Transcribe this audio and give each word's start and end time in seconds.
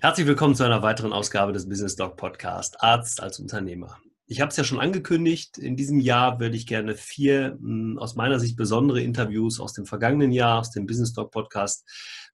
Herzlich 0.00 0.28
willkommen 0.28 0.54
zu 0.54 0.62
einer 0.62 0.80
weiteren 0.82 1.12
Ausgabe 1.12 1.52
des 1.52 1.68
Business 1.68 1.96
Doc 1.96 2.16
Podcast 2.16 2.80
Arzt 2.80 3.20
als 3.20 3.40
Unternehmer. 3.40 3.98
Ich 4.26 4.40
habe 4.40 4.50
es 4.50 4.56
ja 4.56 4.62
schon 4.62 4.78
angekündigt, 4.78 5.58
in 5.58 5.74
diesem 5.74 5.98
Jahr 5.98 6.38
würde 6.38 6.54
ich 6.54 6.68
gerne 6.68 6.94
vier 6.94 7.58
hm, 7.60 7.98
aus 7.98 8.14
meiner 8.14 8.38
Sicht 8.38 8.56
besondere 8.56 9.00
Interviews 9.00 9.58
aus 9.58 9.72
dem 9.72 9.86
vergangenen 9.86 10.30
Jahr, 10.30 10.60
aus 10.60 10.70
dem 10.70 10.86
Business 10.86 11.14
Doc 11.14 11.32
Podcast 11.32 11.84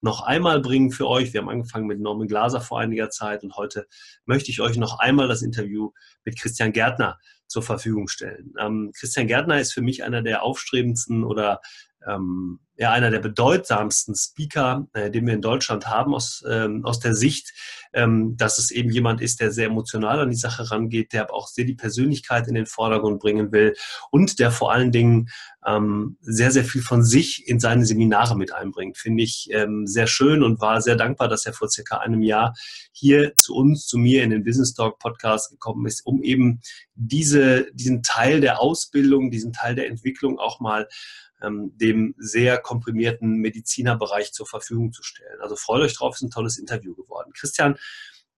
noch 0.02 0.20
einmal 0.20 0.60
bringen 0.60 0.90
für 0.90 1.08
euch. 1.08 1.32
Wir 1.32 1.40
haben 1.40 1.48
angefangen 1.48 1.86
mit 1.86 2.00
Norman 2.00 2.28
Glaser 2.28 2.60
vor 2.60 2.80
einiger 2.80 3.08
Zeit 3.08 3.42
und 3.42 3.56
heute 3.56 3.86
möchte 4.26 4.50
ich 4.50 4.60
euch 4.60 4.76
noch 4.76 4.98
einmal 4.98 5.26
das 5.26 5.40
Interview 5.40 5.92
mit 6.26 6.38
Christian 6.38 6.70
Gärtner 6.70 7.18
zur 7.46 7.62
Verfügung 7.62 8.08
stellen. 8.08 8.52
Ähm, 8.60 8.90
Christian 8.94 9.26
Gärtner 9.26 9.58
ist 9.58 9.72
für 9.72 9.80
mich 9.80 10.04
einer 10.04 10.20
der 10.20 10.42
aufstrebendsten 10.42 11.24
oder 11.24 11.60
ähm, 12.06 12.60
ja, 12.76 12.90
einer 12.90 13.10
der 13.10 13.20
bedeutsamsten 13.20 14.16
Speaker, 14.16 14.88
äh, 14.94 15.10
den 15.10 15.26
wir 15.26 15.34
in 15.34 15.42
Deutschland 15.42 15.86
haben, 15.86 16.12
aus, 16.12 16.42
ähm, 16.48 16.84
aus 16.84 16.98
der 16.98 17.14
Sicht, 17.14 17.52
ähm, 17.92 18.36
dass 18.36 18.58
es 18.58 18.72
eben 18.72 18.90
jemand 18.90 19.20
ist, 19.20 19.40
der 19.40 19.52
sehr 19.52 19.66
emotional 19.66 20.18
an 20.18 20.30
die 20.30 20.36
Sache 20.36 20.70
rangeht, 20.72 21.12
der 21.12 21.22
aber 21.22 21.34
auch 21.34 21.46
sehr 21.46 21.64
die 21.64 21.76
Persönlichkeit 21.76 22.48
in 22.48 22.54
den 22.54 22.66
Vordergrund 22.66 23.20
bringen 23.20 23.52
will 23.52 23.74
und 24.10 24.40
der 24.40 24.50
vor 24.50 24.72
allen 24.72 24.90
Dingen 24.90 25.28
ähm, 25.64 26.16
sehr, 26.20 26.50
sehr 26.50 26.64
viel 26.64 26.82
von 26.82 27.04
sich 27.04 27.46
in 27.46 27.60
seine 27.60 27.86
Seminare 27.86 28.36
mit 28.36 28.52
einbringt. 28.52 28.98
Finde 28.98 29.22
ich 29.22 29.48
ähm, 29.52 29.86
sehr 29.86 30.08
schön 30.08 30.42
und 30.42 30.60
war 30.60 30.82
sehr 30.82 30.96
dankbar, 30.96 31.28
dass 31.28 31.46
er 31.46 31.52
vor 31.52 31.70
circa 31.70 31.98
einem 31.98 32.22
Jahr 32.22 32.54
hier 32.90 33.36
zu 33.36 33.54
uns, 33.54 33.86
zu 33.86 33.98
mir 33.98 34.24
in 34.24 34.30
den 34.30 34.42
Business 34.42 34.74
Talk 34.74 34.98
Podcast 34.98 35.50
gekommen 35.50 35.86
ist, 35.86 36.04
um 36.04 36.24
eben 36.24 36.60
diese, 36.96 37.66
diesen 37.72 38.02
Teil 38.02 38.40
der 38.40 38.60
Ausbildung, 38.60 39.30
diesen 39.30 39.52
Teil 39.52 39.76
der 39.76 39.86
Entwicklung 39.86 40.40
auch 40.40 40.58
mal 40.58 40.88
ähm, 41.44 41.72
dem 41.76 42.14
sehr 42.18 42.58
komprimierten 42.58 43.36
Medizinerbereich 43.36 44.32
zur 44.32 44.46
Verfügung 44.46 44.92
zu 44.92 45.02
stellen. 45.02 45.40
Also 45.40 45.56
freut 45.56 45.82
euch 45.82 45.94
drauf, 45.94 46.14
ist 46.14 46.22
ein 46.22 46.30
tolles 46.30 46.58
Interview 46.58 46.94
geworden. 46.94 47.32
Christian 47.34 47.76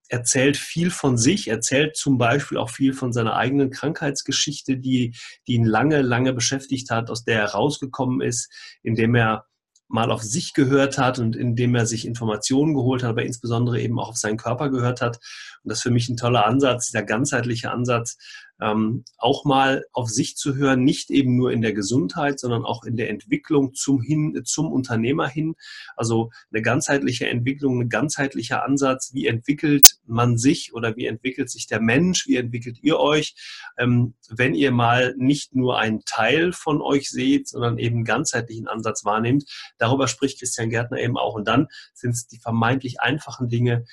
erzählt 0.09 0.57
viel 0.57 0.91
von 0.91 1.19
sich, 1.19 1.49
erzählt 1.49 1.97
zum 1.97 2.19
Beispiel 2.19 2.59
auch 2.59 2.71
viel 2.71 2.93
von 2.93 3.13
seiner 3.13 3.37
eigenen 3.37 3.71
Krankheitsgeschichte, 3.71 4.77
die, 4.77 5.17
die 5.47 5.55
ihn 5.55 5.65
lange, 5.65 6.03
lange 6.03 6.33
beschäftigt 6.33 6.91
hat, 6.91 7.11
aus 7.11 7.25
der 7.25 7.41
er 7.41 7.51
rausgekommen 7.51 8.21
ist, 8.21 8.51
indem 8.83 9.15
er 9.15 9.47
mal 9.89 10.11
auf 10.11 10.23
sich 10.23 10.53
gehört 10.53 10.99
hat 10.99 11.19
und 11.19 11.37
indem 11.37 11.75
er 11.75 11.87
sich 11.87 12.07
Informationen 12.07 12.75
geholt 12.75 13.03
hat, 13.03 13.11
aber 13.11 13.25
insbesondere 13.25 13.81
eben 13.81 14.01
auch 14.01 14.09
auf 14.09 14.17
seinen 14.17 14.37
Körper 14.37 14.69
gehört 14.69 15.01
hat. 15.01 15.19
Und 15.63 15.71
das 15.71 15.79
ist 15.79 15.83
für 15.83 15.91
mich 15.91 16.09
ein 16.09 16.17
toller 16.17 16.47
Ansatz, 16.47 16.87
dieser 16.87 17.05
ganzheitliche 17.05 17.71
Ansatz, 17.71 18.19
ähm, 18.61 19.05
auch 19.19 19.45
mal 19.45 19.85
auf 19.93 20.09
sich 20.09 20.37
zu 20.37 20.55
hören, 20.57 20.85
nicht 20.85 21.11
eben 21.11 21.37
nur 21.37 21.53
in 21.53 21.61
der 21.61 21.73
Gesundheit, 21.73 22.41
sondern 22.41 22.65
auch 22.65 22.85
in 22.85 22.97
der 22.97 23.11
Entwicklung 23.11 23.75
zum, 23.75 24.01
hin, 24.01 24.43
zum 24.45 24.73
Unternehmer 24.73 25.29
hin. 25.29 25.55
Also 25.97 26.31
eine 26.51 26.63
ganzheitliche 26.63 27.29
Entwicklung, 27.29 27.81
ein 27.83 27.89
ganzheitlicher 27.89 28.65
Ansatz. 28.65 29.13
Wie 29.13 29.27
entwickelt 29.27 29.97
man 30.07 30.39
sich 30.39 30.75
oder 30.75 30.97
wie 30.97 31.07
entwickelt 31.07 31.51
sich 31.51 31.67
der 31.67 31.81
Mensch? 31.81 32.27
Wie 32.27 32.37
entwickelt 32.37 32.79
ihr 32.83 32.99
euch? 32.99 33.35
Ähm, 33.79 34.15
wenn 34.31 34.55
ihr 34.55 34.71
mal 34.71 35.15
nicht 35.19 35.55
nur 35.55 35.79
einen 35.79 36.05
Teil 36.05 36.53
von 36.53 36.81
euch 36.81 37.11
seht, 37.11 37.49
sondern 37.49 37.79
eben 37.79 38.05
ganzheitlichen 38.05 38.69
Ansatz 38.69 39.05
wahrnehmt. 39.05 39.45
Darüber 39.79 40.09
spricht 40.09 40.39
Christian 40.39 40.71
Gärtner 40.71 40.99
eben 40.99 41.17
auch. 41.17 41.35
Und 41.35 41.47
dann 41.47 41.69
sind 41.95 42.13
es 42.13 42.27
die 42.27 42.39
vermeintlich 42.39 43.01
einfachen 43.01 43.49
Dinge, 43.49 43.85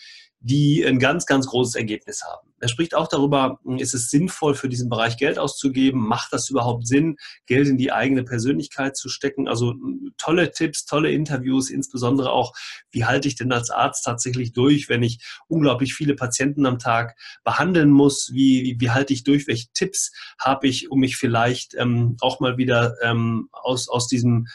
die 0.43 0.85
ein 0.85 0.99
ganz, 0.99 1.25
ganz 1.25 1.47
großes 1.47 1.75
Ergebnis 1.75 2.21
haben. 2.23 2.49
Er 2.59 2.67
spricht 2.67 2.95
auch 2.95 3.07
darüber, 3.07 3.59
ist 3.77 3.93
es 3.93 4.09
sinnvoll, 4.09 4.55
für 4.55 4.69
diesen 4.69 4.89
Bereich 4.89 5.17
Geld 5.17 5.39
auszugeben? 5.39 6.05
Macht 6.05 6.31
das 6.33 6.49
überhaupt 6.49 6.85
Sinn, 6.85 7.15
Geld 7.45 7.67
in 7.67 7.77
die 7.77 7.91
eigene 7.91 8.23
Persönlichkeit 8.23 8.97
zu 8.97 9.07
stecken? 9.09 9.47
Also 9.47 9.73
tolle 10.17 10.51
Tipps, 10.51 10.85
tolle 10.85 11.11
Interviews, 11.11 11.69
insbesondere 11.69 12.31
auch, 12.31 12.53
wie 12.91 13.05
halte 13.05 13.27
ich 13.27 13.35
denn 13.35 13.51
als 13.51 13.69
Arzt 13.69 14.03
tatsächlich 14.03 14.51
durch, 14.51 14.89
wenn 14.89 15.03
ich 15.03 15.19
unglaublich 15.47 15.93
viele 15.93 16.15
Patienten 16.15 16.65
am 16.65 16.79
Tag 16.79 17.17
behandeln 17.45 17.89
muss? 17.89 18.31
Wie, 18.33 18.63
wie, 18.63 18.77
wie 18.79 18.91
halte 18.91 19.13
ich 19.13 19.23
durch? 19.23 19.47
Welche 19.47 19.67
Tipps 19.73 20.11
habe 20.39 20.67
ich, 20.67 20.91
um 20.91 20.99
mich 20.99 21.15
vielleicht 21.15 21.73
ähm, 21.75 22.17
auch 22.19 22.41
mal 22.41 22.57
wieder 22.57 22.95
ähm, 23.01 23.49
aus, 23.51 23.87
aus 23.87 24.07
diesem 24.07 24.47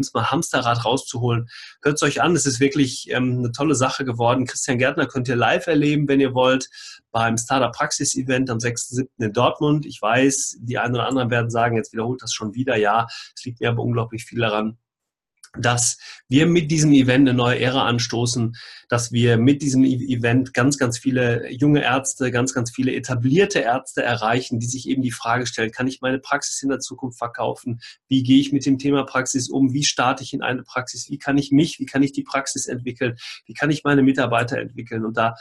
es 0.00 0.12
mal 0.14 0.30
Hamsterrad 0.30 0.84
rauszuholen. 0.84 1.48
Hört 1.82 1.96
es 1.96 2.02
euch 2.02 2.22
an, 2.22 2.34
es 2.34 2.46
ist 2.46 2.60
wirklich 2.60 3.10
ähm, 3.10 3.38
eine 3.38 3.52
tolle 3.52 3.74
Sache 3.74 4.04
geworden. 4.04 4.46
Christian 4.46 4.78
Gärtner 4.78 5.06
könnt 5.06 5.28
ihr 5.28 5.36
live 5.36 5.66
erleben, 5.66 6.08
wenn 6.08 6.20
ihr 6.20 6.34
wollt, 6.34 6.68
beim 7.10 7.36
Startup 7.36 7.72
Praxis 7.72 8.16
Event 8.16 8.50
am 8.50 8.58
6.7. 8.58 9.06
in 9.18 9.32
Dortmund. 9.32 9.86
Ich 9.86 10.00
weiß, 10.00 10.58
die 10.60 10.78
einen 10.78 10.94
oder 10.94 11.06
anderen 11.06 11.30
werden 11.30 11.50
sagen, 11.50 11.76
jetzt 11.76 11.92
wiederholt 11.92 12.22
das 12.22 12.32
schon 12.32 12.54
wieder. 12.54 12.76
Ja, 12.76 13.06
es 13.36 13.44
liegt 13.44 13.60
mir 13.60 13.68
aber 13.68 13.82
unglaublich 13.82 14.24
viel 14.24 14.40
daran, 14.40 14.78
dass 15.58 15.98
wir 16.28 16.46
mit 16.46 16.70
diesem 16.70 16.92
Event 16.92 17.28
eine 17.28 17.36
neue 17.36 17.60
Ära 17.60 17.86
anstoßen, 17.86 18.56
dass 18.88 19.12
wir 19.12 19.36
mit 19.36 19.60
diesem 19.60 19.84
e- 19.84 19.94
Event 19.94 20.54
ganz, 20.54 20.78
ganz 20.78 20.98
viele 20.98 21.50
junge 21.50 21.82
Ärzte, 21.82 22.30
ganz, 22.30 22.54
ganz 22.54 22.70
viele 22.70 22.94
etablierte 22.94 23.58
Ärzte 23.58 24.02
erreichen, 24.02 24.58
die 24.58 24.66
sich 24.66 24.88
eben 24.88 25.02
die 25.02 25.10
Frage 25.10 25.46
stellen, 25.46 25.70
kann 25.70 25.86
ich 25.86 26.00
meine 26.00 26.18
Praxis 26.18 26.62
in 26.62 26.70
der 26.70 26.80
Zukunft 26.80 27.18
verkaufen? 27.18 27.80
Wie 28.08 28.22
gehe 28.22 28.40
ich 28.40 28.52
mit 28.52 28.64
dem 28.64 28.78
Thema 28.78 29.04
Praxis 29.04 29.50
um? 29.50 29.74
Wie 29.74 29.84
starte 29.84 30.22
ich 30.22 30.32
in 30.32 30.42
eine 30.42 30.62
Praxis? 30.62 31.10
Wie 31.10 31.18
kann 31.18 31.36
ich 31.36 31.52
mich, 31.52 31.78
wie 31.78 31.86
kann 31.86 32.02
ich 32.02 32.12
die 32.12 32.22
Praxis 32.22 32.66
entwickeln? 32.66 33.16
Wie 33.44 33.54
kann 33.54 33.70
ich 33.70 33.84
meine 33.84 34.02
Mitarbeiter 34.02 34.58
entwickeln? 34.58 35.04
Und 35.04 35.18
da, 35.18 35.34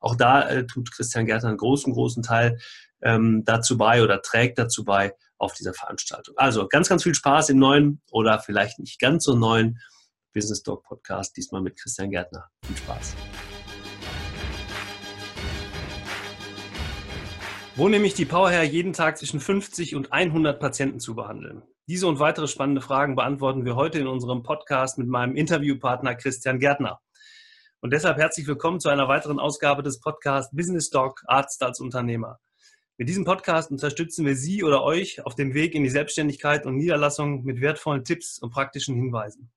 auch 0.00 0.16
da 0.16 0.48
äh, 0.48 0.66
tut 0.66 0.90
Christian 0.92 1.26
Gärtner 1.26 1.50
einen 1.50 1.58
großen, 1.58 1.92
großen 1.92 2.22
Teil 2.22 2.58
ähm, 3.02 3.42
dazu 3.44 3.76
bei 3.76 4.02
oder 4.02 4.22
trägt 4.22 4.58
dazu 4.58 4.84
bei, 4.84 5.12
auf 5.42 5.52
dieser 5.54 5.74
Veranstaltung. 5.74 6.34
Also 6.38 6.68
ganz, 6.68 6.88
ganz 6.88 7.02
viel 7.02 7.14
Spaß 7.14 7.50
im 7.50 7.58
neuen 7.58 8.00
oder 8.10 8.38
vielleicht 8.38 8.78
nicht 8.78 9.00
ganz 9.00 9.24
so 9.24 9.34
neuen 9.34 9.80
Business 10.32 10.62
Dog 10.62 10.84
Podcast, 10.84 11.36
diesmal 11.36 11.60
mit 11.60 11.78
Christian 11.78 12.10
Gärtner. 12.10 12.48
Viel 12.64 12.76
Spaß. 12.76 13.16
Wo 17.74 17.88
nehme 17.88 18.06
ich 18.06 18.14
die 18.14 18.24
Power 18.24 18.50
her, 18.50 18.64
jeden 18.64 18.92
Tag 18.92 19.18
zwischen 19.18 19.40
50 19.40 19.96
und 19.96 20.12
100 20.12 20.60
Patienten 20.60 21.00
zu 21.00 21.14
behandeln? 21.14 21.62
Diese 21.88 22.06
und 22.06 22.20
weitere 22.20 22.46
spannende 22.46 22.80
Fragen 22.80 23.16
beantworten 23.16 23.64
wir 23.64 23.74
heute 23.74 23.98
in 23.98 24.06
unserem 24.06 24.42
Podcast 24.42 24.98
mit 24.98 25.08
meinem 25.08 25.34
Interviewpartner 25.34 26.14
Christian 26.14 26.60
Gärtner. 26.60 27.00
Und 27.80 27.92
deshalb 27.92 28.18
herzlich 28.18 28.46
willkommen 28.46 28.78
zu 28.78 28.90
einer 28.90 29.08
weiteren 29.08 29.40
Ausgabe 29.40 29.82
des 29.82 30.00
Podcasts 30.00 30.54
Business 30.54 30.90
Dog 30.90 31.22
Arzt 31.26 31.62
als 31.62 31.80
Unternehmer. 31.80 32.38
Mit 33.02 33.08
diesem 33.08 33.24
Podcast 33.24 33.72
unterstützen 33.72 34.24
wir 34.24 34.36
Sie 34.36 34.62
oder 34.62 34.84
euch 34.84 35.26
auf 35.26 35.34
dem 35.34 35.54
Weg 35.54 35.74
in 35.74 35.82
die 35.82 35.90
Selbstständigkeit 35.90 36.66
und 36.66 36.76
Niederlassung 36.76 37.42
mit 37.42 37.60
wertvollen 37.60 38.04
Tipps 38.04 38.38
und 38.38 38.50
praktischen 38.50 38.94
Hinweisen. 38.94 39.50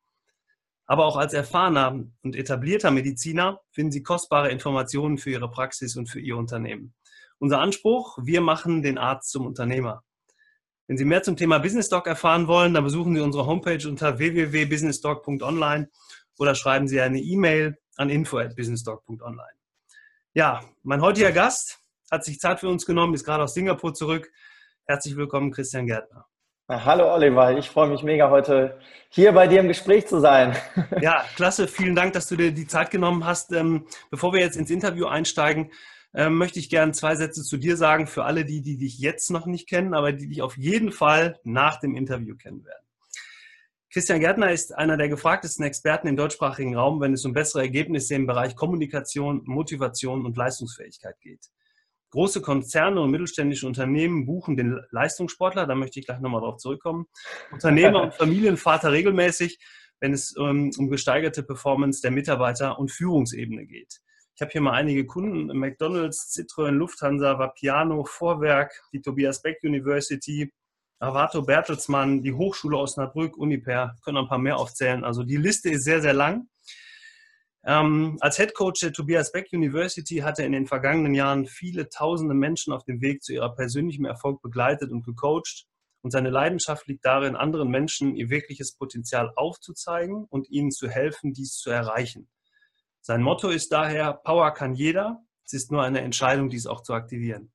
Aber 0.88 1.06
auch 1.06 1.16
als 1.16 1.32
erfahrener 1.34 2.08
und 2.24 2.36
etablierter 2.36 2.90
Mediziner 2.90 3.62
finden 3.70 3.92
Sie 3.92 4.02
kostbare 4.02 4.50
Informationen 4.50 5.20
für 5.20 5.30
Ihre 5.30 5.48
Praxis 5.48 5.96
und 5.96 6.08
für 6.08 6.20
Ihr 6.20 6.38
Unternehmen. 6.38 6.96
Unser 7.38 7.60
Anspruch, 7.60 8.18
wir 8.20 8.42
machen 8.42 8.82
den 8.82 8.98
Arzt 8.98 9.30
zum 9.30 9.46
Unternehmer. 9.46 10.04
Wenn 10.88 10.98
Sie 10.98 11.06
mehr 11.06 11.22
zum 11.22 11.38
Thema 11.38 11.60
Business 11.60 11.90
Doc 11.90 12.08
erfahren 12.08 12.48
wollen, 12.48 12.74
dann 12.74 12.84
besuchen 12.84 13.14
Sie 13.14 13.22
unsere 13.22 13.46
Homepage 13.46 13.88
unter 13.88 14.18
www.businessdoc.online 14.18 15.92
oder 16.40 16.56
schreiben 16.56 16.88
Sie 16.88 17.00
eine 17.00 17.20
E-Mail 17.20 17.78
an 17.96 18.10
info@businessdoc.online. 18.10 19.60
Ja, 20.34 20.66
mein 20.82 21.02
heutiger 21.02 21.32
Gast 21.32 21.85
hat 22.16 22.24
sich 22.24 22.40
Zeit 22.40 22.62
für 22.62 22.70
uns 22.70 22.86
genommen, 22.86 23.14
ist 23.14 23.26
gerade 23.26 23.44
aus 23.44 23.54
Singapur 23.54 23.94
zurück. 23.94 24.32
Herzlich 24.86 25.18
willkommen, 25.18 25.52
Christian 25.52 25.86
Gärtner. 25.86 26.26
Hallo 26.70 27.14
Oliver, 27.14 27.58
ich 27.58 27.70
freue 27.70 27.90
mich 27.90 28.04
mega 28.04 28.30
heute 28.32 28.80
hier 29.10 29.34
bei 29.34 29.48
dir 29.48 29.60
im 29.60 29.68
Gespräch 29.68 30.08
zu 30.08 30.20
sein. 30.20 30.56
Ja, 31.02 31.26
klasse. 31.36 31.68
Vielen 31.68 31.94
Dank, 31.94 32.14
dass 32.14 32.28
du 32.28 32.38
dir 32.38 32.54
die 32.54 32.68
Zeit 32.68 32.90
genommen 32.90 33.26
hast. 33.26 33.52
Ähm, 33.52 33.86
bevor 34.10 34.32
wir 34.32 34.40
jetzt 34.40 34.56
ins 34.56 34.72
Interview 34.72 35.08
einsteigen, 35.08 35.72
ähm, 36.14 36.38
möchte 36.38 36.58
ich 36.58 36.70
gerne 36.70 36.94
zwei 36.94 37.16
Sätze 37.16 37.44
zu 37.44 37.58
dir 37.58 37.76
sagen 37.76 38.08
für 38.08 38.24
alle, 38.24 38.46
die, 38.46 38.62
die 38.62 38.78
dich 38.78 38.98
jetzt 38.98 39.30
noch 39.30 39.46
nicht 39.46 39.68
kennen, 39.68 39.94
aber 39.94 40.14
die 40.14 40.30
dich 40.30 40.42
auf 40.42 40.58
jeden 40.58 40.94
Fall 40.94 41.38
nach 41.44 41.82
dem 41.82 41.96
Interview 41.96 42.38
kennen 42.38 42.64
werden. 42.64 42.86
Christian 43.92 44.22
Gärtner 44.22 44.52
ist 44.52 44.74
einer 44.74 44.96
der 44.96 45.10
gefragtesten 45.10 45.66
Experten 45.66 46.08
im 46.08 46.16
deutschsprachigen 46.16 46.78
Raum, 46.78 47.02
wenn 47.02 47.14
es 47.14 47.26
um 47.26 47.34
bessere 47.34 47.64
Ergebnisse 47.64 48.16
im 48.16 48.26
Bereich 48.26 48.56
Kommunikation, 48.56 49.42
Motivation 49.46 50.26
und 50.26 50.38
Leistungsfähigkeit 50.38 51.20
geht. 51.20 51.50
Große 52.16 52.42
Konzerne 52.42 53.02
und 53.02 53.12
mittelständische 53.12 53.68
Unternehmen 53.68 54.26
buchen 54.26 54.56
den 54.56 54.80
Leistungssportler, 54.92 55.68
da 55.68 55.76
möchte 55.76 56.00
ich 56.00 56.06
gleich 56.06 56.22
nochmal 56.22 56.40
drauf 56.40 56.56
zurückkommen. 56.56 57.08
Unternehmer 57.52 58.04
und 58.04 58.14
Familienvater 58.16 58.94
regelmäßig, 58.94 59.60
wenn 60.00 60.14
es 60.14 60.34
ähm, 60.40 60.72
um 60.78 60.90
gesteigerte 60.90 61.44
Performance 61.44 62.02
der 62.02 62.12
Mitarbeiter 62.12 62.80
und 62.80 62.90
Führungsebene 62.90 63.66
geht. 63.66 64.00
Ich 64.34 64.42
habe 64.42 64.50
hier 64.50 64.62
mal 64.62 64.72
einige 64.72 65.06
Kunden, 65.06 65.48
McDonalds, 65.58 66.34
Citroën, 66.34 66.72
Lufthansa, 66.72 67.38
Vapiano, 67.38 68.06
Vorwerk, 68.06 68.72
die 68.94 69.02
Tobias 69.02 69.42
Beck 69.42 69.58
University, 69.62 70.54
Avato 71.00 71.42
Bertelsmann, 71.42 72.22
die 72.22 72.32
Hochschule 72.32 72.78
Osnabrück, 72.78 73.36
Uniper, 73.36 73.98
können 74.06 74.20
ein 74.20 74.30
paar 74.30 74.40
mehr 74.40 74.56
aufzählen. 74.56 75.04
Also 75.04 75.24
die 75.24 75.36
Liste 75.36 75.70
ist 75.70 75.84
sehr, 75.84 76.02
sehr 76.02 76.14
lang. 76.14 76.48
Ähm, 77.68 78.18
als 78.20 78.38
Head 78.38 78.54
Coach 78.54 78.82
der 78.82 78.94
Tobias 78.94 79.32
Beck 79.32 79.52
University 79.52 80.18
hat 80.18 80.38
er 80.38 80.46
in 80.46 80.52
den 80.52 80.68
vergangenen 80.68 81.16
Jahren 81.16 81.48
viele 81.48 81.90
tausende 81.90 82.36
Menschen 82.36 82.72
auf 82.72 82.84
dem 82.84 83.02
Weg 83.02 83.24
zu 83.24 83.34
ihrer 83.34 83.56
persönlichen 83.56 84.06
Erfolg 84.06 84.42
begleitet 84.42 84.92
und 84.92 85.04
gecoacht. 85.04 85.66
Und 86.02 86.12
seine 86.12 86.30
Leidenschaft 86.30 86.86
liegt 86.86 87.04
darin, 87.04 87.36
anderen 87.36 87.70
Menschen 87.70 88.16
ihr 88.16 88.30
wirkliches 88.30 88.74
Potenzial 88.74 89.32
aufzuzeigen 89.36 90.26
und 90.30 90.48
ihnen 90.52 90.70
zu 90.70 90.88
helfen, 90.88 91.34
dies 91.34 91.58
zu 91.58 91.72
erreichen. 91.72 92.30
Sein 93.02 93.24
Motto 93.24 93.50
ist 93.50 93.72
daher, 93.72 94.14
Power 94.14 94.52
kann 94.52 94.76
jeder, 94.76 95.24
es 95.44 95.54
ist 95.54 95.72
nur 95.72 95.82
eine 95.82 96.02
Entscheidung, 96.02 96.50
dies 96.50 96.68
auch 96.68 96.82
zu 96.82 96.94
aktivieren. 96.94 97.52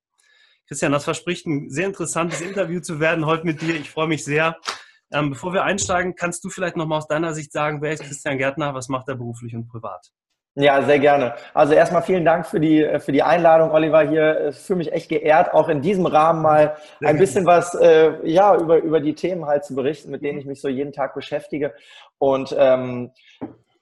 Christian, 0.67 0.91
das 0.91 1.05
verspricht 1.05 1.47
ein 1.47 1.71
sehr 1.71 1.87
interessantes 1.87 2.41
Interview 2.41 2.81
zu 2.81 2.99
werden 2.99 3.27
heute 3.27 3.47
mit 3.47 3.61
dir. 3.61 3.77
Ich 3.77 3.91
freue 3.91 4.09
mich 4.09 4.25
sehr. 4.25 4.57
Ähm, 5.13 5.31
bevor 5.31 5.53
wir 5.53 5.65
einsteigen, 5.65 6.15
kannst 6.15 6.45
du 6.45 6.49
vielleicht 6.49 6.77
nochmal 6.77 6.99
aus 6.99 7.09
deiner 7.09 7.35
Sicht 7.35 7.53
sagen, 7.53 7.83
wer 7.83 7.93
ist 7.93 8.03
Christian 8.03 8.39
Gärtner, 8.39 8.75
was 8.75 8.89
macht 8.89 9.09
er 9.09 9.17
beruflich 9.17 9.55
und 9.55 9.69
privat? 9.69 10.13
Ja, 10.57 10.83
sehr 10.83 10.99
gerne. 10.99 11.35
Also 11.55 11.75
erstmal 11.75 12.03
vielen 12.03 12.25
Dank 12.25 12.45
für 12.45 12.59
die, 12.59 12.99
für 12.99 13.13
die 13.13 13.23
Einladung, 13.23 13.71
Oliver, 13.71 14.03
hier. 14.03 14.49
Ich 14.49 14.57
fühle 14.57 14.79
mich 14.79 14.93
echt 14.93 15.09
geehrt, 15.09 15.55
auch 15.55 15.69
in 15.69 15.81
diesem 15.81 16.07
Rahmen 16.07 16.43
mal 16.43 16.77
ein 17.05 17.19
bisschen 17.19 17.47
was 17.47 17.75
äh, 17.77 18.13
ja, 18.29 18.57
über, 18.57 18.79
über 18.79 19.01
die 19.01 19.15
Themen 19.15 19.47
halt 19.47 19.65
zu 19.65 19.77
berichten, 19.77 20.11
mit 20.11 20.23
denen 20.23 20.41
ich 20.41 20.47
mich 20.47 20.61
so 20.61 20.69
jeden 20.69 20.93
Tag 20.93 21.15
beschäftige. 21.15 21.73
Und 22.19 22.55
ähm, 22.59 23.13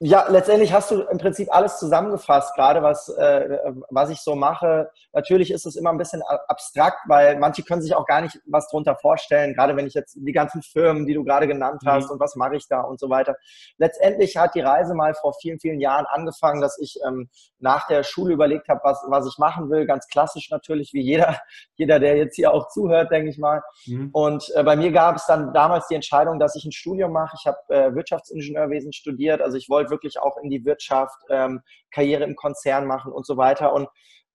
ja, 0.00 0.28
letztendlich 0.28 0.72
hast 0.72 0.92
du 0.92 1.00
im 1.02 1.18
Prinzip 1.18 1.48
alles 1.50 1.78
zusammengefasst, 1.80 2.54
gerade 2.54 2.82
was, 2.82 3.08
äh, 3.08 3.58
was 3.90 4.10
ich 4.10 4.20
so 4.20 4.36
mache. 4.36 4.90
Natürlich 5.12 5.50
ist 5.50 5.66
es 5.66 5.74
immer 5.74 5.90
ein 5.90 5.98
bisschen 5.98 6.22
abstrakt, 6.22 6.98
weil 7.08 7.36
manche 7.40 7.64
können 7.64 7.82
sich 7.82 7.96
auch 7.96 8.06
gar 8.06 8.20
nicht 8.20 8.38
was 8.46 8.68
drunter 8.68 8.94
vorstellen, 8.94 9.54
gerade 9.54 9.74
wenn 9.74 9.88
ich 9.88 9.94
jetzt 9.94 10.16
die 10.20 10.32
ganzen 10.32 10.62
Firmen, 10.62 11.04
die 11.04 11.14
du 11.14 11.24
gerade 11.24 11.48
genannt 11.48 11.82
hast 11.84 12.06
mhm. 12.06 12.12
und 12.12 12.20
was 12.20 12.36
mache 12.36 12.54
ich 12.54 12.68
da 12.68 12.82
und 12.82 13.00
so 13.00 13.10
weiter. 13.10 13.34
Letztendlich 13.78 14.36
hat 14.36 14.54
die 14.54 14.60
Reise 14.60 14.94
mal 14.94 15.14
vor 15.14 15.34
vielen, 15.40 15.58
vielen 15.58 15.80
Jahren 15.80 16.06
angefangen, 16.06 16.60
dass 16.60 16.78
ich 16.78 17.00
ähm, 17.04 17.28
nach 17.58 17.88
der 17.88 18.04
Schule 18.04 18.34
überlegt 18.34 18.68
habe, 18.68 18.80
was, 18.84 19.04
was 19.08 19.26
ich 19.26 19.38
machen 19.38 19.68
will. 19.68 19.84
Ganz 19.84 20.06
klassisch 20.06 20.48
natürlich, 20.50 20.92
wie 20.92 21.02
jeder, 21.02 21.40
jeder, 21.74 21.98
der 21.98 22.16
jetzt 22.16 22.36
hier 22.36 22.52
auch 22.52 22.68
zuhört, 22.68 23.10
denke 23.10 23.30
ich 23.30 23.38
mal. 23.38 23.62
Mhm. 23.86 24.10
Und 24.12 24.48
äh, 24.54 24.62
bei 24.62 24.76
mir 24.76 24.92
gab 24.92 25.16
es 25.16 25.26
dann 25.26 25.52
damals 25.52 25.88
die 25.88 25.96
Entscheidung, 25.96 26.38
dass 26.38 26.54
ich 26.54 26.64
ein 26.64 26.70
Studium 26.70 27.10
mache. 27.10 27.36
Ich 27.36 27.48
habe 27.48 27.58
äh, 27.68 27.92
Wirtschaftsingenieurwesen 27.96 28.92
studiert, 28.92 29.42
also 29.42 29.56
ich 29.56 29.68
wollte 29.68 29.87
wollte 29.88 30.02
wirklich 30.02 30.20
auch 30.20 30.36
in 30.42 30.50
die 30.50 30.64
Wirtschaft, 30.64 31.16
ähm, 31.30 31.60
Karriere 31.90 32.24
im 32.24 32.36
Konzern 32.36 32.86
machen 32.86 33.12
und 33.12 33.26
so 33.26 33.36
weiter. 33.36 33.72
Und 33.72 33.88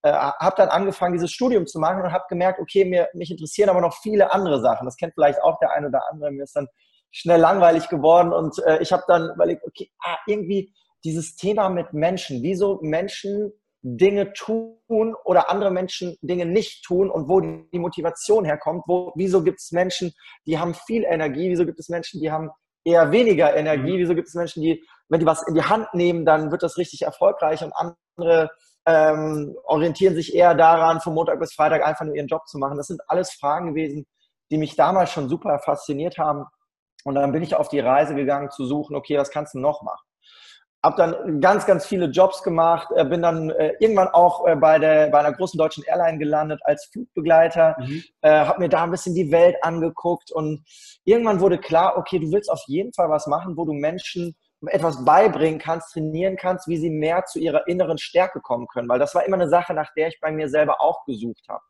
äh, 0.04 0.12
habe 0.12 0.56
dann 0.58 0.70
angefangen, 0.70 1.14
dieses 1.14 1.32
Studium 1.32 1.66
zu 1.66 1.80
machen 1.80 2.02
und 2.02 2.12
habe 2.12 2.26
gemerkt, 2.30 2.60
okay, 2.60 2.86
mir, 2.86 3.10
mich 3.14 3.32
interessieren 3.32 3.70
aber 3.70 3.82
noch 3.82 3.96
viele 4.02 4.34
andere 4.34 4.62
Sachen. 4.62 4.86
Das 4.86 4.98
kennt 4.98 5.14
vielleicht 5.14 5.42
auch 5.42 5.58
der 5.60 5.72
eine 5.72 5.88
oder 5.88 6.02
andere. 6.12 6.32
Mir 6.32 6.44
ist 6.44 6.56
dann 6.56 6.68
schnell 7.12 7.40
langweilig 7.40 7.90
geworden 7.90 8.34
und 8.34 8.58
äh, 8.66 8.82
ich 8.82 8.92
habe 8.92 9.04
dann 9.08 9.30
überlegt, 9.34 9.64
okay, 9.66 9.92
ah, 10.04 10.18
irgendwie 10.26 10.74
dieses 11.06 11.36
Thema 11.36 11.70
mit 11.70 11.94
Menschen, 11.94 12.42
wieso 12.42 12.80
Menschen 12.82 13.54
Dinge 13.84 14.32
tun 14.34 14.78
oder 15.26 15.52
andere 15.52 15.70
Menschen 15.70 16.18
Dinge 16.22 16.46
nicht 16.46 16.86
tun 16.86 17.10
und 17.10 17.28
wo 17.28 17.42
die 17.42 17.80
Motivation 17.80 18.46
herkommt. 18.46 18.84
Wo, 18.88 19.12
wieso 19.16 19.44
gibt 19.44 19.60
es 19.60 19.72
Menschen, 19.72 20.14
die 20.48 20.58
haben 20.58 20.74
viel 20.74 21.04
Energie? 21.04 21.50
Wieso 21.50 21.66
gibt 21.66 21.80
es 21.80 21.90
Menschen, 21.90 22.22
die 22.22 22.32
haben 22.32 22.50
eher 22.86 23.12
weniger 23.12 23.54
Energie? 23.56 23.94
Mhm. 23.94 24.00
Wieso 24.00 24.16
gibt 24.16 24.30
es 24.30 24.34
Menschen, 24.36 24.64
die, 24.64 24.82
wenn 25.10 25.20
die 25.20 25.26
was 25.26 25.44
in 25.48 25.54
die 25.54 25.64
Hand 25.64 25.94
nehmen, 25.94 26.26
dann 26.26 26.52
wird 26.52 26.64
das 26.64 26.78
richtig 26.78 27.04
erfolgreich 27.04 27.64
und 27.64 27.74
andere 27.76 28.50
ähm, 28.86 29.56
orientieren 29.64 30.16
sich 30.16 30.36
eher 30.36 30.56
daran, 30.56 31.00
von 31.00 31.14
Montag 31.14 31.40
bis 31.40 31.54
Freitag 31.54 31.86
einfach 31.86 32.06
nur 32.06 32.16
ihren 32.16 32.28
Job 32.28 32.48
zu 32.48 32.58
machen? 32.58 32.78
Das 32.78 32.88
sind 32.88 33.02
alles 33.08 33.32
Fragen 33.32 33.70
gewesen, 33.70 34.06
die 34.52 34.58
mich 34.58 34.76
damals 34.76 35.12
schon 35.12 35.30
super 35.30 35.60
fasziniert 35.60 36.18
haben. 36.18 36.46
Und 37.06 37.16
dann 37.16 37.32
bin 37.32 37.44
ich 37.44 37.56
auf 37.56 37.70
die 37.70 37.80
Reise 37.80 38.16
gegangen 38.16 38.52
zu 38.52 38.66
suchen, 38.66 38.96
okay, 38.96 39.18
was 39.18 39.30
kannst 39.30 39.54
du 39.54 39.60
noch 39.60 39.82
machen? 39.82 40.06
habe 40.84 40.98
dann 40.98 41.40
ganz, 41.40 41.66
ganz 41.66 41.86
viele 41.86 42.08
Jobs 42.08 42.44
gemacht, 42.44 42.90
äh, 42.96 43.06
bin 43.06 43.22
dann 43.22 43.50
äh, 43.52 43.74
irgendwann 43.80 44.10
auch 44.10 44.46
äh, 44.46 44.56
bei, 44.56 44.80
der, 44.80 45.10
bei 45.10 45.20
einer 45.20 45.32
großen 45.32 45.58
deutschen 45.58 45.84
Airline 45.86 46.18
gelandet 46.18 46.60
als 46.64 46.90
Flugbegleiter, 46.92 47.78
mhm. 47.80 48.04
habe 48.22 48.60
mir 48.60 48.70
da 48.70 48.84
ein 48.84 48.92
bisschen 48.92 49.16
die 49.16 49.32
Welt 49.32 49.56
angeguckt 49.62 50.32
und 50.32 50.64
irgendwann 51.06 51.40
wurde 51.40 51.58
klar, 51.58 51.98
okay, 51.98 52.20
du 52.20 52.32
willst 52.32 52.52
auf 52.52 52.62
jeden 52.68 52.94
Fall 52.94 53.10
was 53.10 53.28
machen, 53.28 53.56
wo 53.56 53.66
du 53.66 53.74
Menschen 53.74 54.36
etwas 54.68 55.04
beibringen 55.04 55.60
kannst, 55.60 55.94
trainieren 55.94 56.38
kannst, 56.38 56.68
wie 56.68 56.78
sie 56.78 56.90
mehr 56.90 57.26
zu 57.26 57.40
ihrer 57.40 57.68
inneren 57.68 57.98
Stärke 57.98 58.42
kommen 58.42 58.68
können, 58.68 58.90
weil 58.90 59.00
das 59.00 59.14
war 59.16 59.26
immer 59.26 59.36
eine 59.36 59.50
Sache, 59.50 59.74
nach 59.74 59.94
der 59.94 60.08
ich 60.08 60.20
bei 60.20 60.32
mir 60.32 60.50
selber 60.50 60.82
auch 60.82 61.06
gesucht 61.06 61.46
habe. 61.50 61.64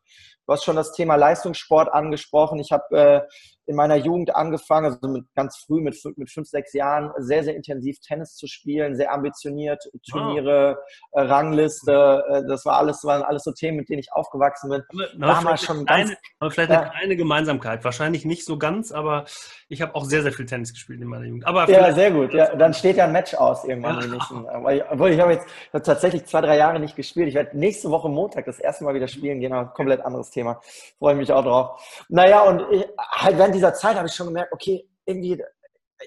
Du 0.46 0.52
hast 0.52 0.64
schon 0.64 0.76
das 0.76 0.92
Thema 0.92 1.16
Leistungssport 1.16 1.92
angesprochen. 1.92 2.58
Ich 2.58 2.70
habe 2.70 2.96
äh, 2.96 3.20
in 3.66 3.76
meiner 3.76 3.96
Jugend 3.96 4.34
angefangen, 4.34 4.86
also 4.86 5.08
mit, 5.08 5.24
ganz 5.34 5.56
früh, 5.56 5.80
mit, 5.80 5.96
mit 6.16 6.30
fünf, 6.30 6.48
sechs 6.48 6.72
Jahren, 6.74 7.10
sehr, 7.18 7.44
sehr 7.44 7.56
intensiv 7.56 7.98
Tennis 8.00 8.34
zu 8.34 8.46
spielen, 8.46 8.94
sehr 8.94 9.12
ambitioniert, 9.12 9.82
Turniere, 10.10 10.78
äh, 11.12 11.20
Rangliste, 11.20 12.24
äh, 12.28 12.42
das 12.46 12.64
war 12.66 12.76
alles, 12.76 13.02
waren 13.04 13.22
alles 13.22 13.44
so 13.44 13.52
Themen, 13.52 13.78
mit 13.78 13.88
denen 13.88 14.00
ich 14.00 14.12
aufgewachsen 14.12 14.70
bin. 14.70 14.82
Aber, 14.92 15.32
Damals 15.34 15.62
schon 15.62 15.86
ganz, 15.86 16.10
eine, 16.10 16.18
aber 16.40 16.50
vielleicht 16.50 16.70
eine 16.70 16.90
kleine 16.90 17.16
Gemeinsamkeit, 17.16 17.84
wahrscheinlich 17.84 18.24
nicht 18.24 18.44
so 18.44 18.58
ganz, 18.58 18.92
aber 18.92 19.24
ich 19.68 19.80
habe 19.80 19.94
auch 19.94 20.04
sehr, 20.04 20.22
sehr 20.22 20.32
viel 20.32 20.46
Tennis 20.46 20.72
gespielt 20.72 21.00
in 21.00 21.08
meiner 21.08 21.24
Jugend. 21.24 21.46
Aber 21.46 21.68
ja, 21.70 21.92
sehr 21.92 22.10
gut. 22.10 22.34
Ja, 22.34 22.54
dann 22.54 22.74
steht 22.74 22.96
ja 22.96 23.04
ein 23.04 23.12
Match 23.12 23.34
aus 23.34 23.64
irgendwann. 23.64 24.12
Ja. 24.12 24.84
Obwohl 24.90 25.10
ich 25.10 25.20
habe 25.20 25.32
jetzt 25.32 25.46
hab 25.72 25.82
tatsächlich 25.82 26.26
zwei, 26.26 26.42
drei 26.42 26.58
Jahre 26.58 26.78
nicht 26.78 26.96
gespielt. 26.96 27.28
Ich 27.28 27.34
werde 27.34 27.58
nächste 27.58 27.90
Woche 27.90 28.08
Montag 28.08 28.44
das 28.44 28.58
erste 28.58 28.84
Mal 28.84 28.94
wieder 28.94 29.08
spielen 29.08 29.40
gehen, 29.40 29.52
aber 29.52 29.70
komplett 29.70 30.04
anderes 30.04 30.30
Thema. 30.34 30.60
Freue 30.98 31.14
ich 31.14 31.20
mich 31.20 31.32
auch 31.32 31.44
drauf. 31.44 32.04
Naja, 32.08 32.42
und 32.42 32.62
ich, 32.70 32.86
halt 32.98 33.38
während 33.38 33.54
dieser 33.54 33.74
Zeit 33.74 33.96
habe 33.96 34.08
ich 34.08 34.14
schon 34.14 34.26
gemerkt, 34.26 34.52
okay, 34.52 34.88
irgendwie, 35.06 35.42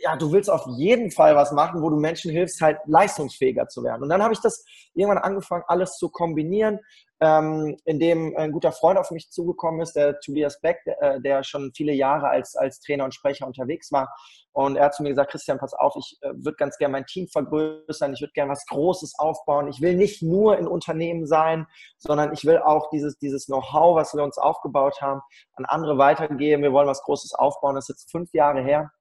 ja, 0.01 0.15
du 0.15 0.31
willst 0.31 0.49
auf 0.49 0.65
jeden 0.77 1.11
Fall 1.11 1.35
was 1.35 1.51
machen, 1.51 1.81
wo 1.81 1.89
du 1.89 1.97
Menschen 1.97 2.31
hilfst, 2.31 2.61
halt 2.61 2.77
leistungsfähiger 2.85 3.67
zu 3.67 3.83
werden. 3.83 4.03
Und 4.03 4.09
dann 4.09 4.21
habe 4.21 4.33
ich 4.33 4.39
das 4.41 4.63
irgendwann 4.93 5.23
angefangen, 5.23 5.63
alles 5.67 5.97
zu 5.97 6.09
kombinieren, 6.09 6.79
ähm, 7.19 7.77
in 7.85 7.99
dem 7.99 8.35
ein 8.37 8.51
guter 8.51 8.71
Freund 8.71 8.99
auf 8.99 9.11
mich 9.11 9.29
zugekommen 9.31 9.81
ist, 9.81 9.93
der 9.93 10.19
Tobias 10.19 10.61
Beck, 10.61 10.77
der, 10.85 11.01
äh, 11.01 11.21
der 11.21 11.43
schon 11.43 11.71
viele 11.75 11.93
Jahre 11.93 12.29
als, 12.29 12.55
als 12.55 12.79
Trainer 12.79 13.05
und 13.05 13.13
Sprecher 13.13 13.47
unterwegs 13.47 13.91
war. 13.91 14.13
Und 14.53 14.75
er 14.75 14.85
hat 14.85 14.95
zu 14.95 15.03
mir 15.03 15.09
gesagt, 15.09 15.31
Christian, 15.31 15.57
pass 15.57 15.73
auf, 15.73 15.95
ich 15.97 16.17
äh, 16.21 16.29
würde 16.33 16.55
ganz 16.57 16.77
gerne 16.77 16.91
mein 16.91 17.05
Team 17.05 17.27
vergrößern, 17.27 18.13
ich 18.13 18.21
würde 18.21 18.33
gerne 18.33 18.51
was 18.51 18.65
Großes 18.67 19.13
aufbauen. 19.17 19.67
Ich 19.67 19.81
will 19.81 19.95
nicht 19.95 20.21
nur 20.21 20.57
in 20.57 20.67
Unternehmen 20.67 21.25
sein, 21.25 21.67
sondern 21.97 22.33
ich 22.33 22.45
will 22.45 22.59
auch 22.59 22.89
dieses, 22.89 23.17
dieses 23.17 23.45
Know-how, 23.47 23.95
was 23.95 24.13
wir 24.13 24.23
uns 24.23 24.37
aufgebaut 24.37 25.01
haben, 25.01 25.21
an 25.53 25.65
andere 25.65 25.97
weitergeben. 25.97 26.63
Wir 26.63 26.73
wollen 26.73 26.87
was 26.87 27.03
Großes 27.03 27.33
aufbauen. 27.33 27.75
Das 27.75 27.85
ist 27.89 28.01
jetzt 28.01 28.11
fünf 28.11 28.33
Jahre 28.33 28.61
her. 28.61 28.91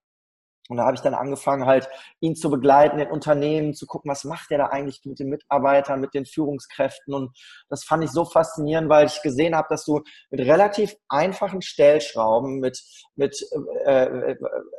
Und 0.68 0.78
da 0.78 0.84
habe 0.84 0.94
ich 0.94 1.00
dann 1.00 1.14
angefangen, 1.14 1.66
halt 1.66 1.88
ihn 2.20 2.34
zu 2.34 2.50
begleiten, 2.50 2.98
in 2.98 3.10
Unternehmen, 3.10 3.74
zu 3.74 3.86
gucken, 3.86 4.10
was 4.10 4.24
macht 4.24 4.50
er 4.50 4.58
da 4.58 4.66
eigentlich 4.66 5.00
mit 5.04 5.18
den 5.18 5.28
Mitarbeitern, 5.28 6.00
mit 6.00 6.14
den 6.14 6.26
Führungskräften. 6.26 7.14
Und 7.14 7.30
das 7.68 7.84
fand 7.84 8.04
ich 8.04 8.10
so 8.10 8.24
faszinierend, 8.24 8.88
weil 8.88 9.06
ich 9.06 9.22
gesehen 9.22 9.54
habe, 9.54 9.68
dass 9.70 9.84
du 9.84 10.02
mit 10.30 10.40
relativ 10.40 10.94
einfachen 11.08 11.62
Stellschrauben, 11.62 12.58
mit, 12.58 12.80
mit 13.14 13.36
äh, 13.84 14.32
äh, 14.32 14.36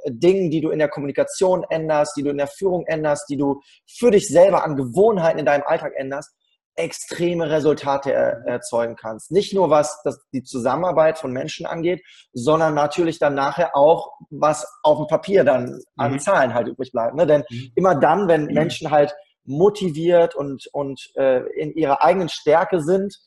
Dingen, 0.07 0.49
die 0.49 0.61
du 0.61 0.69
in 0.69 0.79
der 0.79 0.89
Kommunikation 0.89 1.65
änderst, 1.69 2.17
die 2.17 2.23
du 2.23 2.29
in 2.29 2.37
der 2.37 2.47
Führung 2.47 2.85
änderst, 2.85 3.29
die 3.29 3.37
du 3.37 3.61
für 3.87 4.11
dich 4.11 4.27
selber 4.27 4.63
an 4.63 4.75
Gewohnheiten 4.75 5.39
in 5.39 5.45
deinem 5.45 5.63
Alltag 5.65 5.93
änderst, 5.95 6.33
extreme 6.77 7.49
Resultate 7.49 8.13
er, 8.13 8.45
erzeugen 8.45 8.95
kannst. 8.95 9.31
Nicht 9.31 9.53
nur 9.53 9.69
was 9.69 10.01
das, 10.03 10.19
die 10.31 10.43
Zusammenarbeit 10.43 11.17
von 11.17 11.31
Menschen 11.31 11.65
angeht, 11.65 12.01
sondern 12.33 12.73
natürlich 12.73 13.19
dann 13.19 13.35
nachher 13.35 13.75
auch, 13.75 14.11
was 14.29 14.65
auf 14.83 14.97
dem 14.97 15.07
Papier 15.07 15.43
dann 15.43 15.81
an 15.97 16.13
mhm. 16.13 16.19
Zahlen 16.19 16.53
halt 16.53 16.67
übrig 16.67 16.91
bleibt. 16.91 17.15
Ne? 17.15 17.25
Denn 17.25 17.43
mhm. 17.49 17.71
immer 17.75 17.95
dann, 17.95 18.27
wenn 18.27 18.45
mhm. 18.45 18.53
Menschen 18.53 18.91
halt 18.91 19.15
motiviert 19.43 20.35
und, 20.35 20.67
und 20.71 21.09
äh, 21.15 21.41
in 21.55 21.73
ihrer 21.73 22.03
eigenen 22.03 22.29
Stärke 22.29 22.81
sind, 22.81 23.17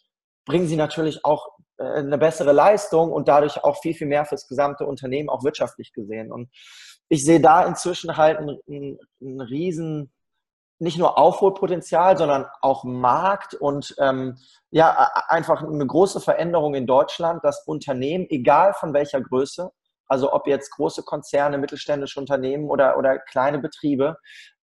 bringen 0.45 0.66
sie 0.66 0.76
natürlich 0.76 1.25
auch 1.25 1.49
äh, 1.78 1.85
eine 1.85 2.19
bessere 2.19 2.52
Leistung 2.52 3.11
und 3.11 3.26
dadurch 3.26 3.64
auch 3.64 3.80
viel, 3.80 3.95
viel 3.95 4.07
mehr 4.07 4.25
fürs 4.25 4.47
gesamte 4.47 4.87
Unternehmen, 4.87 5.28
auch 5.28 5.42
wirtschaftlich 5.42 5.92
gesehen. 5.92 6.30
Und 6.30 6.50
ich 7.09 7.25
sehe 7.25 7.40
da 7.40 7.64
inzwischen 7.64 8.16
halt 8.16 8.38
einen, 8.38 8.59
einen, 8.69 8.99
einen 9.21 9.40
riesen 9.40 10.12
nicht 10.81 10.99
nur 10.99 11.19
Aufholpotenzial, 11.19 12.17
sondern 12.17 12.47
auch 12.63 12.85
Markt 12.85 13.55
und 13.55 13.95
ähm, 13.99 14.39
ja, 14.71 15.11
einfach 15.29 15.63
eine 15.63 15.87
große 15.87 16.21
Veränderung 16.21 16.75
in 16.75 16.87
Deutschland, 16.87 17.45
dass 17.45 17.67
Unternehmen, 17.67 18.27
egal 18.31 18.73
von 18.73 18.95
welcher 18.95 19.21
Größe, 19.21 19.71
also 20.07 20.33
ob 20.33 20.47
jetzt 20.47 20.71
große 20.71 21.03
Konzerne, 21.03 21.59
mittelständische 21.59 22.19
Unternehmen 22.19 22.69
oder, 22.71 22.97
oder 22.97 23.19
kleine 23.19 23.59
Betriebe, 23.59 24.17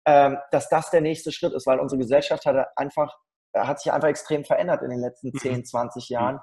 ähm, 0.06 0.38
dass 0.50 0.68
das 0.70 0.90
der 0.90 1.02
nächste 1.02 1.32
Schritt 1.32 1.52
ist, 1.52 1.66
weil 1.66 1.78
unsere 1.78 1.98
Gesellschaft 1.98 2.46
hat 2.46 2.66
einfach 2.76 3.14
hat 3.54 3.80
sich 3.80 3.92
einfach 3.92 4.08
extrem 4.08 4.44
verändert 4.44 4.82
in 4.82 4.90
den 4.90 5.00
letzten 5.00 5.32
10, 5.32 5.58
mhm. 5.58 5.64
20 5.64 6.08
Jahren. 6.10 6.40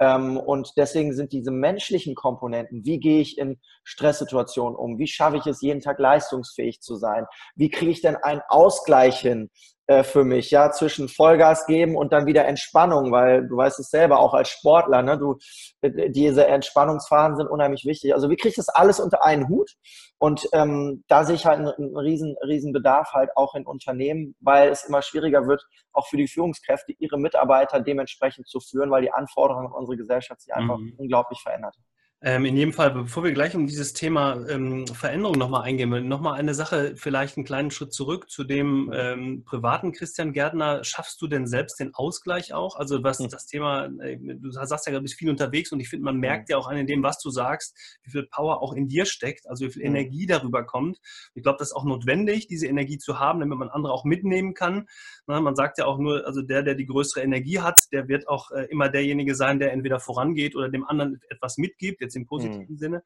Ähm, 0.00 0.38
und 0.38 0.72
deswegen 0.76 1.12
sind 1.12 1.32
diese 1.32 1.50
menschlichen 1.50 2.14
Komponenten, 2.14 2.84
wie 2.84 2.98
gehe 2.98 3.20
ich 3.20 3.38
in 3.38 3.60
Stresssituationen 3.84 4.74
um, 4.74 4.98
wie 4.98 5.06
schaffe 5.06 5.36
ich 5.36 5.46
es, 5.46 5.60
jeden 5.60 5.80
Tag 5.80 5.98
leistungsfähig 5.98 6.80
zu 6.80 6.96
sein, 6.96 7.26
wie 7.54 7.68
kriege 7.68 7.90
ich 7.90 8.00
denn 8.00 8.16
einen 8.16 8.40
Ausgleich 8.48 9.20
hin 9.20 9.50
äh, 9.90 10.04
für 10.04 10.22
mich, 10.22 10.52
ja, 10.52 10.70
zwischen 10.70 11.08
Vollgas 11.08 11.66
geben 11.66 11.96
und 11.96 12.12
dann 12.12 12.26
wieder 12.26 12.44
Entspannung, 12.44 13.10
weil 13.10 13.48
du 13.48 13.56
weißt 13.56 13.80
es 13.80 13.90
selber 13.90 14.20
auch 14.20 14.34
als 14.34 14.48
Sportler, 14.48 15.02
ne, 15.02 15.18
du, 15.18 15.36
äh, 15.80 16.10
diese 16.10 16.46
Entspannungsphasen 16.46 17.36
sind 17.36 17.48
unheimlich 17.48 17.84
wichtig. 17.84 18.14
Also 18.14 18.30
wie 18.30 18.36
kriege 18.36 18.50
ich 18.50 18.54
das 18.54 18.68
alles 18.68 19.00
unter 19.00 19.24
einen 19.24 19.48
Hut? 19.48 19.72
Und 20.18 20.48
ähm, 20.52 21.02
da 21.08 21.24
sehe 21.24 21.34
ich 21.34 21.44
halt 21.44 21.58
einen, 21.58 21.70
einen 21.70 21.96
riesen, 21.96 22.36
riesen 22.46 22.72
Bedarf 22.72 23.14
halt 23.14 23.30
auch 23.34 23.56
in 23.56 23.66
Unternehmen, 23.66 24.36
weil 24.38 24.68
es 24.68 24.84
immer 24.84 25.02
schwieriger 25.02 25.48
wird, 25.48 25.66
auch 25.92 26.06
für 26.06 26.18
die 26.18 26.28
Führungskräfte, 26.28 26.92
ihre 27.00 27.18
Mitarbeiter 27.18 27.80
dementsprechend 27.80 28.46
zu 28.46 28.60
führen, 28.60 28.92
weil 28.92 29.02
die 29.02 29.12
Anforderungen 29.12 29.66
an 29.66 29.72
unsere 29.72 29.96
Gesellschaft 29.96 30.42
sich 30.42 30.54
einfach 30.54 30.78
mhm. 30.78 30.94
unglaublich 30.98 31.42
verändert. 31.42 31.74
Ähm, 32.22 32.44
in 32.44 32.54
jedem 32.54 32.74
Fall, 32.74 32.90
bevor 32.90 33.24
wir 33.24 33.32
gleich 33.32 33.56
um 33.56 33.66
dieses 33.66 33.94
Thema 33.94 34.46
ähm, 34.46 34.86
Veränderung 34.86 35.38
nochmal 35.38 35.62
eingehen, 35.62 36.06
nochmal 36.06 36.38
eine 36.38 36.52
Sache, 36.52 36.92
vielleicht 36.94 37.38
einen 37.38 37.46
kleinen 37.46 37.70
Schritt 37.70 37.94
zurück 37.94 38.28
zu 38.28 38.44
dem 38.44 38.92
ähm, 38.92 39.42
privaten 39.46 39.92
Christian 39.92 40.34
Gärtner. 40.34 40.84
Schaffst 40.84 41.22
du 41.22 41.28
denn 41.28 41.46
selbst 41.46 41.80
den 41.80 41.94
Ausgleich 41.94 42.52
auch? 42.52 42.76
Also 42.76 43.02
was 43.02 43.20
hm. 43.20 43.30
das 43.30 43.46
Thema, 43.46 43.86
äh, 44.02 44.18
du 44.18 44.50
sagst 44.50 44.86
ja, 44.86 44.92
du 44.92 45.00
bist 45.00 45.14
viel 45.14 45.30
unterwegs 45.30 45.72
und 45.72 45.80
ich 45.80 45.88
finde, 45.88 46.04
man 46.04 46.18
merkt 46.18 46.50
ja 46.50 46.58
auch 46.58 46.68
an 46.68 46.86
dem, 46.86 47.02
was 47.02 47.20
du 47.20 47.30
sagst, 47.30 47.74
wie 48.02 48.10
viel 48.10 48.26
Power 48.30 48.60
auch 48.60 48.74
in 48.74 48.86
dir 48.86 49.06
steckt, 49.06 49.48
also 49.48 49.64
wie 49.64 49.70
viel 49.70 49.84
hm. 49.84 49.94
Energie 49.94 50.26
darüber 50.26 50.66
kommt. 50.66 50.98
Ich 51.32 51.42
glaube, 51.42 51.56
das 51.58 51.68
ist 51.68 51.74
auch 51.74 51.86
notwendig, 51.86 52.48
diese 52.48 52.66
Energie 52.66 52.98
zu 52.98 53.18
haben, 53.18 53.40
damit 53.40 53.56
man 53.56 53.70
andere 53.70 53.94
auch 53.94 54.04
mitnehmen 54.04 54.52
kann. 54.52 54.86
Na, 55.26 55.40
man 55.40 55.56
sagt 55.56 55.78
ja 55.78 55.86
auch 55.86 55.98
nur, 55.98 56.26
also 56.26 56.42
der, 56.42 56.62
der 56.62 56.74
die 56.74 56.86
größere 56.86 57.22
Energie 57.22 57.60
hat, 57.60 57.80
der 57.92 58.08
wird 58.08 58.28
auch 58.28 58.50
äh, 58.50 58.66
immer 58.68 58.90
derjenige 58.90 59.34
sein, 59.34 59.58
der 59.58 59.72
entweder 59.72 60.00
vorangeht 60.00 60.54
oder 60.54 60.68
dem 60.68 60.84
anderen 60.84 61.18
etwas 61.30 61.56
mitgibt 61.56 62.02
jetzt 62.09 62.09
im 62.16 62.26
positiven 62.26 62.74
mhm. 62.74 62.78
Sinne. 62.78 63.02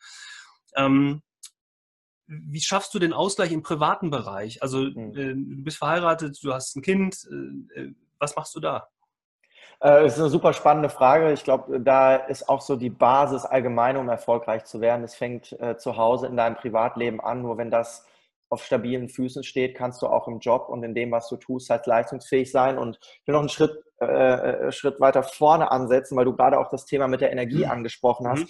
Ähm, 0.76 1.22
wie 2.26 2.60
schaffst 2.60 2.94
du 2.94 2.98
den 2.98 3.12
Ausgleich 3.12 3.52
im 3.52 3.62
privaten 3.62 4.10
Bereich? 4.10 4.62
Also 4.62 4.78
mhm. 4.78 5.16
äh, 5.16 5.34
du 5.34 5.62
bist 5.62 5.78
verheiratet, 5.78 6.38
du 6.42 6.52
hast 6.52 6.76
ein 6.76 6.82
Kind. 6.82 7.26
Äh, 7.30 7.80
äh 7.80 7.94
was 8.18 8.36
machst 8.36 8.54
du 8.54 8.60
da? 8.60 8.88
Das 9.80 10.14
ist 10.14 10.20
eine 10.20 10.30
super 10.30 10.54
spannende 10.54 10.88
Frage. 10.88 11.32
Ich 11.32 11.44
glaube, 11.44 11.78
da 11.80 12.16
ist 12.16 12.48
auch 12.48 12.62
so 12.62 12.76
die 12.76 12.88
Basis 12.88 13.44
allgemein, 13.44 13.98
um 13.98 14.08
erfolgreich 14.08 14.64
zu 14.64 14.80
werden. 14.80 15.04
Es 15.04 15.14
fängt 15.14 15.52
äh, 15.60 15.76
zu 15.76 15.98
Hause 15.98 16.28
in 16.28 16.36
deinem 16.38 16.54
Privatleben 16.54 17.20
an. 17.20 17.42
Nur 17.42 17.58
wenn 17.58 17.70
das 17.70 18.06
auf 18.48 18.64
stabilen 18.64 19.08
Füßen 19.08 19.42
steht, 19.42 19.74
kannst 19.74 20.00
du 20.00 20.06
auch 20.06 20.28
im 20.28 20.38
Job 20.38 20.68
und 20.68 20.82
in 20.84 20.94
dem, 20.94 21.10
was 21.10 21.28
du 21.28 21.36
tust, 21.36 21.70
halt 21.70 21.86
leistungsfähig 21.86 22.50
sein. 22.50 22.78
Und 22.78 22.98
ich 23.02 23.26
will 23.26 23.34
noch 23.34 23.40
einen 23.40 23.48
Schritt, 23.48 23.76
äh, 24.00 24.06
äh 24.06 24.72
Schritt 24.72 25.00
weiter 25.00 25.22
vorne 25.22 25.70
ansetzen, 25.70 26.16
weil 26.16 26.24
du 26.24 26.34
gerade 26.34 26.58
auch 26.58 26.70
das 26.70 26.86
Thema 26.86 27.08
mit 27.08 27.20
der 27.20 27.32
Energie 27.32 27.64
mhm. 27.64 27.70
angesprochen 27.70 28.28
hast. 28.28 28.46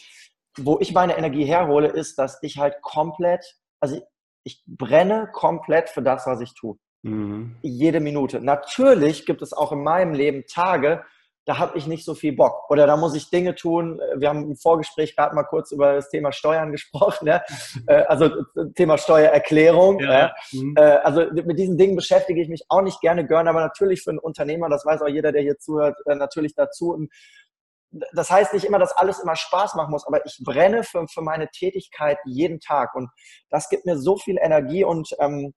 Wo 0.58 0.78
ich 0.80 0.92
meine 0.92 1.16
Energie 1.16 1.44
herhole, 1.44 1.88
ist, 1.88 2.18
dass 2.18 2.38
ich 2.42 2.58
halt 2.58 2.80
komplett, 2.82 3.56
also 3.80 4.00
ich 4.44 4.62
brenne 4.66 5.28
komplett 5.32 5.88
für 5.88 6.02
das, 6.02 6.26
was 6.26 6.40
ich 6.40 6.54
tue. 6.54 6.76
Mhm. 7.02 7.56
Jede 7.62 8.00
Minute. 8.00 8.40
Natürlich 8.40 9.26
gibt 9.26 9.42
es 9.42 9.52
auch 9.52 9.72
in 9.72 9.82
meinem 9.82 10.14
Leben 10.14 10.44
Tage, 10.46 11.04
da 11.46 11.58
habe 11.58 11.76
ich 11.76 11.86
nicht 11.86 12.04
so 12.04 12.14
viel 12.14 12.34
Bock. 12.34 12.70
Oder 12.70 12.86
da 12.86 12.96
muss 12.96 13.14
ich 13.14 13.28
Dinge 13.28 13.54
tun. 13.54 14.00
Wir 14.16 14.30
haben 14.30 14.44
im 14.44 14.56
Vorgespräch 14.56 15.14
gerade 15.14 15.34
mal 15.34 15.44
kurz 15.44 15.72
über 15.72 15.94
das 15.94 16.08
Thema 16.08 16.32
Steuern 16.32 16.72
gesprochen. 16.72 17.26
Ja? 17.26 17.42
Äh, 17.86 18.04
also 18.04 18.30
Thema 18.74 18.96
Steuererklärung. 18.96 20.00
Ja, 20.00 20.12
ja. 20.12 20.34
Mhm. 20.52 20.74
Äh, 20.76 20.80
also 20.80 21.26
mit 21.32 21.58
diesen 21.58 21.76
Dingen 21.76 21.96
beschäftige 21.96 22.40
ich 22.40 22.48
mich 22.48 22.64
auch 22.68 22.82
nicht 22.82 23.00
gerne, 23.00 23.26
gehören 23.26 23.48
aber 23.48 23.60
natürlich 23.60 24.02
für 24.02 24.10
einen 24.10 24.18
Unternehmer, 24.18 24.68
das 24.68 24.86
weiß 24.86 25.02
auch 25.02 25.08
jeder, 25.08 25.32
der 25.32 25.42
hier 25.42 25.58
zuhört, 25.58 25.96
äh, 26.06 26.14
natürlich 26.14 26.54
dazu 26.54 26.94
das 28.12 28.30
heißt 28.30 28.52
nicht 28.52 28.64
immer, 28.64 28.78
dass 28.78 28.96
alles 28.96 29.20
immer 29.20 29.36
Spaß 29.36 29.74
machen 29.74 29.90
muss, 29.90 30.06
aber 30.06 30.24
ich 30.26 30.40
brenne 30.42 30.82
für, 30.82 31.06
für 31.08 31.22
meine 31.22 31.48
Tätigkeit 31.48 32.18
jeden 32.24 32.60
Tag 32.60 32.94
und 32.94 33.10
das 33.50 33.68
gibt 33.68 33.86
mir 33.86 33.98
so 33.98 34.16
viel 34.16 34.38
Energie 34.40 34.84
und 34.84 35.14
ähm, 35.20 35.54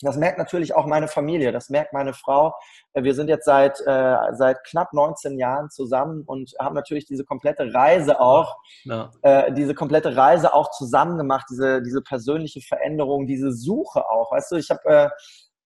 das 0.00 0.16
merkt 0.16 0.38
natürlich 0.38 0.76
auch 0.76 0.86
meine 0.86 1.08
Familie, 1.08 1.50
das 1.50 1.70
merkt 1.70 1.92
meine 1.92 2.12
Frau. 2.12 2.54
Äh, 2.92 3.02
wir 3.02 3.14
sind 3.14 3.28
jetzt 3.28 3.44
seit, 3.44 3.80
äh, 3.80 4.16
seit 4.32 4.62
knapp 4.64 4.92
19 4.92 5.38
Jahren 5.38 5.70
zusammen 5.70 6.22
und 6.24 6.54
haben 6.60 6.74
natürlich 6.74 7.06
diese 7.06 7.24
komplette 7.24 7.74
Reise 7.74 8.20
auch, 8.20 8.56
ja. 8.84 9.10
äh, 9.22 9.52
diese 9.52 9.74
komplette 9.74 10.16
Reise 10.16 10.54
auch 10.54 10.70
zusammen 10.70 11.18
gemacht, 11.18 11.46
diese, 11.50 11.82
diese 11.82 12.00
persönliche 12.00 12.60
Veränderung, 12.60 13.26
diese 13.26 13.52
Suche 13.52 14.08
auch. 14.08 14.30
Weißt 14.30 14.52
du, 14.52 14.56
ich 14.56 14.70
habe 14.70 14.84
äh, 14.84 15.10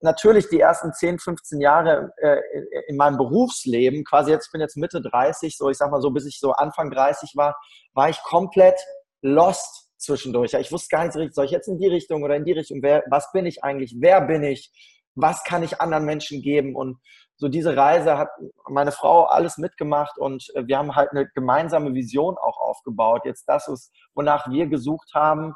natürlich 0.02 0.48
die 0.48 0.60
ersten 0.60 0.92
10, 0.92 1.18
15 1.18 1.60
Jahre 1.60 2.12
äh, 2.18 2.40
in 2.88 2.96
meinem 2.96 3.16
Berufsleben, 3.16 4.04
quasi 4.04 4.30
jetzt, 4.30 4.46
ich 4.46 4.52
bin 4.52 4.60
jetzt 4.60 4.76
Mitte 4.76 5.00
30, 5.00 5.56
so 5.56 5.70
ich 5.70 5.76
sag 5.76 5.90
mal 5.90 6.00
so, 6.00 6.10
bis 6.10 6.26
ich 6.26 6.38
so 6.38 6.52
Anfang 6.52 6.90
30 6.90 7.32
war, 7.36 7.56
war 7.94 8.08
ich 8.08 8.22
komplett 8.22 8.80
lost 9.22 9.90
zwischendurch. 9.98 10.52
Ja, 10.52 10.60
ich 10.60 10.72
wusste 10.72 10.88
gar 10.94 11.04
nicht 11.04 11.12
so 11.12 11.18
richtig, 11.18 11.34
soll 11.34 11.44
ich 11.44 11.50
jetzt 11.50 11.68
in 11.68 11.78
die 11.78 11.88
Richtung 11.88 12.22
oder 12.22 12.36
in 12.36 12.44
die 12.44 12.52
Richtung, 12.52 12.82
wer, 12.82 13.04
was 13.10 13.30
bin 13.32 13.46
ich 13.46 13.62
eigentlich, 13.62 13.96
wer 13.98 14.20
bin 14.20 14.42
ich, 14.42 14.70
was 15.14 15.44
kann 15.44 15.62
ich 15.62 15.80
anderen 15.80 16.04
Menschen 16.04 16.42
geben 16.42 16.74
und 16.74 16.98
so 17.36 17.48
diese 17.48 17.76
Reise 17.76 18.18
hat 18.18 18.28
meine 18.68 18.92
Frau 18.92 19.24
alles 19.24 19.58
mitgemacht 19.58 20.16
und 20.16 20.48
äh, 20.54 20.66
wir 20.66 20.78
haben 20.78 20.94
halt 20.94 21.10
eine 21.10 21.28
gemeinsame 21.34 21.92
Vision 21.92 22.36
auch 22.38 22.58
aufgebaut. 22.58 23.22
Jetzt 23.24 23.48
das 23.48 23.66
ist, 23.68 23.92
wonach 24.14 24.48
wir 24.48 24.66
gesucht 24.66 25.10
haben 25.12 25.54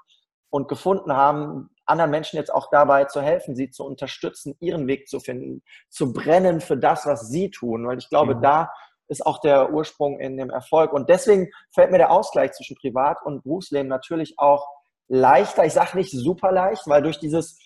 und 0.50 0.68
gefunden 0.68 1.12
haben, 1.12 1.70
anderen 1.86 2.10
Menschen 2.10 2.36
jetzt 2.36 2.52
auch 2.52 2.68
dabei 2.70 3.04
zu 3.04 3.20
helfen, 3.20 3.54
sie 3.54 3.70
zu 3.70 3.84
unterstützen, 3.84 4.56
ihren 4.60 4.86
Weg 4.86 5.08
zu 5.08 5.20
finden, 5.20 5.62
zu 5.88 6.12
brennen 6.12 6.60
für 6.60 6.76
das, 6.76 7.06
was 7.06 7.28
sie 7.28 7.50
tun. 7.50 7.86
Weil 7.86 7.98
ich 7.98 8.08
glaube, 8.08 8.36
mhm. 8.36 8.42
da 8.42 8.70
ist 9.08 9.24
auch 9.24 9.40
der 9.40 9.72
Ursprung 9.72 10.18
in 10.18 10.36
dem 10.36 10.50
Erfolg. 10.50 10.92
Und 10.92 11.08
deswegen 11.08 11.50
fällt 11.72 11.90
mir 11.90 11.98
der 11.98 12.10
Ausgleich 12.10 12.52
zwischen 12.52 12.76
Privat- 12.76 13.24
und 13.24 13.44
Berufsleben 13.44 13.88
natürlich 13.88 14.34
auch 14.38 14.66
leichter. 15.08 15.64
Ich 15.64 15.74
sage 15.74 15.96
nicht 15.96 16.10
super 16.10 16.50
leicht, 16.52 16.86
weil 16.86 17.02
durch 17.02 17.20
dieses 17.20 17.58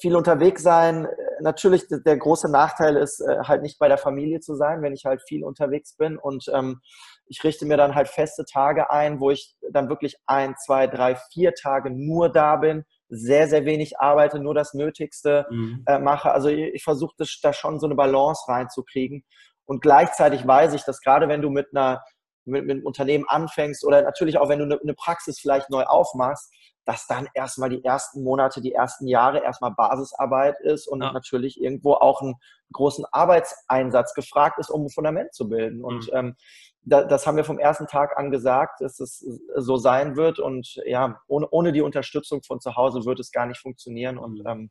viel 0.00 0.16
unterwegs 0.16 0.62
sein, 0.62 1.06
äh, 1.06 1.10
natürlich 1.40 1.86
der 1.88 2.16
große 2.16 2.50
Nachteil 2.50 2.96
ist, 2.96 3.20
äh, 3.20 3.38
halt 3.44 3.62
nicht 3.62 3.78
bei 3.78 3.88
der 3.88 3.98
Familie 3.98 4.40
zu 4.40 4.54
sein, 4.54 4.82
wenn 4.82 4.94
ich 4.94 5.04
halt 5.04 5.22
viel 5.26 5.44
unterwegs 5.44 5.96
bin. 5.96 6.16
Und 6.18 6.50
ähm, 6.54 6.80
ich 7.26 7.42
richte 7.44 7.66
mir 7.66 7.76
dann 7.76 7.94
halt 7.94 8.08
feste 8.08 8.44
Tage 8.44 8.90
ein, 8.90 9.20
wo 9.20 9.30
ich 9.30 9.56
dann 9.70 9.88
wirklich 9.88 10.16
ein, 10.26 10.54
zwei, 10.64 10.86
drei, 10.86 11.16
vier 11.32 11.54
Tage 11.54 11.90
nur 11.90 12.30
da 12.30 12.56
bin, 12.56 12.84
sehr, 13.08 13.48
sehr 13.48 13.64
wenig 13.64 14.00
arbeite, 14.00 14.38
nur 14.38 14.54
das 14.54 14.74
Nötigste 14.74 15.46
mhm. 15.50 15.82
äh, 15.86 15.98
mache. 15.98 16.30
Also 16.30 16.48
ich, 16.48 16.74
ich 16.74 16.84
versuche 16.84 17.14
da 17.42 17.52
schon 17.52 17.80
so 17.80 17.86
eine 17.86 17.94
Balance 17.94 18.42
reinzukriegen. 18.48 19.24
Und 19.64 19.82
gleichzeitig 19.82 20.46
weiß 20.46 20.74
ich, 20.74 20.84
dass 20.84 21.00
gerade 21.00 21.28
wenn 21.28 21.42
du 21.42 21.50
mit 21.50 21.68
einer 21.72 22.02
mit, 22.44 22.64
mit 22.64 22.76
einem 22.76 22.86
Unternehmen 22.86 23.26
anfängst 23.28 23.84
oder 23.84 24.02
natürlich 24.02 24.38
auch 24.38 24.48
wenn 24.48 24.58
du 24.58 24.64
eine, 24.64 24.80
eine 24.80 24.94
Praxis 24.94 25.38
vielleicht 25.38 25.70
neu 25.70 25.84
aufmachst, 25.84 26.52
dass 26.88 27.06
dann 27.06 27.28
erstmal 27.34 27.68
die 27.68 27.84
ersten 27.84 28.24
Monate, 28.24 28.62
die 28.62 28.72
ersten 28.72 29.06
Jahre 29.06 29.44
erstmal 29.44 29.72
Basisarbeit 29.72 30.58
ist 30.62 30.88
und 30.88 31.02
ja. 31.02 31.12
natürlich 31.12 31.60
irgendwo 31.60 31.92
auch 31.92 32.22
einen 32.22 32.36
großen 32.72 33.04
Arbeitseinsatz 33.12 34.14
gefragt 34.14 34.58
ist, 34.58 34.70
um 34.70 34.86
ein 34.86 34.88
Fundament 34.88 35.34
zu 35.34 35.50
bilden. 35.50 35.84
Und 35.84 36.06
mhm. 36.06 36.16
ähm, 36.16 36.36
da, 36.80 37.04
das 37.04 37.26
haben 37.26 37.36
wir 37.36 37.44
vom 37.44 37.58
ersten 37.58 37.88
Tag 37.88 38.16
an 38.16 38.30
gesagt, 38.30 38.80
dass 38.80 39.00
es 39.00 39.22
so 39.54 39.76
sein 39.76 40.16
wird. 40.16 40.38
Und 40.38 40.80
ja, 40.86 41.20
ohne, 41.26 41.46
ohne 41.50 41.72
die 41.72 41.82
Unterstützung 41.82 42.42
von 42.42 42.58
zu 42.58 42.74
Hause 42.74 43.04
wird 43.04 43.20
es 43.20 43.32
gar 43.32 43.44
nicht 43.44 43.60
funktionieren. 43.60 44.16
Und 44.16 44.38
mhm. 44.38 44.46
ähm, 44.46 44.70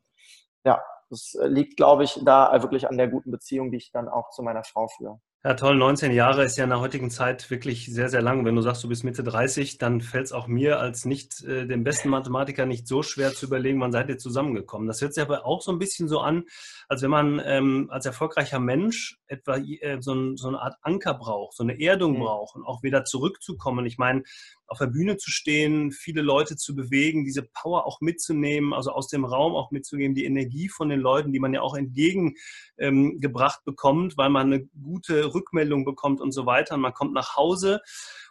ja, 0.64 0.82
das 1.10 1.36
liegt, 1.44 1.76
glaube 1.76 2.02
ich, 2.02 2.18
da 2.24 2.52
wirklich 2.60 2.88
an 2.88 2.98
der 2.98 3.06
guten 3.06 3.30
Beziehung, 3.30 3.70
die 3.70 3.76
ich 3.76 3.92
dann 3.92 4.08
auch 4.08 4.30
zu 4.30 4.42
meiner 4.42 4.64
Frau 4.64 4.88
führe. 4.88 5.20
Ja, 5.44 5.54
toll. 5.54 5.76
19 5.76 6.10
Jahre 6.10 6.42
ist 6.42 6.58
ja 6.58 6.64
in 6.64 6.70
der 6.70 6.80
heutigen 6.80 7.10
Zeit 7.10 7.48
wirklich 7.48 7.86
sehr, 7.86 8.08
sehr 8.08 8.22
lang. 8.22 8.44
Wenn 8.44 8.56
du 8.56 8.60
sagst, 8.60 8.82
du 8.82 8.88
bist 8.88 9.04
Mitte 9.04 9.22
30, 9.22 9.78
dann 9.78 10.00
fällt 10.00 10.26
es 10.26 10.32
auch 10.32 10.48
mir 10.48 10.80
als 10.80 11.04
nicht 11.04 11.44
äh, 11.44 11.64
dem 11.64 11.84
besten 11.84 12.08
Mathematiker 12.08 12.66
nicht 12.66 12.88
so 12.88 13.04
schwer 13.04 13.32
zu 13.32 13.46
überlegen, 13.46 13.80
wann 13.80 13.92
seid 13.92 14.08
ihr 14.08 14.18
zusammengekommen. 14.18 14.88
Das 14.88 15.00
hört 15.00 15.14
sich 15.14 15.22
aber 15.22 15.46
auch 15.46 15.62
so 15.62 15.70
ein 15.70 15.78
bisschen 15.78 16.08
so 16.08 16.18
an, 16.18 16.42
als 16.88 17.02
wenn 17.02 17.10
man 17.10 17.40
ähm, 17.44 17.86
als 17.88 18.04
erfolgreicher 18.04 18.58
Mensch 18.58 19.16
etwa 19.28 19.58
äh, 19.58 19.98
so, 20.00 20.12
ein, 20.12 20.36
so, 20.36 20.48
eine 20.48 20.60
Art 20.60 20.74
Anker 20.82 21.14
braucht, 21.14 21.56
so 21.56 21.62
eine 21.62 21.80
Erdung 21.80 22.14
mhm. 22.14 22.22
braucht 22.24 22.56
und 22.56 22.64
auch 22.64 22.82
wieder 22.82 23.04
zurückzukommen. 23.04 23.86
Ich 23.86 23.96
meine, 23.96 24.24
auf 24.68 24.78
der 24.78 24.86
Bühne 24.86 25.16
zu 25.16 25.30
stehen, 25.30 25.90
viele 25.92 26.22
Leute 26.22 26.56
zu 26.56 26.76
bewegen, 26.76 27.24
diese 27.24 27.42
Power 27.42 27.86
auch 27.86 28.00
mitzunehmen, 28.00 28.72
also 28.72 28.92
aus 28.92 29.08
dem 29.08 29.24
Raum 29.24 29.54
auch 29.54 29.70
mitzugeben, 29.70 30.14
die 30.14 30.26
Energie 30.26 30.68
von 30.68 30.88
den 30.90 31.00
Leuten, 31.00 31.32
die 31.32 31.40
man 31.40 31.54
ja 31.54 31.62
auch 31.62 31.74
entgegengebracht 31.74 33.60
ähm, 33.60 33.64
bekommt, 33.64 34.16
weil 34.16 34.30
man 34.30 34.52
eine 34.52 34.66
gute 34.82 35.34
Rückmeldung 35.34 35.84
bekommt 35.84 36.20
und 36.20 36.32
so 36.32 36.46
weiter. 36.46 36.74
Und 36.74 36.82
man 36.82 36.92
kommt 36.92 37.14
nach 37.14 37.34
Hause 37.36 37.80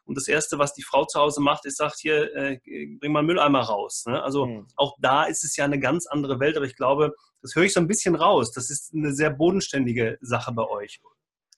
und 0.08 0.16
das 0.16 0.28
Erste, 0.30 0.58
was 0.58 0.74
die 0.74 0.84
Frau 0.84 1.06
zu 1.06 1.20
Hause 1.20 1.42
macht, 1.42 1.66
ist, 1.66 1.78
sagt 1.78 2.00
hier, 2.00 2.34
äh, 2.34 2.60
bring 3.00 3.12
mal 3.12 3.24
Mülleimer 3.24 3.62
raus. 3.62 4.06
Ne? 4.08 4.24
Also 4.24 4.46
mhm. 4.46 4.68
auch 4.78 4.96
da 5.02 5.26
ist 5.26 5.44
es 5.44 5.58
ja 5.58 5.66
eine 5.66 5.80
ganz 5.80 6.08
andere 6.08 6.40
Welt, 6.40 6.56
aber 6.56 6.66
ich 6.66 6.78
glaube, 6.78 7.14
das 7.42 7.56
höre 7.56 7.64
ich 7.64 7.74
so 7.74 7.82
ein 7.82 7.88
bisschen 7.88 8.16
raus. 8.16 8.52
Das 8.54 8.70
ist 8.70 8.94
eine 8.94 9.14
sehr 9.14 9.32
bodenständige 9.32 10.18
Sache 10.22 10.54
bei 10.54 10.64
euch. 10.64 11.02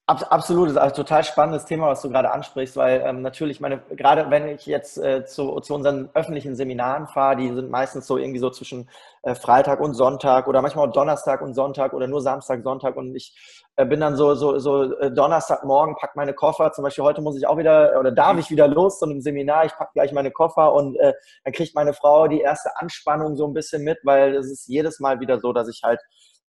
Absolut, 0.10 0.70
das 0.70 0.72
ist 0.74 0.82
ein 0.82 0.94
total 0.94 1.24
spannendes 1.24 1.66
Thema, 1.66 1.86
was 1.86 2.02
du 2.02 2.10
gerade 2.10 2.32
ansprichst, 2.32 2.76
weil 2.76 3.04
ähm, 3.06 3.22
natürlich 3.22 3.60
meine, 3.60 3.78
gerade 3.92 4.32
wenn 4.32 4.48
ich 4.48 4.66
jetzt 4.66 4.98
äh, 4.98 5.24
zu, 5.24 5.60
zu 5.60 5.76
unseren 5.76 6.10
öffentlichen 6.16 6.56
Seminaren 6.56 7.06
fahre, 7.06 7.36
die 7.36 7.54
sind 7.54 7.70
meistens 7.70 8.08
so 8.08 8.18
irgendwie 8.18 8.40
so 8.40 8.50
zwischen 8.50 8.90
äh, 9.22 9.36
Freitag 9.36 9.80
und 9.80 9.94
Sonntag 9.94 10.48
oder 10.48 10.64
manchmal 10.64 10.88
auch 10.90 10.94
Donnerstag 10.94 11.42
und 11.42 11.54
Sonntag 11.54 11.94
oder 11.94 12.08
nur 12.08 12.24
Samstag, 12.24 12.64
Sonntag 12.64 12.96
und 12.96 13.16
ich 13.16 13.38
äh, 13.76 13.86
bin 13.86 14.00
dann 14.00 14.16
so, 14.16 14.34
so, 14.34 14.58
so 14.58 14.98
äh, 14.98 15.12
Donnerstagmorgen, 15.12 15.96
pack 15.96 16.16
meine 16.16 16.34
Koffer, 16.34 16.72
zum 16.72 16.86
Beispiel 16.86 17.04
heute 17.04 17.22
muss 17.22 17.38
ich 17.38 17.46
auch 17.46 17.60
wieder 17.60 18.00
oder 18.00 18.12
darf 18.12 18.40
ich 18.40 18.50
wieder 18.50 18.68
los 18.68 18.98
zu 18.98 19.06
einem 19.06 19.22
Seminar, 19.22 19.66
ich 19.66 19.74
pack 19.74 19.94
gleich 19.94 20.12
meine 20.12 20.32
Koffer 20.32 20.74
und 20.74 20.96
äh, 20.98 21.14
dann 21.44 21.54
kriegt 21.54 21.76
meine 21.76 21.94
Frau 21.94 22.28
die 22.28 22.42
erste 22.42 22.76
Anspannung 22.78 23.36
so 23.36 23.46
ein 23.46 23.54
bisschen 23.54 23.84
mit, 23.84 24.00
weil 24.04 24.34
es 24.36 24.50
ist 24.50 24.68
jedes 24.68 25.00
Mal 25.00 25.20
wieder 25.20 25.40
so, 25.40 25.54
dass 25.54 25.68
ich 25.68 25.82
halt 25.84 26.02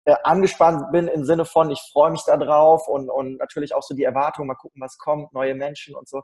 äh, 0.04 0.14
angespannt 0.22 0.92
bin 0.92 1.08
im 1.08 1.24
Sinne 1.24 1.44
von, 1.44 1.70
ich 1.70 1.80
freue 1.92 2.10
mich 2.10 2.24
da 2.24 2.36
drauf 2.36 2.88
und, 2.88 3.08
und 3.08 3.38
natürlich 3.38 3.74
auch 3.74 3.82
so 3.82 3.94
die 3.94 4.04
Erwartung, 4.04 4.46
mal 4.46 4.54
gucken, 4.54 4.82
was 4.82 4.98
kommt, 4.98 5.32
neue 5.32 5.54
Menschen 5.54 5.94
und 5.94 6.08
so. 6.08 6.22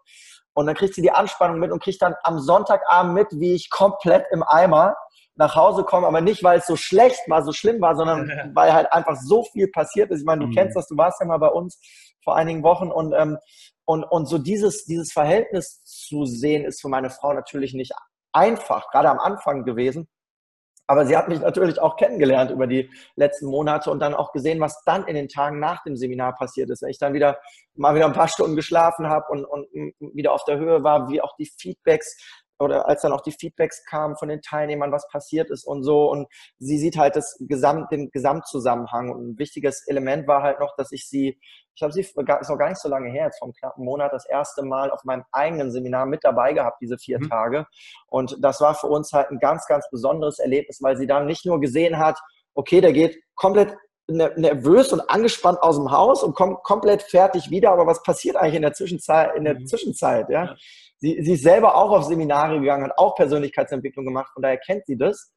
Und 0.53 0.67
dann 0.67 0.75
kriegt 0.75 0.95
sie 0.95 1.03
die 1.03 1.13
Anspannung 1.13 1.59
mit 1.59 1.73
und 1.73 1.83
kriegt 1.83 2.03
dann 2.03 2.15
am 2.23 2.39
Sonntagabend 2.39 3.15
mit, 3.15 3.29
wie 3.33 3.55
ich 3.55 3.71
komplett 3.71 4.27
im 4.33 4.43
Eimer 4.43 4.97
nach 5.37 5.57
Hause 5.57 5.85
komme, 5.85 6.07
aber 6.07 6.21
nicht, 6.21 6.45
weil 6.45 6.59
es 6.59 6.67
so 6.67 6.77
schlecht 6.77 7.21
war, 7.29 7.43
so 7.43 7.53
schlimm 7.53 7.81
war, 7.81 7.97
sondern 7.97 8.31
weil 8.55 8.73
halt 8.75 8.93
einfach 8.93 9.17
so 9.17 9.45
viel 9.45 9.69
passiert 9.69 10.11
ist. 10.11 10.21
Ich 10.21 10.27
meine, 10.27 10.43
du 10.43 10.49
mhm. 10.49 10.55
kennst 10.55 10.77
das, 10.77 10.87
du 10.87 10.97
warst 10.97 11.21
ja 11.21 11.27
mal 11.27 11.39
bei 11.39 11.49
uns 11.49 11.81
vor 12.23 12.37
einigen 12.37 12.63
Wochen 12.63 12.91
und, 12.91 13.15
ähm, 13.15 13.39
und, 13.87 14.05
und 14.05 14.27
so 14.27 14.37
dieses, 14.37 14.85
dieses 14.85 15.13
Verhältnis 15.13 15.83
zu 15.85 16.27
sehen, 16.27 16.65
ist 16.65 16.83
für 16.83 16.89
meine 16.89 17.09
Frau 17.09 17.33
natürlich 17.33 17.73
nicht 17.73 17.93
einfach, 18.33 18.91
gerade 18.91 19.09
am 19.09 19.19
Anfang 19.19 19.65
gewesen. 19.65 20.09
Aber 20.91 21.07
sie 21.07 21.17
hat 21.17 21.29
mich 21.29 21.39
natürlich 21.39 21.81
auch 21.81 21.97
kennengelernt 21.97 22.51
über 22.51 22.67
die 22.67 22.91
letzten 23.15 23.47
Monate 23.47 23.93
und 23.93 24.01
dann 24.01 24.13
auch 24.13 24.33
gesehen, 24.33 24.59
was 24.59 24.83
dann 24.85 25.07
in 25.07 25.15
den 25.15 25.29
Tagen 25.29 25.61
nach 25.61 25.85
dem 25.85 25.95
Seminar 25.95 26.35
passiert 26.35 26.69
ist. 26.69 26.83
Wenn 26.83 26.91
ich 26.91 26.99
dann 26.99 27.13
wieder 27.13 27.39
mal 27.77 27.95
wieder 27.95 28.07
ein 28.07 28.13
paar 28.13 28.27
Stunden 28.27 28.57
geschlafen 28.57 29.09
habe 29.09 29.27
und, 29.31 29.45
und 29.45 29.69
wieder 30.01 30.33
auf 30.33 30.43
der 30.47 30.59
Höhe 30.59 30.83
war, 30.83 31.09
wie 31.09 31.23
auch 31.23 31.37
die 31.37 31.49
Feedbacks 31.61 32.40
oder 32.61 32.87
als 32.87 33.03
dann 33.03 33.13
auch 33.13 33.23
die 33.23 33.33
Feedbacks 33.33 33.85
kamen 33.85 34.17
von 34.17 34.29
den 34.29 34.43
Teilnehmern, 34.43 34.93
was 34.93 35.09
passiert 35.09 35.51
ist 35.51 35.65
und 35.65 35.83
so. 35.83 36.11
Und 36.11 36.29
sie 36.59 36.79
sieht 36.79 36.97
halt 36.97 37.17
das 37.17 37.37
Gesamt, 37.41 37.91
den 37.91 38.11
Gesamtzusammenhang. 38.11 39.11
Und 39.11 39.31
ein 39.31 39.39
wichtiges 39.39 39.87
Element 39.87 40.29
war 40.29 40.43
halt 40.43 40.61
noch, 40.61 40.77
dass 40.77 40.93
ich 40.93 41.09
sie, 41.09 41.41
ich 41.75 41.83
habe 41.83 41.93
sie, 41.93 42.01
ist 42.01 42.17
noch 42.17 42.25
gar 42.25 42.69
nicht 42.69 42.81
so 42.81 42.89
lange 42.89 43.11
her, 43.11 43.25
jetzt 43.25 43.43
einem 43.43 43.55
knappen 43.55 43.85
Monat, 43.85 44.13
das 44.13 44.27
erste 44.27 44.63
Mal 44.63 44.91
auf 44.91 45.05
meinem 45.05 45.25
eigenen 45.33 45.73
Seminar 45.73 46.07
mit 46.07 46.23
dabei 46.23 46.53
gehabt, 46.53 46.81
diese 46.81 46.99
vier 46.99 47.19
mhm. 47.19 47.31
Tage. 47.31 47.67
Und 48.09 48.37
das 48.41 48.61
war 48.61 48.75
für 48.75 48.89
uns 48.89 49.13
halt 49.13 49.31
ein 49.31 49.39
ganz, 49.39 49.67
ganz 49.67 49.89
besonderes 49.91 50.39
Erlebnis, 50.39 50.83
weil 50.83 50.97
sie 50.97 51.07
dann 51.07 51.27
nicht 51.27 51.47
nur 51.47 51.61
gesehen 51.61 51.99
hat, 51.99 52.19
okay, 52.55 52.81
der 52.81 52.93
geht 52.93 53.19
komplett 53.35 53.75
ne, 54.09 54.33
nervös 54.37 54.93
und 54.93 55.01
angespannt 55.09 55.63
aus 55.63 55.77
dem 55.77 55.91
Haus 55.91 56.23
und 56.23 56.35
kommt 56.35 56.63
komplett 56.63 57.03
fertig 57.03 57.51
wieder. 57.51 57.71
Aber 57.71 57.87
was 57.87 58.03
passiert 58.03 58.37
eigentlich 58.37 58.57
in 58.57 58.63
der 58.63 58.75
Zwischenzeit? 58.75 59.35
In 59.37 59.45
der 59.45 59.55
mhm. 59.55 59.67
Zwischenzeit, 59.67 60.29
ja? 60.29 60.57
Sie, 61.01 61.23
sie 61.23 61.33
ist 61.33 61.43
selber 61.43 61.77
auch 61.77 61.91
auf 61.91 62.05
Seminare 62.05 62.61
gegangen, 62.61 62.85
hat 62.85 62.99
auch 62.99 63.15
Persönlichkeitsentwicklung 63.15 64.05
gemacht, 64.05 64.31
von 64.33 64.43
daher 64.43 64.59
kennt 64.59 64.87
sie 64.87 64.97
das. 64.97 65.33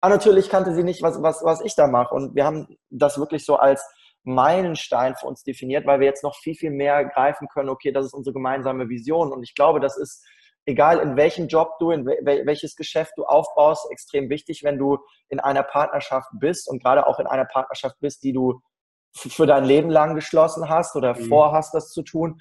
Aber 0.00 0.14
natürlich 0.14 0.48
kannte 0.48 0.74
sie 0.74 0.84
nicht, 0.84 1.02
was, 1.02 1.20
was, 1.22 1.42
was 1.42 1.60
ich 1.62 1.74
da 1.74 1.88
mache. 1.88 2.14
Und 2.14 2.34
wir 2.36 2.44
haben 2.44 2.76
das 2.90 3.18
wirklich 3.18 3.44
so 3.44 3.56
als 3.56 3.84
Meilenstein 4.22 5.16
für 5.16 5.26
uns 5.26 5.42
definiert, 5.42 5.86
weil 5.86 6.00
wir 6.00 6.06
jetzt 6.06 6.22
noch 6.22 6.36
viel, 6.36 6.54
viel 6.54 6.70
mehr 6.70 7.04
greifen 7.06 7.48
können, 7.48 7.70
okay, 7.70 7.90
das 7.90 8.06
ist 8.06 8.14
unsere 8.14 8.34
gemeinsame 8.34 8.88
Vision. 8.88 9.32
Und 9.32 9.42
ich 9.42 9.54
glaube, 9.54 9.80
das 9.80 9.96
ist, 9.96 10.24
egal 10.66 10.98
in 10.98 11.16
welchem 11.16 11.48
Job 11.48 11.78
du, 11.78 11.90
in 11.90 12.06
welches 12.06 12.76
Geschäft 12.76 13.12
du 13.16 13.24
aufbaust, 13.24 13.90
extrem 13.90 14.28
wichtig, 14.28 14.62
wenn 14.62 14.78
du 14.78 14.98
in 15.28 15.40
einer 15.40 15.62
Partnerschaft 15.62 16.28
bist 16.38 16.68
und 16.68 16.82
gerade 16.82 17.06
auch 17.06 17.18
in 17.18 17.26
einer 17.26 17.46
Partnerschaft 17.46 17.96
bist, 18.00 18.22
die 18.22 18.32
du 18.32 18.60
für 19.16 19.46
dein 19.46 19.64
Leben 19.64 19.90
lang 19.90 20.14
geschlossen 20.14 20.68
hast 20.68 20.94
oder 20.94 21.18
mhm. 21.18 21.24
vorhast, 21.24 21.74
das 21.74 21.90
zu 21.90 22.02
tun, 22.02 22.40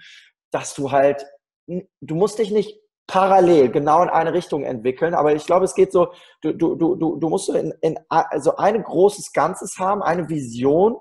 dass 0.51 0.75
du 0.75 0.91
halt 0.91 1.25
du 1.67 2.15
musst 2.15 2.39
dich 2.39 2.51
nicht 2.51 2.79
parallel 3.07 3.69
genau 3.69 4.03
in 4.03 4.09
eine 4.09 4.33
Richtung 4.33 4.63
entwickeln, 4.63 5.13
aber 5.13 5.33
ich 5.33 5.45
glaube, 5.45 5.65
es 5.65 5.75
geht 5.75 5.93
so, 5.93 6.12
du, 6.41 6.51
du, 6.53 6.75
du, 6.75 7.15
du 7.15 7.29
musst 7.29 7.45
so 7.45 7.53
in, 7.53 7.74
in 7.81 7.97
also 8.09 8.57
ein 8.57 8.83
großes 8.83 9.31
Ganzes 9.31 9.77
haben, 9.79 10.03
eine 10.03 10.27
Vision 10.27 10.97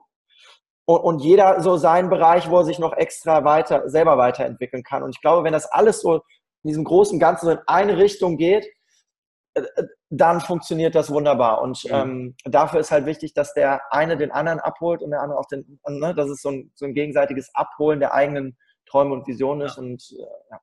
und, 0.86 1.00
und 1.00 1.18
jeder 1.18 1.60
so 1.60 1.76
seinen 1.76 2.08
Bereich, 2.08 2.48
wo 2.48 2.58
er 2.58 2.64
sich 2.64 2.78
noch 2.78 2.92
extra 2.92 3.44
weiter, 3.44 3.88
selber 3.88 4.18
weiterentwickeln 4.18 4.84
kann. 4.84 5.02
Und 5.02 5.10
ich 5.10 5.20
glaube, 5.20 5.44
wenn 5.44 5.52
das 5.52 5.66
alles 5.66 6.00
so 6.00 6.14
in 6.62 6.68
diesem 6.68 6.84
großen 6.84 7.18
Ganzen 7.18 7.46
so 7.46 7.52
in 7.52 7.58
eine 7.66 7.96
Richtung 7.96 8.36
geht, 8.36 8.66
äh, 9.54 9.62
äh, 9.62 9.86
dann 10.08 10.40
funktioniert 10.40 10.94
das 10.94 11.10
wunderbar. 11.10 11.60
Und 11.60 11.84
mhm. 11.84 11.90
ähm, 11.92 12.36
dafür 12.44 12.78
ist 12.78 12.92
halt 12.92 13.06
wichtig, 13.06 13.34
dass 13.34 13.52
der 13.54 13.80
eine 13.90 14.16
den 14.16 14.30
anderen 14.30 14.60
abholt 14.60 15.02
und 15.02 15.10
der 15.10 15.20
andere 15.20 15.40
auch 15.40 15.46
den, 15.46 15.80
ne, 15.88 16.14
das 16.14 16.30
ist 16.30 16.42
so 16.42 16.50
ein, 16.50 16.70
so 16.76 16.86
ein 16.86 16.94
gegenseitiges 16.94 17.50
Abholen 17.54 17.98
der 17.98 18.14
eigenen 18.14 18.56
Träume 18.86 19.12
und 19.14 19.26
Visionen 19.26 19.66
ist. 19.66 19.76
Ja. 19.76 19.82
Und 19.82 20.14
äh, 20.18 20.22
ja. 20.50 20.60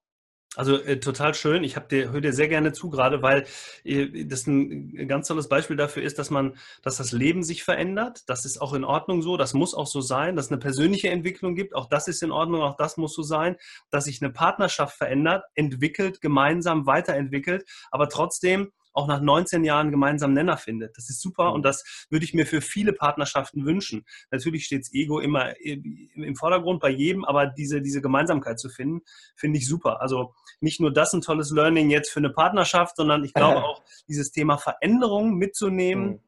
Also 0.55 0.77
äh, 0.77 0.99
total 0.99 1.33
schön. 1.33 1.63
Ich 1.63 1.75
dir, 1.89 2.11
höre 2.11 2.21
dir 2.21 2.33
sehr 2.33 2.47
gerne 2.47 2.73
zu, 2.73 2.89
gerade 2.91 3.23
weil 3.23 3.45
äh, 3.83 4.25
das 4.25 4.45
ein 4.45 5.07
ganz 5.07 5.27
tolles 5.27 5.49
Beispiel 5.49 5.75
dafür 5.75 6.03
ist, 6.03 6.19
dass 6.19 6.29
man, 6.29 6.57
dass 6.83 6.97
das 6.97 7.11
Leben 7.11 7.43
sich 7.43 7.63
verändert. 7.63 8.21
Das 8.27 8.45
ist 8.45 8.61
auch 8.61 8.73
in 8.73 8.83
Ordnung 8.83 9.23
so. 9.23 9.35
Das 9.35 9.53
muss 9.53 9.73
auch 9.73 9.87
so 9.87 10.01
sein, 10.01 10.35
dass 10.35 10.45
es 10.45 10.51
eine 10.51 10.59
persönliche 10.59 11.09
Entwicklung 11.09 11.55
gibt. 11.55 11.73
Auch 11.75 11.87
das 11.87 12.07
ist 12.07 12.21
in 12.21 12.31
Ordnung. 12.31 12.61
Auch 12.61 12.75
das 12.75 12.97
muss 12.97 13.15
so 13.15 13.23
sein, 13.23 13.55
dass 13.89 14.05
sich 14.05 14.21
eine 14.21 14.31
Partnerschaft 14.31 14.95
verändert, 14.95 15.43
entwickelt, 15.55 16.21
gemeinsam 16.21 16.85
weiterentwickelt, 16.85 17.65
aber 17.89 18.07
trotzdem 18.07 18.71
auch 18.93 19.07
nach 19.07 19.21
19 19.21 19.63
Jahren 19.63 19.91
gemeinsamen 19.91 20.33
Nenner 20.33 20.57
findet. 20.57 20.97
Das 20.97 21.09
ist 21.09 21.21
super 21.21 21.51
und 21.53 21.63
das 21.63 22.05
würde 22.09 22.25
ich 22.25 22.33
mir 22.33 22.45
für 22.45 22.61
viele 22.61 22.93
Partnerschaften 22.93 23.65
wünschen. 23.65 24.05
Natürlich 24.31 24.65
steht 24.65 24.81
das 24.81 24.93
Ego 24.93 25.19
immer 25.19 25.53
im 25.61 26.35
Vordergrund 26.35 26.79
bei 26.79 26.89
jedem, 26.89 27.25
aber 27.25 27.47
diese, 27.47 27.81
diese 27.81 28.01
Gemeinsamkeit 28.01 28.59
zu 28.59 28.69
finden, 28.69 29.01
finde 29.35 29.57
ich 29.59 29.67
super. 29.67 30.01
Also 30.01 30.33
nicht 30.59 30.79
nur 30.79 30.93
das 30.93 31.13
ein 31.13 31.21
tolles 31.21 31.51
Learning 31.51 31.89
jetzt 31.89 32.11
für 32.11 32.19
eine 32.19 32.29
Partnerschaft, 32.29 32.95
sondern 32.95 33.23
ich 33.23 33.33
glaube 33.33 33.63
auch 33.63 33.83
dieses 34.07 34.31
Thema 34.31 34.57
Veränderung 34.57 35.35
mitzunehmen. 35.35 36.05
Mhm 36.05 36.19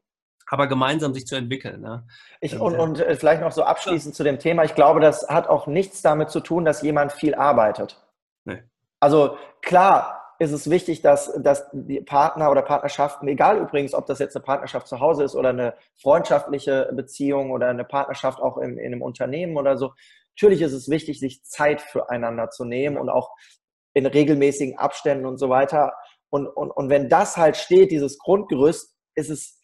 aber 0.48 0.68
gemeinsam 0.68 1.12
sich 1.12 1.26
zu 1.26 1.34
entwickeln. 1.34 1.80
Ne? 1.80 2.06
Ich, 2.40 2.58
und, 2.58 2.76
und 2.76 3.00
äh, 3.00 3.16
vielleicht 3.16 3.42
noch 3.42 3.52
so 3.52 3.64
abschließend 3.64 4.14
zu 4.14 4.22
dem 4.22 4.38
Thema. 4.38 4.64
Ich 4.64 4.74
glaube, 4.74 5.00
das 5.00 5.28
hat 5.28 5.48
auch 5.48 5.66
nichts 5.66 6.02
damit 6.02 6.30
zu 6.30 6.40
tun, 6.40 6.64
dass 6.64 6.82
jemand 6.82 7.12
viel 7.12 7.34
arbeitet. 7.34 8.00
Nee. 8.44 8.62
Also 9.00 9.36
klar, 9.60 10.25
ist 10.38 10.52
es 10.52 10.68
wichtig, 10.68 11.02
dass, 11.02 11.32
dass 11.42 11.66
die 11.72 12.00
Partner 12.00 12.50
oder 12.50 12.62
Partnerschaften, 12.62 13.26
egal 13.28 13.58
übrigens, 13.58 13.94
ob 13.94 14.06
das 14.06 14.18
jetzt 14.18 14.36
eine 14.36 14.44
Partnerschaft 14.44 14.86
zu 14.86 15.00
Hause 15.00 15.24
ist 15.24 15.34
oder 15.34 15.50
eine 15.50 15.74
freundschaftliche 16.00 16.90
Beziehung 16.94 17.50
oder 17.50 17.68
eine 17.68 17.84
Partnerschaft 17.84 18.40
auch 18.40 18.58
in, 18.58 18.78
in 18.78 18.92
einem 18.92 19.02
Unternehmen 19.02 19.56
oder 19.56 19.76
so, 19.76 19.92
natürlich 20.34 20.60
ist 20.60 20.72
es 20.72 20.90
wichtig, 20.90 21.20
sich 21.20 21.42
Zeit 21.44 21.80
füreinander 21.80 22.50
zu 22.50 22.64
nehmen 22.64 22.98
und 22.98 23.08
auch 23.08 23.30
in 23.94 24.04
regelmäßigen 24.04 24.78
Abständen 24.78 25.24
und 25.24 25.38
so 25.38 25.48
weiter. 25.48 25.94
Und, 26.28 26.46
und, 26.46 26.70
und 26.70 26.90
wenn 26.90 27.08
das 27.08 27.38
halt 27.38 27.56
steht, 27.56 27.90
dieses 27.90 28.18
Grundgerüst, 28.18 28.94
ist 29.14 29.30
es, 29.30 29.58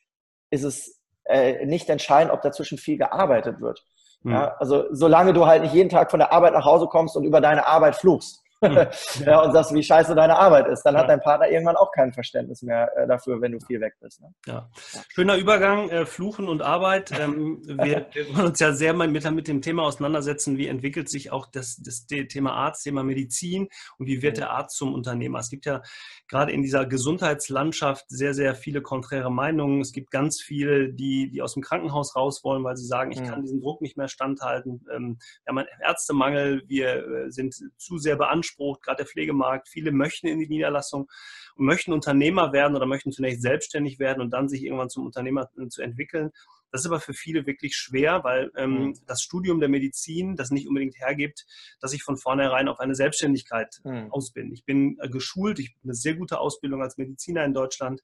ist 0.50 0.64
es 0.64 1.02
äh, 1.24 1.66
nicht 1.66 1.90
entscheidend, 1.90 2.32
ob 2.32 2.40
dazwischen 2.40 2.78
viel 2.78 2.96
gearbeitet 2.96 3.61
wird. 3.61 3.85
Mhm. 4.22 4.32
Ja, 4.32 4.56
also 4.58 4.87
solange 4.90 5.35
du 5.35 5.46
halt 5.46 5.62
nicht 5.62 5.74
jeden 5.74 5.90
Tag 5.90 6.11
von 6.11 6.20
der 6.20 6.32
Arbeit 6.32 6.54
nach 6.54 6.64
Hause 6.64 6.87
kommst 6.87 7.16
und 7.16 7.24
über 7.24 7.42
deine 7.42 7.66
Arbeit 7.66 7.96
fluchst, 7.96 8.38
hm. 8.38 8.41
ja, 9.27 9.40
und 9.42 9.53
sagst, 9.53 9.75
wie 9.75 9.83
scheiße 9.83 10.14
deine 10.14 10.38
Arbeit 10.38 10.68
ist, 10.68 10.83
dann 10.83 10.94
ja. 10.94 11.01
hat 11.01 11.09
dein 11.09 11.20
Partner 11.20 11.48
irgendwann 11.48 11.77
auch 11.77 11.90
kein 11.90 12.12
Verständnis 12.12 12.62
mehr 12.62 12.90
äh, 12.96 13.09
dafür, 13.09 13.40
wenn 13.40 13.53
du 13.53 13.59
viel 13.61 13.81
weg 13.81 13.94
bist. 14.01 14.20
Ne? 14.20 14.33
Ja. 14.46 14.70
Schöner 15.09 15.37
Übergang, 15.37 15.88
äh, 15.90 16.07
Fluchen 16.07 16.48
und 16.48 16.62
Arbeit. 16.62 17.11
Ähm, 17.18 17.61
wir, 17.64 18.07
wir, 18.12 18.37
wollen 18.37 18.46
uns 18.46 18.61
ja 18.61 18.72
sehr 18.72 18.94
mal 18.94 19.09
mit, 19.09 19.29
mit, 19.33 19.48
dem 19.48 19.62
Thema 19.62 19.83
auseinandersetzen, 19.83 20.59
wie 20.59 20.68
entwickelt 20.68 21.09
sich 21.09 21.33
auch 21.33 21.46
das, 21.46 21.83
das 21.85 22.07
Thema 22.07 22.53
Arzt, 22.53 22.85
Thema 22.85 23.03
Medizin 23.03 23.68
und 23.98 24.07
wie 24.07 24.22
wird 24.22 24.37
der 24.37 24.51
Arzt 24.51 24.77
zum 24.77 24.94
Unternehmer. 24.94 25.40
Es 25.40 25.51
gibt 25.51 25.66
ja 25.66 25.83
gerade 26.29 26.53
in 26.53 26.62
dieser 26.62 26.87
Gesundheitslandschaft 26.87 28.05
sehr, 28.09 28.35
sehr 28.35 28.55
viele 28.55 28.81
konträre 28.81 29.33
Meinungen. 29.33 29.81
Es 29.81 29.92
gibt 29.92 30.12
ganz 30.12 30.40
viele, 30.40 30.92
die, 30.92 31.31
die 31.31 31.42
aus 31.42 31.55
dem 31.55 31.62
Krankenhaus 31.62 32.14
raus 32.14 32.44
wollen, 32.44 32.62
weil 32.62 32.77
sie 32.77 32.87
sagen, 32.87 33.11
ich 33.11 33.22
kann 33.25 33.42
diesen 33.42 33.61
Druck 33.61 33.81
nicht 33.81 33.96
mehr 33.96 34.09
standhalten. 34.09 34.87
Ähm, 34.94 35.18
wir 35.44 35.51
haben 35.51 35.59
einen 35.59 35.68
Ärztemangel, 35.81 36.62
wir 36.68 37.07
äh, 37.07 37.31
sind 37.31 37.55
zu 37.77 37.98
sehr 37.98 38.16
beansprucht 38.16 38.51
beansprucht, 38.52 38.82
gerade 38.82 38.98
der 38.98 39.06
Pflegemarkt. 39.06 39.68
Viele 39.68 39.92
möchten 39.92 40.26
in 40.26 40.38
die 40.38 40.48
Niederlassung 40.48 41.10
und 41.56 41.66
möchten 41.66 41.92
Unternehmer 41.92 42.52
werden 42.52 42.76
oder 42.76 42.86
möchten 42.86 43.12
zunächst 43.12 43.42
selbstständig 43.42 43.98
werden 43.98 44.20
und 44.20 44.30
dann 44.30 44.48
sich 44.48 44.64
irgendwann 44.64 44.90
zum 44.90 45.06
Unternehmer 45.06 45.50
äh, 45.58 45.68
zu 45.68 45.82
entwickeln. 45.82 46.30
Das 46.70 46.82
ist 46.82 46.86
aber 46.86 47.00
für 47.00 47.12
viele 47.12 47.46
wirklich 47.46 47.76
schwer, 47.76 48.24
weil 48.24 48.50
ähm, 48.56 48.70
mhm. 48.70 48.98
das 49.06 49.20
Studium 49.22 49.60
der 49.60 49.68
Medizin 49.68 50.36
das 50.36 50.50
nicht 50.50 50.66
unbedingt 50.66 50.98
hergibt, 50.98 51.44
dass 51.80 51.92
ich 51.92 52.02
von 52.02 52.16
vornherein 52.16 52.68
auf 52.68 52.80
eine 52.80 52.94
Selbstständigkeit 52.94 53.80
mhm. 53.84 54.10
aus 54.10 54.32
bin. 54.32 54.52
Ich 54.52 54.64
bin 54.64 54.98
äh, 55.00 55.08
geschult, 55.08 55.58
ich 55.58 55.68
habe 55.68 55.84
eine 55.84 55.94
sehr 55.94 56.14
gute 56.14 56.38
Ausbildung 56.38 56.82
als 56.82 56.96
Mediziner 56.96 57.44
in 57.44 57.52
Deutschland. 57.52 58.00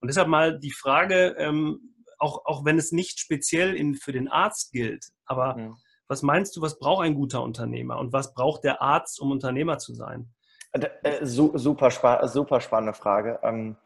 Und 0.00 0.08
deshalb 0.08 0.28
mal 0.28 0.58
die 0.58 0.72
Frage, 0.72 1.34
ähm, 1.38 1.94
auch, 2.18 2.46
auch 2.46 2.64
wenn 2.64 2.78
es 2.78 2.92
nicht 2.92 3.18
speziell 3.18 3.74
in, 3.74 3.94
für 3.94 4.12
den 4.12 4.28
Arzt 4.28 4.72
gilt, 4.72 5.08
aber 5.26 5.56
mhm. 5.56 5.76
Was 6.08 6.22
meinst 6.22 6.56
du, 6.56 6.62
was 6.62 6.78
braucht 6.78 7.04
ein 7.04 7.14
guter 7.14 7.42
Unternehmer 7.42 7.98
und 7.98 8.12
was 8.12 8.34
braucht 8.34 8.64
der 8.64 8.80
Arzt, 8.80 9.20
um 9.20 9.30
Unternehmer 9.30 9.78
zu 9.78 9.94
sein? 9.94 10.30
Äh, 10.72 10.88
äh, 11.02 11.26
super, 11.26 11.90
super 12.28 12.60
spannende 12.60 12.92
Frage. 12.92 13.40
Ähm, 13.42 13.76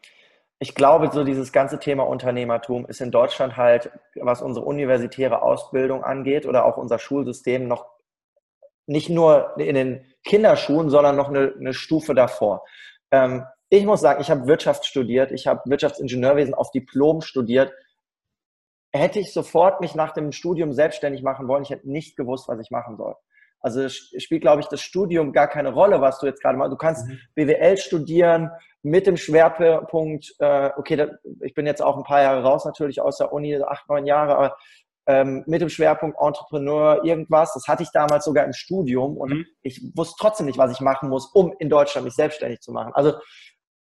ich 0.59 0.75
glaube, 0.75 1.09
so 1.11 1.23
dieses 1.23 1.51
ganze 1.51 1.79
Thema 1.79 2.03
Unternehmertum 2.03 2.85
ist 2.85 3.01
in 3.01 3.09
Deutschland 3.09 3.57
halt, 3.57 3.89
was 4.15 4.43
unsere 4.43 4.65
universitäre 4.65 5.41
Ausbildung 5.41 6.03
angeht 6.03 6.45
oder 6.45 6.65
auch 6.65 6.77
unser 6.77 6.99
Schulsystem 6.99 7.67
noch 7.67 7.87
nicht 8.85 9.09
nur 9.09 9.57
in 9.57 9.73
den 9.73 10.05
Kinderschuhen, 10.23 10.89
sondern 10.89 11.15
noch 11.15 11.29
eine, 11.29 11.53
eine 11.59 11.73
Stufe 11.73 12.13
davor. 12.13 12.63
Ähm, 13.09 13.43
ich 13.69 13.85
muss 13.85 14.01
sagen, 14.01 14.21
ich 14.21 14.29
habe 14.29 14.47
Wirtschaft 14.47 14.85
studiert, 14.85 15.31
ich 15.31 15.47
habe 15.47 15.61
Wirtschaftsingenieurwesen 15.65 16.53
auf 16.53 16.71
Diplom 16.71 17.21
studiert 17.21 17.73
hätte 18.93 19.19
ich 19.19 19.33
sofort 19.33 19.81
mich 19.81 19.95
nach 19.95 20.11
dem 20.11 20.31
Studium 20.31 20.73
selbstständig 20.73 21.23
machen 21.23 21.47
wollen. 21.47 21.63
Ich 21.63 21.69
hätte 21.69 21.89
nicht 21.89 22.15
gewusst, 22.17 22.47
was 22.47 22.59
ich 22.59 22.71
machen 22.71 22.97
soll. 22.97 23.15
Also 23.61 23.81
es 23.81 24.11
spielt, 24.17 24.41
glaube 24.41 24.61
ich, 24.61 24.67
das 24.67 24.81
Studium 24.81 25.33
gar 25.33 25.47
keine 25.47 25.71
Rolle, 25.71 26.01
was 26.01 26.19
du 26.19 26.25
jetzt 26.25 26.41
gerade 26.41 26.57
machst. 26.57 26.71
Du 26.71 26.77
kannst 26.77 27.07
mhm. 27.07 27.19
BWL 27.35 27.77
studieren 27.77 28.51
mit 28.81 29.05
dem 29.05 29.17
Schwerpunkt, 29.17 30.33
äh, 30.39 30.71
okay, 30.75 30.95
da, 30.95 31.07
ich 31.41 31.53
bin 31.53 31.67
jetzt 31.67 31.81
auch 31.81 31.95
ein 31.95 32.03
paar 32.03 32.23
Jahre 32.23 32.41
raus 32.41 32.65
natürlich 32.65 33.01
aus 33.01 33.17
der 33.17 33.31
Uni, 33.31 33.55
acht, 33.61 33.87
neun 33.87 34.07
Jahre, 34.07 34.35
aber 34.35 34.57
ähm, 35.05 35.43
mit 35.45 35.61
dem 35.61 35.69
Schwerpunkt 35.69 36.17
Entrepreneur, 36.19 37.03
irgendwas. 37.03 37.53
Das 37.53 37.67
hatte 37.67 37.83
ich 37.83 37.91
damals 37.91 38.25
sogar 38.25 38.45
im 38.45 38.53
Studium 38.53 39.17
und 39.17 39.29
mhm. 39.31 39.45
ich 39.61 39.81
wusste 39.95 40.15
trotzdem 40.19 40.47
nicht, 40.47 40.57
was 40.57 40.71
ich 40.71 40.79
machen 40.79 41.09
muss, 41.09 41.27
um 41.33 41.53
in 41.59 41.69
Deutschland 41.69 42.05
mich 42.05 42.15
selbstständig 42.15 42.61
zu 42.61 42.71
machen. 42.71 42.91
Also 42.93 43.13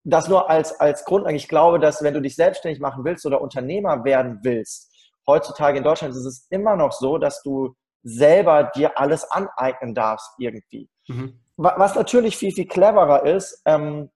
das 0.04 0.28
nur 0.28 0.50
als, 0.50 0.80
als 0.80 1.06
Grundlage. 1.06 1.36
Ich 1.36 1.48
glaube, 1.48 1.80
dass 1.80 2.04
wenn 2.04 2.14
du 2.14 2.22
dich 2.22 2.36
selbstständig 2.36 2.80
machen 2.80 3.04
willst 3.04 3.26
oder 3.26 3.42
Unternehmer 3.42 4.04
werden 4.04 4.40
willst, 4.44 4.89
heutzutage 5.30 5.78
in 5.78 5.84
Deutschland 5.84 6.14
ist 6.16 6.26
es 6.26 6.48
immer 6.50 6.76
noch 6.76 6.92
so, 6.92 7.18
dass 7.18 7.42
du 7.44 7.76
selber 8.04 8.72
dir 8.76 8.98
alles 8.98 9.30
aneignen 9.30 9.94
darfst 9.94 10.32
irgendwie. 10.38 10.90
Mhm. 11.08 11.40
was 11.58 11.96
natürlich 11.96 12.38
viel, 12.38 12.54
viel 12.54 12.68
cleverer 12.68 13.26
ist, 13.26 13.62
ähm, 13.66 14.10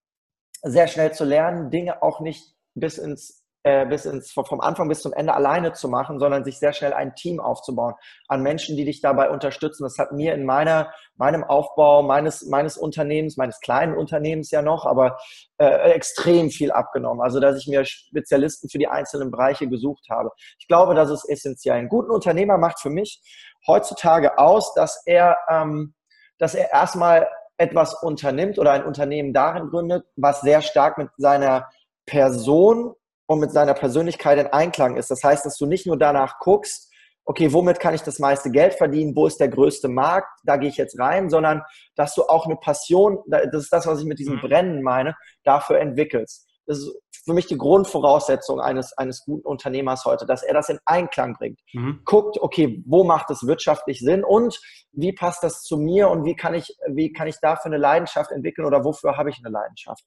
sehr 0.62 0.88
schnell 0.88 1.14
zu 1.14 1.26
lernen, 1.26 1.70
Dinge 1.70 2.02
auch 2.02 2.22
nicht 2.22 2.56
bis 2.74 2.98
ins 2.98 3.43
äh, 3.64 3.86
bis 3.86 4.06
ins, 4.06 4.32
vom 4.32 4.60
Anfang 4.62 4.90
bis 4.90 5.02
zum 5.02 5.14
Ende 5.14 5.34
alleine 5.34 5.72
zu 5.72 5.88
machen, 5.88 6.20
sondern 6.20 6.44
sich 6.44 6.60
sehr 6.60 6.74
schnell 6.74 6.94
ein 6.94 7.16
Team 7.16 7.40
aufzubauen 7.40 7.96
an 8.28 8.44
Menschen, 8.44 8.76
die 8.76 8.86
dich 8.86 9.02
dabei 9.02 9.30
unterstützen. 9.30 9.84
Das 9.84 9.98
hat 9.98 10.12
mir 10.12 10.34
in 10.34 10.46
meiner, 10.46 10.92
meinem 11.16 11.44
Aufbau 11.44 12.02
meines, 12.02 12.46
meines 12.46 12.78
Unternehmens, 12.78 13.38
meines 13.38 13.60
kleinen 13.62 13.96
Unternehmens 13.96 14.52
ja 14.52 14.62
noch, 14.62 14.86
aber 14.86 15.18
äh, 15.58 15.92
extrem 15.92 16.50
viel 16.50 16.72
abgenommen. 16.72 17.22
Also, 17.22 17.40
dass 17.40 17.58
ich 17.58 17.68
mir 17.68 17.86
Spezialisten 17.86 18.70
für 18.70 18.80
die 18.80 18.88
einzelnen 18.88 19.32
Bereiche 19.32 19.68
gesucht 19.68 20.08
habe. 20.10 20.32
Ich 20.60 20.68
glaube, 20.68 20.94
das 20.94 21.10
ist 21.10 21.30
essentiell. 21.30 21.78
Ein 21.78 21.90
guter 21.90 22.14
Unternehmer 22.14 22.58
macht 22.58 22.82
für 22.82 22.90
mich 22.90 23.22
heutzutage 23.66 24.38
aus, 24.38 24.74
dass 24.74 25.02
er, 25.06 25.38
ähm, 25.50 25.94
dass 26.38 26.54
er 26.54 26.72
erstmal 26.72 27.30
etwas 27.58 27.94
unternimmt 28.04 28.60
oder 28.60 28.72
ein 28.72 28.84
Unternehmen 28.84 29.34
darin 29.34 29.70
gründet, 29.70 30.06
was 30.18 30.42
sehr 30.42 30.62
stark 30.62 30.98
mit 30.98 31.10
seiner 31.18 31.70
Person 32.06 32.96
und 33.28 33.40
mit 33.40 33.52
seiner 33.52 33.74
Persönlichkeit 33.74 34.40
in 34.40 34.48
Einklang 34.48 34.98
ist. 34.98 35.12
Das 35.12 35.24
heißt, 35.24 35.46
dass 35.46 35.58
du 35.58 35.66
nicht 35.66 35.86
nur 35.86 35.98
danach 35.98 36.40
guckst, 36.40 36.92
okay, 37.26 37.54
womit 37.54 37.80
kann 37.80 37.94
ich 37.94 38.02
das 38.02 38.20
meiste 38.20 38.52
Geld 38.52 38.74
verdienen, 38.74 39.16
wo 39.16 39.26
ist 39.28 39.40
der 39.40 39.48
größte 39.48 39.88
Markt, 39.88 40.28
da 40.44 40.58
gehe 40.58 40.70
ich 40.70 40.78
jetzt 40.78 41.00
rein, 41.00 41.30
sondern 41.30 41.62
dass 41.96 42.16
du 42.16 42.24
auch 42.24 42.46
eine 42.46 42.58
Passion, 42.58 43.20
das 43.28 43.64
ist 43.64 43.74
das, 43.74 43.88
was 43.88 44.00
ich 44.00 44.06
mit 44.06 44.20
diesem 44.20 44.36
mhm. 44.36 44.42
Brennen 44.42 44.82
meine, 44.82 45.16
dafür 45.44 45.80
entwickelst. 45.80 46.50
Das 46.66 46.80
ist 46.80 46.94
für 47.26 47.34
mich 47.34 47.46
die 47.46 47.58
Grundvoraussetzung 47.58 48.60
eines, 48.60 48.94
eines 48.98 49.24
guten 49.26 49.46
Unternehmers 49.46 50.06
heute, 50.06 50.26
dass 50.26 50.44
er 50.44 50.54
das 50.54 50.70
in 50.70 50.80
Einklang 50.86 51.34
bringt. 51.34 51.60
Mhm. 51.74 52.02
Guckt, 52.06 52.38
okay, 52.40 52.84
wo 52.86 53.04
macht 53.04 53.30
es 53.32 53.46
wirtschaftlich 53.46 54.00
Sinn 54.00 54.24
und 54.24 54.60
wie 54.92 55.14
passt 55.14 55.44
das 55.44 55.62
zu 55.62 55.78
mir 55.78 56.10
und 56.10 56.26
wie 56.26 56.36
kann 56.36 56.54
ich, 56.54 56.76
wie 56.90 57.14
kann 57.14 57.28
ich 57.28 57.38
dafür 57.42 57.72
eine 57.72 57.78
Leidenschaft 57.78 58.32
entwickeln 58.32 58.66
oder 58.66 58.84
wofür 58.84 59.18
habe 59.18 59.30
ich 59.30 59.40
eine 59.44 59.54
Leidenschaft? 59.54 60.04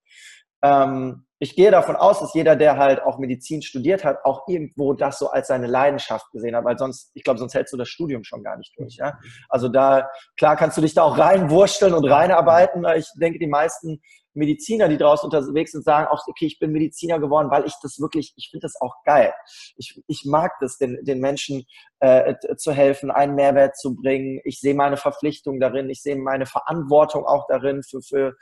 Ähm, 0.66 1.26
ich 1.38 1.54
gehe 1.54 1.70
davon 1.70 1.96
aus, 1.96 2.20
dass 2.20 2.32
jeder, 2.32 2.56
der 2.56 2.78
halt 2.78 3.02
auch 3.02 3.18
Medizin 3.18 3.60
studiert 3.60 4.04
hat, 4.04 4.24
auch 4.24 4.48
irgendwo 4.48 4.94
das 4.94 5.18
so 5.18 5.28
als 5.28 5.48
seine 5.48 5.66
Leidenschaft 5.66 6.30
gesehen 6.32 6.56
hat, 6.56 6.64
weil 6.64 6.78
sonst, 6.78 7.10
ich 7.14 7.24
glaube, 7.24 7.38
sonst 7.38 7.54
hältst 7.54 7.74
du 7.74 7.76
das 7.76 7.88
Studium 7.88 8.24
schon 8.24 8.42
gar 8.42 8.56
nicht 8.56 8.72
durch. 8.78 8.96
Ja? 8.96 9.18
Also 9.50 9.68
da, 9.68 10.08
klar 10.38 10.56
kannst 10.56 10.78
du 10.78 10.80
dich 10.80 10.94
da 10.94 11.02
auch 11.02 11.18
reinwursteln 11.18 11.92
und 11.92 12.06
reinarbeiten. 12.06 12.86
Ich 12.96 13.10
denke, 13.20 13.38
die 13.38 13.46
meisten 13.46 14.00
Mediziner, 14.36 14.88
die 14.88 14.98
draußen 14.98 15.30
unterwegs 15.30 15.72
sind, 15.72 15.84
sagen 15.84 16.06
auch, 16.08 16.26
okay, 16.26 16.46
ich 16.46 16.58
bin 16.58 16.72
Mediziner 16.72 17.18
geworden, 17.18 17.50
weil 17.50 17.66
ich 17.66 17.74
das 17.82 17.98
wirklich, 17.98 18.32
ich 18.36 18.50
finde 18.50 18.64
das 18.66 18.80
auch 18.80 18.94
geil. 19.04 19.32
Ich, 19.76 20.00
ich 20.06 20.24
mag 20.24 20.52
das, 20.60 20.78
den, 20.78 20.98
den 21.04 21.20
Menschen 21.20 21.66
äh, 22.00 22.34
zu 22.56 22.72
helfen, 22.72 23.10
einen 23.10 23.34
Mehrwert 23.34 23.76
zu 23.76 23.96
bringen. 23.96 24.40
Ich 24.44 24.60
sehe 24.60 24.74
meine 24.74 24.96
Verpflichtung 24.96 25.58
darin, 25.58 25.90
ich 25.90 26.02
sehe 26.02 26.16
meine 26.16 26.46
Verantwortung 26.46 27.24
auch 27.24 27.46
darin 27.48 27.82
für, 27.82 28.02
für, 28.02 28.36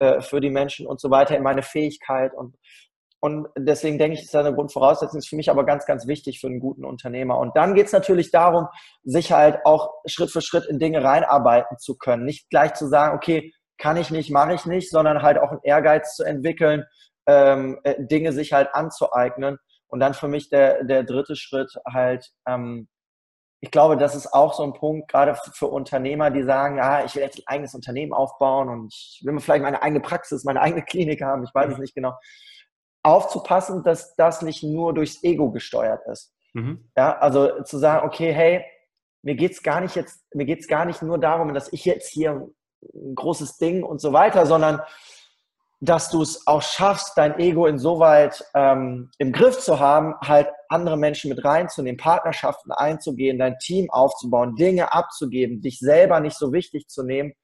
äh, 0.00 0.20
für 0.20 0.40
die 0.40 0.50
Menschen 0.50 0.86
und 0.86 1.00
so 1.00 1.10
weiter, 1.10 1.36
in 1.36 1.42
meine 1.42 1.62
Fähigkeit 1.62 2.34
und 2.34 2.56
und 3.26 3.48
deswegen 3.56 3.98
denke 3.98 4.16
ich, 4.16 4.24
ist 4.24 4.34
das 4.34 4.44
eine 4.44 4.54
Grundvoraussetzung, 4.54 5.18
ist 5.18 5.28
für 5.28 5.36
mich 5.36 5.50
aber 5.50 5.64
ganz, 5.64 5.86
ganz 5.86 6.06
wichtig 6.06 6.38
für 6.38 6.46
einen 6.46 6.60
guten 6.60 6.84
Unternehmer. 6.84 7.38
Und 7.38 7.56
dann 7.56 7.74
geht 7.74 7.86
es 7.86 7.92
natürlich 7.92 8.30
darum, 8.30 8.68
sich 9.04 9.32
halt 9.32 9.64
auch 9.64 9.90
Schritt 10.06 10.30
für 10.30 10.42
Schritt 10.42 10.66
in 10.66 10.78
Dinge 10.78 11.02
reinarbeiten 11.02 11.78
zu 11.78 11.96
können. 11.96 12.24
Nicht 12.24 12.50
gleich 12.50 12.74
zu 12.74 12.86
sagen, 12.86 13.16
okay, 13.16 13.52
kann 13.78 13.96
ich 13.96 14.10
nicht, 14.10 14.30
mache 14.30 14.54
ich 14.54 14.66
nicht, 14.66 14.90
sondern 14.90 15.22
halt 15.22 15.38
auch 15.38 15.50
einen 15.50 15.62
Ehrgeiz 15.62 16.14
zu 16.16 16.24
entwickeln, 16.24 16.84
ähm, 17.26 17.78
äh, 17.84 17.94
Dinge 17.98 18.32
sich 18.32 18.52
halt 18.52 18.74
anzueignen. 18.74 19.58
Und 19.88 20.00
dann 20.00 20.14
für 20.14 20.28
mich 20.28 20.48
der, 20.48 20.84
der 20.84 21.04
dritte 21.04 21.36
Schritt 21.36 21.72
halt, 21.86 22.32
ähm, 22.46 22.88
ich 23.60 23.70
glaube, 23.70 23.96
das 23.96 24.14
ist 24.14 24.32
auch 24.32 24.54
so 24.54 24.62
ein 24.62 24.74
Punkt, 24.74 25.10
gerade 25.10 25.34
für 25.52 25.68
Unternehmer, 25.68 26.30
die 26.30 26.42
sagen, 26.42 26.78
ah, 26.80 27.04
ich 27.04 27.14
will 27.14 27.22
jetzt 27.22 27.38
ein 27.38 27.46
eigenes 27.46 27.74
Unternehmen 27.74 28.12
aufbauen 28.12 28.68
und 28.68 28.92
ich 28.94 29.22
will 29.24 29.32
mir 29.32 29.40
vielleicht 29.40 29.62
meine 29.62 29.82
eigene 29.82 30.00
Praxis, 30.00 30.44
meine 30.44 30.60
eigene 30.60 30.82
Klinik 30.84 31.22
haben, 31.22 31.44
ich 31.44 31.54
weiß 31.54 31.72
es 31.72 31.78
nicht 31.78 31.94
genau. 31.94 32.14
Aufzupassen, 33.02 33.82
dass 33.84 34.14
das 34.16 34.42
nicht 34.42 34.62
nur 34.62 34.92
durchs 34.92 35.22
Ego 35.22 35.50
gesteuert 35.50 36.02
ist. 36.10 36.34
Mhm. 36.54 36.90
Ja, 36.96 37.16
also 37.18 37.62
zu 37.62 37.78
sagen, 37.78 38.06
okay, 38.06 38.32
hey, 38.32 38.64
mir 39.22 39.36
geht's 39.36 39.62
gar 39.62 39.80
nicht 39.80 39.96
jetzt, 39.96 40.24
mir 40.34 40.44
geht's 40.44 40.68
gar 40.68 40.84
nicht 40.84 41.02
nur 41.02 41.18
darum, 41.18 41.54
dass 41.54 41.72
ich 41.72 41.84
jetzt 41.84 42.08
hier 42.08 42.48
ein 42.94 43.14
großes 43.14 43.58
Ding 43.58 43.82
und 43.82 44.00
so 44.00 44.12
weiter, 44.12 44.46
sondern 44.46 44.80
dass 45.80 46.08
du 46.08 46.22
es 46.22 46.46
auch 46.46 46.62
schaffst, 46.62 47.12
dein 47.16 47.38
Ego 47.38 47.66
insoweit 47.66 48.42
ähm, 48.54 49.10
im 49.18 49.32
Griff 49.32 49.58
zu 49.58 49.78
haben, 49.78 50.14
halt 50.22 50.48
andere 50.68 50.96
Menschen 50.96 51.28
mit 51.28 51.44
reinzunehmen, 51.44 51.98
Partnerschaften 51.98 52.72
einzugehen, 52.72 53.38
dein 53.38 53.58
Team 53.58 53.90
aufzubauen, 53.90 54.56
Dinge 54.56 54.92
abzugeben, 54.92 55.60
dich 55.60 55.78
selber 55.78 56.20
nicht 56.20 56.38
so 56.38 56.52
wichtig 56.52 56.88
zu 56.88 57.02
nehmen, 57.02 57.34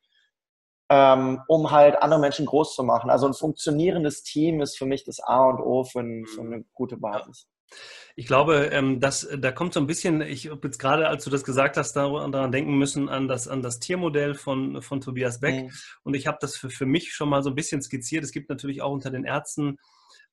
ähm, 0.89 1.41
um 1.47 1.71
halt 1.71 2.03
andere 2.03 2.21
Menschen 2.21 2.47
groß 2.47 2.75
zu 2.75 2.85
machen. 2.85 3.11
Also 3.11 3.27
ein 3.27 3.35
funktionierendes 3.35 4.23
Team 4.23 4.63
ist 4.63 4.79
für 4.79 4.87
mich 4.87 5.05
das 5.05 5.21
A 5.21 5.45
und 5.51 5.61
O 5.61 5.85
für, 5.85 6.01
ein, 6.01 6.25
für 6.27 6.41
eine 6.41 6.65
gute 6.73 6.97
Basis. 6.97 7.49
Ich 8.15 8.27
glaube, 8.27 8.69
ähm, 8.73 9.01
dass, 9.01 9.27
da 9.39 9.53
kommt 9.53 9.73
so 9.73 9.81
ein 9.81 9.87
bisschen, 9.87 10.21
ich 10.21 10.51
habe 10.51 10.61
jetzt 10.65 10.79
gerade, 10.79 11.09
als 11.09 11.25
du 11.25 11.31
das 11.31 11.45
gesagt 11.45 11.77
hast, 11.77 11.95
daran 11.95 12.53
denken 12.53 12.77
müssen, 12.77 13.09
an 13.09 13.27
das, 13.27 13.49
an 13.49 13.63
das 13.63 13.79
Tiermodell 13.79 14.35
von, 14.35 14.83
von 14.83 15.01
Tobias 15.01 15.41
Beck. 15.41 15.65
Mhm. 15.65 15.71
Und 16.03 16.15
ich 16.15 16.27
habe 16.27 16.39
das 16.41 16.57
für, 16.57 16.69
für 16.69 16.87
mich 16.87 17.15
schon 17.15 17.29
mal 17.29 17.43
so 17.43 17.51
ein 17.51 17.55
bisschen 17.55 17.81
skizziert. 17.81 18.23
Es 18.23 18.33
gibt 18.33 18.51
natürlich 18.51 18.83
auch 18.83 18.93
unter 18.93 19.11
den 19.11 19.25
Ärzten 19.25 19.79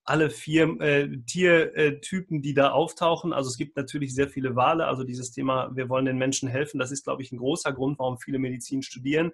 alle 0.04 0.30
vier 0.30 0.82
äh, 0.82 1.08
Tiertypen, 1.26 2.42
die 2.42 2.54
da 2.54 2.72
auftauchen. 2.72 3.32
Also 3.32 3.50
es 3.50 3.58
gibt 3.58 3.78
natürlich 3.78 4.14
sehr 4.14 4.28
viele 4.28 4.56
Wale. 4.56 4.88
Also 4.88 5.04
dieses 5.04 5.32
Thema, 5.32 5.70
wir 5.76 5.88
wollen 5.88 6.06
den 6.06 6.18
Menschen 6.18 6.50
helfen, 6.50 6.80
das 6.80 6.92
ist, 6.92 7.04
glaube 7.04 7.22
ich, 7.22 7.32
ein 7.32 7.38
großer 7.38 7.72
Grund, 7.72 8.00
warum 8.00 8.18
viele 8.18 8.40
Medizin 8.40 8.82
studieren 8.82 9.32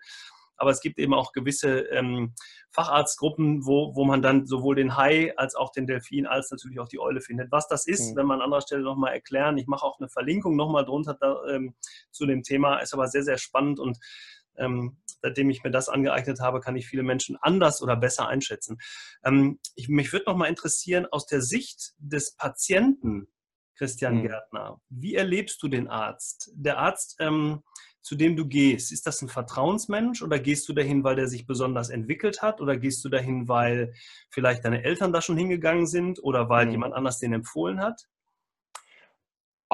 aber 0.57 0.71
es 0.71 0.81
gibt 0.81 0.99
eben 0.99 1.13
auch 1.13 1.31
gewisse 1.31 1.79
ähm, 1.91 2.33
Facharztgruppen, 2.71 3.65
wo, 3.65 3.95
wo 3.95 4.05
man 4.05 4.21
dann 4.21 4.45
sowohl 4.45 4.75
den 4.75 4.97
Hai 4.97 5.33
als 5.37 5.55
auch 5.55 5.71
den 5.71 5.87
Delfin 5.87 6.25
als 6.25 6.51
natürlich 6.51 6.79
auch 6.79 6.87
die 6.87 6.99
Eule 6.99 7.21
findet. 7.21 7.51
Was 7.51 7.67
das 7.67 7.87
ist, 7.87 8.11
mhm. 8.11 8.15
wenn 8.17 8.25
man 8.27 8.39
an 8.39 8.45
anderer 8.45 8.61
Stelle 8.61 8.83
nochmal 8.83 9.13
erklären. 9.13 9.57
Ich 9.57 9.67
mache 9.67 9.85
auch 9.85 9.99
eine 9.99 10.09
Verlinkung 10.09 10.55
nochmal 10.55 10.85
drunter 10.85 11.17
da, 11.19 11.43
ähm, 11.49 11.75
zu 12.11 12.25
dem 12.25 12.43
Thema, 12.43 12.79
ist 12.79 12.93
aber 12.93 13.07
sehr, 13.07 13.23
sehr 13.23 13.37
spannend 13.37 13.79
und 13.79 13.97
ähm, 14.57 14.97
seitdem 15.21 15.49
ich 15.49 15.63
mir 15.63 15.71
das 15.71 15.89
angeeignet 15.89 16.39
habe, 16.39 16.61
kann 16.61 16.75
ich 16.75 16.87
viele 16.87 17.03
Menschen 17.03 17.37
anders 17.41 17.81
oder 17.81 17.95
besser 17.95 18.27
einschätzen. 18.27 18.77
Ähm, 19.23 19.59
ich, 19.75 19.89
mich 19.89 20.11
würde 20.13 20.25
nochmal 20.25 20.49
interessieren, 20.49 21.05
aus 21.11 21.25
der 21.25 21.41
Sicht 21.41 21.93
des 21.97 22.35
Patienten, 22.35 23.27
Christian 23.77 24.17
mhm. 24.17 24.27
Gärtner, 24.27 24.81
wie 24.89 25.15
erlebst 25.15 25.61
du 25.61 25.67
den 25.67 25.89
Arzt? 25.89 26.51
Der 26.55 26.77
Arzt 26.77 27.17
ähm, 27.19 27.63
zu 28.05 28.15
dem 28.15 28.35
du 28.35 28.45
gehst, 28.45 28.91
ist 28.91 29.07
das 29.07 29.23
ein 29.23 29.29
Vertrauensmensch 29.29 30.21
oder 30.21 30.37
gehst 30.37 30.69
du 30.69 30.73
dahin, 30.73 31.03
weil 31.03 31.15
der 31.15 31.27
sich 31.27 31.47
besonders 31.47 31.89
entwickelt 31.89 32.43
hat 32.43 32.61
oder 32.61 32.77
gehst 32.77 33.03
du 33.03 33.09
dahin, 33.09 33.47
weil 33.47 33.95
vielleicht 34.29 34.63
deine 34.63 34.83
Eltern 34.83 35.11
da 35.11 35.23
schon 35.23 35.37
hingegangen 35.37 35.87
sind 35.87 36.23
oder 36.23 36.47
weil 36.47 36.67
mhm. 36.67 36.71
jemand 36.73 36.93
anders 36.93 37.17
den 37.17 37.33
empfohlen 37.33 37.79
hat? 37.79 38.05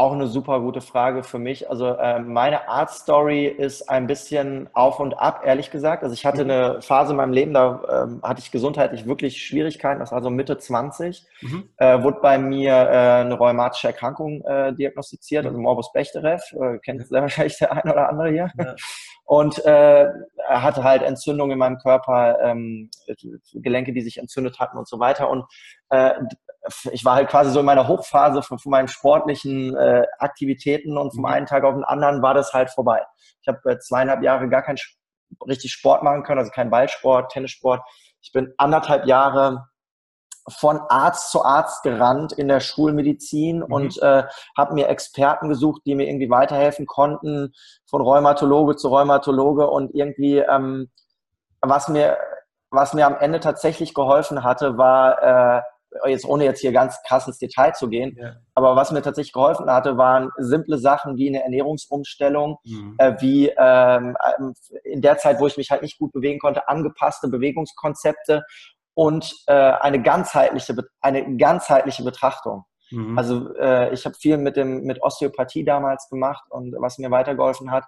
Auch 0.02 0.14
eine 0.14 0.26
super 0.26 0.62
gute 0.62 0.82
Frage 0.82 1.22
für 1.22 1.38
mich. 1.38 1.70
Also 1.70 1.90
äh, 1.90 2.20
meine 2.20 2.68
Art 2.68 2.90
Story 2.90 3.46
ist 3.46 3.88
ein 3.88 4.08
bisschen 4.08 4.68
auf 4.74 5.00
und 5.00 5.14
ab, 5.14 5.44
ehrlich 5.46 5.70
gesagt. 5.70 6.02
Also 6.02 6.16
ich 6.16 6.26
hatte 6.26 6.44
mhm. 6.44 6.50
eine 6.50 6.82
Phase 6.82 7.12
in 7.12 7.18
meinem 7.18 7.34
Leben, 7.34 7.54
da 7.54 7.84
ähm, 7.88 8.20
hatte 8.24 8.42
ich 8.42 8.50
gesundheitlich 8.50 9.06
wirklich 9.06 9.46
Schwierigkeiten. 9.46 10.00
Das 10.00 10.12
war 10.12 10.24
so 10.24 10.32
Mitte 10.32 10.58
20. 10.58 11.24
Mhm. 11.42 11.70
Äh, 11.78 12.02
wurde 12.02 12.20
bei 12.20 12.40
mir 12.40 12.72
äh, 12.72 13.22
eine 13.22 13.36
rheumatische 13.36 13.90
Erkrankung 13.90 14.42
äh, 14.42 14.74
diagnostiziert, 14.74 15.46
also 15.46 15.60
Morbus 15.60 15.92
Bechterew. 15.94 16.40
Äh, 16.60 16.80
kennt 16.80 17.06
sehr 17.06 17.22
wahrscheinlich 17.22 17.60
der 17.60 17.72
eine 17.72 17.94
oder 17.94 18.10
andere 18.10 18.32
hier. 18.32 18.52
Ja. 18.58 18.76
Und 19.26 19.64
äh, 19.66 20.06
er 20.06 20.64
hatte 20.64 20.84
halt 20.84 21.04
Entzündungen 21.04 21.52
in 21.52 21.60
meinem 21.60 21.78
Körper, 21.78 22.40
ähm, 22.42 22.90
Gelenke, 23.54 23.94
die 23.94 24.02
sich 24.02 24.18
entzündet 24.18 24.60
hatten 24.60 24.80
und 24.80 24.88
so 24.88 24.98
weiter. 24.98 25.30
Und 25.30 25.46
äh, 25.90 26.14
ich 26.92 27.04
war 27.04 27.16
halt 27.16 27.30
quasi 27.30 27.52
so 27.52 27.60
in 27.60 27.66
meiner 27.66 27.88
Hochphase 27.88 28.44
von, 28.44 28.60
von 28.60 28.70
meinen 28.70 28.88
sportlichen 28.88 29.76
äh, 29.76 30.06
Aktivitäten 30.20 30.98
und 30.98 31.12
vom 31.12 31.22
mhm. 31.22 31.26
einen 31.26 31.46
Tag 31.46 31.64
auf 31.64 31.74
den 31.74 31.84
anderen 31.84 32.22
war 32.22 32.34
das 32.34 32.54
halt 32.54 32.70
vorbei. 32.70 33.04
Ich 33.42 33.48
habe 33.48 33.60
äh, 33.72 33.80
zweieinhalb 33.80 34.22
Jahre 34.22 34.48
gar 34.50 34.62
keinen 34.62 34.78
richtig 35.48 35.72
Sport 35.72 36.04
machen 36.04 36.24
können, 36.24 36.40
also 36.40 36.52
kein 36.52 36.70
Ballsport, 36.70 37.32
Tennissport. 37.32 37.82
Ich 38.22 38.32
bin 38.32 38.54
anderthalb 38.58 39.06
Jahre 39.06 39.68
von 40.50 40.80
Arzt 40.90 41.32
zu 41.32 41.44
Arzt 41.44 41.84
gerannt 41.84 42.34
in 42.34 42.48
der 42.48 42.60
Schulmedizin 42.60 43.58
mhm. 43.60 43.64
und 43.64 44.02
äh, 44.02 44.24
habe 44.58 44.74
mir 44.74 44.88
Experten 44.88 45.50
gesucht, 45.50 45.82
die 45.86 45.96
mir 45.96 46.08
irgendwie 46.08 46.30
weiterhelfen 46.30 46.86
konnten, 46.86 47.54
von 47.90 48.02
Rheumatologe 48.02 48.76
zu 48.76 48.90
Rheumatologe 48.90 49.68
und 49.68 49.94
irgendwie 49.94 50.38
ähm, 50.38 50.92
was 51.62 51.88
mir 51.88 52.18
was 52.72 52.94
mir 52.94 53.06
am 53.06 53.18
Ende 53.18 53.42
tatsächlich 53.42 53.94
geholfen 53.94 54.44
hatte, 54.44 54.78
war 54.78 55.58
äh, 55.58 55.62
jetzt 56.08 56.26
ohne 56.26 56.46
jetzt 56.46 56.62
hier 56.62 56.72
ganz 56.72 56.98
krass 57.08 57.28
ins 57.28 57.38
Detail 57.38 57.74
zu 57.74 57.90
gehen, 57.90 58.18
ja. 58.20 58.36
aber 58.56 58.76
was 58.76 58.92
mir 58.92 59.02
tatsächlich 59.02 59.34
geholfen 59.34 59.70
hatte, 59.70 59.98
waren 59.98 60.30
simple 60.38 60.78
Sachen 60.78 61.18
wie 61.18 61.30
eine 61.30 61.44
Ernährungsumstellung, 61.44 62.58
mhm. 62.64 62.96
äh, 62.98 63.16
wie 63.20 63.50
ähm, 63.58 64.16
in 64.84 65.02
der 65.02 65.18
Zeit, 65.18 65.40
wo 65.40 65.48
ich 65.48 65.58
mich 65.58 65.72
halt 65.72 65.82
nicht 65.82 66.00
gut 66.00 66.12
bewegen 66.12 66.40
konnte, 66.40 66.68
angepasste 66.68 67.28
Bewegungskonzepte 67.28 68.44
und 68.94 69.34
äh, 69.48 69.54
eine 69.54 70.02
ganzheitliche 70.02 70.76
eine 71.02 71.38
ganzheitliche 71.38 72.04
Betrachtung. 72.04 72.66
Mhm. 72.92 73.18
Also 73.18 73.54
äh, 73.56 73.94
ich 73.94 74.06
habe 74.06 74.16
viel 74.16 74.38
mit 74.38 74.58
dem 74.58 74.84
mit 74.84 75.02
Osteopathie 75.02 75.64
damals 75.64 76.10
gemacht 76.10 76.44
und 76.50 76.76
was 76.80 76.98
mir 76.98 77.12
weitergeholfen 77.12 77.72
hat. 77.72 77.86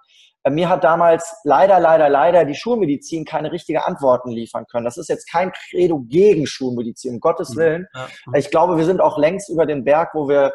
Mir 0.50 0.68
hat 0.68 0.84
damals 0.84 1.36
leider, 1.44 1.80
leider, 1.80 2.10
leider 2.10 2.44
die 2.44 2.54
Schulmedizin 2.54 3.24
keine 3.24 3.50
richtigen 3.50 3.78
Antworten 3.78 4.30
liefern 4.30 4.66
können. 4.66 4.84
Das 4.84 4.98
ist 4.98 5.08
jetzt 5.08 5.30
kein 5.30 5.52
Credo 5.52 6.00
gegen 6.00 6.46
Schulmedizin, 6.46 7.14
um 7.14 7.20
Gottes 7.20 7.54
mhm. 7.54 7.58
Willen. 7.58 7.88
Ich 8.34 8.50
glaube, 8.50 8.76
wir 8.76 8.84
sind 8.84 9.00
auch 9.00 9.16
längst 9.16 9.48
über 9.48 9.64
den 9.64 9.84
Berg, 9.84 10.10
wo 10.14 10.28
wir 10.28 10.52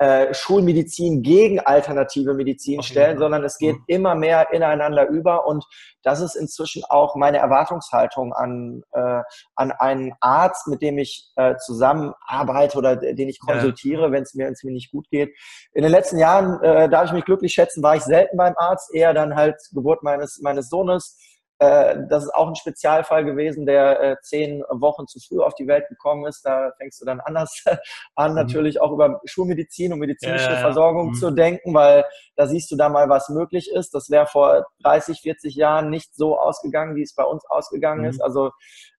äh, 0.00 0.32
Schulmedizin 0.32 1.22
gegen 1.22 1.60
alternative 1.60 2.32
Medizin 2.32 2.82
stellen, 2.82 3.18
sondern 3.18 3.44
es 3.44 3.58
geht 3.58 3.76
mhm. 3.76 3.84
immer 3.86 4.14
mehr 4.14 4.50
ineinander 4.50 5.06
über 5.08 5.46
und 5.46 5.62
das 6.02 6.22
ist 6.22 6.36
inzwischen 6.36 6.82
auch 6.88 7.16
meine 7.16 7.36
Erwartungshaltung 7.36 8.32
an, 8.32 8.82
äh, 8.92 9.20
an 9.56 9.72
einen 9.72 10.14
Arzt, 10.20 10.68
mit 10.68 10.80
dem 10.80 10.96
ich 10.96 11.30
äh, 11.36 11.54
zusammenarbeite 11.66 12.78
oder 12.78 12.96
den 12.96 13.28
ich 13.28 13.40
konsultiere, 13.40 14.04
ja. 14.04 14.12
wenn 14.12 14.22
es 14.22 14.32
mir, 14.32 14.50
mir 14.62 14.72
nicht 14.72 14.90
gut 14.90 15.06
geht. 15.10 15.34
In 15.74 15.82
den 15.82 15.92
letzten 15.92 16.18
Jahren, 16.18 16.62
äh, 16.62 16.88
darf 16.88 17.04
ich 17.04 17.12
mich 17.12 17.26
glücklich 17.26 17.52
schätzen, 17.52 17.82
war 17.82 17.94
ich 17.94 18.02
selten 18.02 18.38
beim 18.38 18.54
Arzt, 18.56 18.94
eher 18.94 19.12
dann 19.12 19.36
halt 19.36 19.56
Geburt 19.74 20.02
meines, 20.02 20.40
meines 20.40 20.70
Sohnes 20.70 21.18
das 21.60 22.24
ist 22.24 22.34
auch 22.34 22.48
ein 22.48 22.56
Spezialfall 22.56 23.22
gewesen, 23.22 23.66
der 23.66 24.00
äh, 24.00 24.16
zehn 24.22 24.62
Wochen 24.70 25.06
zu 25.06 25.18
früh 25.20 25.40
auf 25.40 25.54
die 25.54 25.66
Welt 25.66 25.86
gekommen 25.88 26.24
ist. 26.24 26.42
Da 26.42 26.72
fängst 26.78 27.00
du 27.02 27.04
dann 27.04 27.20
anders 27.20 27.62
an, 28.14 28.30
mhm. 28.30 28.36
natürlich 28.36 28.80
auch 28.80 28.92
über 28.92 29.20
Schulmedizin 29.26 29.92
und 29.92 29.98
medizinische 29.98 30.52
ja, 30.52 30.56
Versorgung 30.56 31.08
mhm. 31.08 31.14
zu 31.14 31.30
denken, 31.30 31.74
weil 31.74 32.06
da 32.36 32.46
siehst 32.46 32.70
du 32.70 32.76
da 32.76 32.88
mal, 32.88 33.10
was 33.10 33.28
möglich 33.28 33.70
ist. 33.70 33.92
Das 33.92 34.08
wäre 34.08 34.26
vor 34.26 34.64
30, 34.84 35.20
40 35.20 35.54
Jahren 35.54 35.90
nicht 35.90 36.14
so 36.14 36.38
ausgegangen, 36.38 36.96
wie 36.96 37.02
es 37.02 37.14
bei 37.14 37.24
uns 37.24 37.44
ausgegangen 37.44 38.02
mhm. 38.02 38.08
ist. 38.08 38.22
Also 38.22 38.52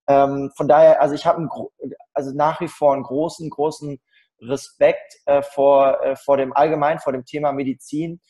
ähm, 0.08 0.52
von 0.56 0.68
daher, 0.68 1.02
also 1.02 1.16
ich 1.16 1.26
habe 1.26 1.48
also 2.14 2.32
nach 2.36 2.62
wie 2.62 2.68
vor 2.68 2.94
einen 2.94 3.04
großen, 3.04 3.50
großen 3.50 4.00
Respekt 4.40 5.16
äh, 5.26 5.42
vor, 5.42 6.00
äh, 6.04 6.16
vor 6.16 6.38
dem 6.38 6.54
allgemein, 6.54 7.00
vor 7.00 7.14
dem 7.14 7.26
Thema 7.26 7.54
Medizin 7.54 8.22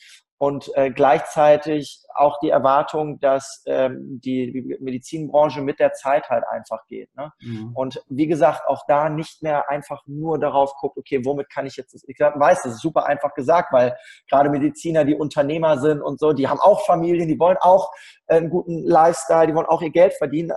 und 0.41 0.75
äh, 0.75 0.89
gleichzeitig 0.89 2.03
auch 2.15 2.39
die 2.39 2.49
Erwartung, 2.49 3.19
dass 3.19 3.61
ähm, 3.67 4.19
die 4.25 4.75
Medizinbranche 4.79 5.61
mit 5.61 5.79
der 5.79 5.93
Zeit 5.93 6.31
halt 6.31 6.43
einfach 6.49 6.87
geht. 6.87 7.15
Ne? 7.15 7.31
Mhm. 7.41 7.73
Und 7.75 8.03
wie 8.09 8.25
gesagt, 8.25 8.65
auch 8.65 8.83
da 8.87 9.09
nicht 9.09 9.43
mehr 9.43 9.69
einfach 9.69 10.01
nur 10.07 10.39
darauf 10.39 10.73
guckt, 10.81 10.97
okay, 10.97 11.23
womit 11.23 11.51
kann 11.51 11.67
ich 11.67 11.75
jetzt, 11.75 11.93
ich 12.07 12.19
weiß, 12.19 12.63
das 12.63 12.73
ist 12.73 12.81
super 12.81 13.05
einfach 13.05 13.35
gesagt, 13.35 13.71
weil 13.71 13.95
gerade 14.27 14.49
Mediziner, 14.49 15.05
die 15.05 15.13
Unternehmer 15.13 15.77
sind 15.77 16.01
und 16.01 16.19
so, 16.19 16.33
die 16.33 16.47
haben 16.47 16.59
auch 16.59 16.87
Familien, 16.87 17.27
die 17.27 17.37
wollen 17.37 17.57
auch 17.61 17.91
äh, 18.25 18.37
einen 18.37 18.49
guten 18.49 18.83
Lifestyle, 18.83 19.45
die 19.45 19.53
wollen 19.53 19.67
auch 19.67 19.83
ihr 19.83 19.91
Geld 19.91 20.15
verdienen. 20.15 20.53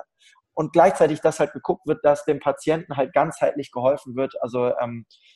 Und 0.54 0.72
gleichzeitig, 0.72 1.20
dass 1.20 1.40
halt 1.40 1.52
geguckt 1.52 1.86
wird, 1.86 2.02
dass 2.04 2.24
dem 2.24 2.40
Patienten 2.40 2.96
halt 2.96 3.12
ganzheitlich 3.12 3.70
geholfen 3.70 4.16
wird. 4.16 4.40
Also 4.40 4.72
ähm, 4.78 5.04
äh, 5.04 5.33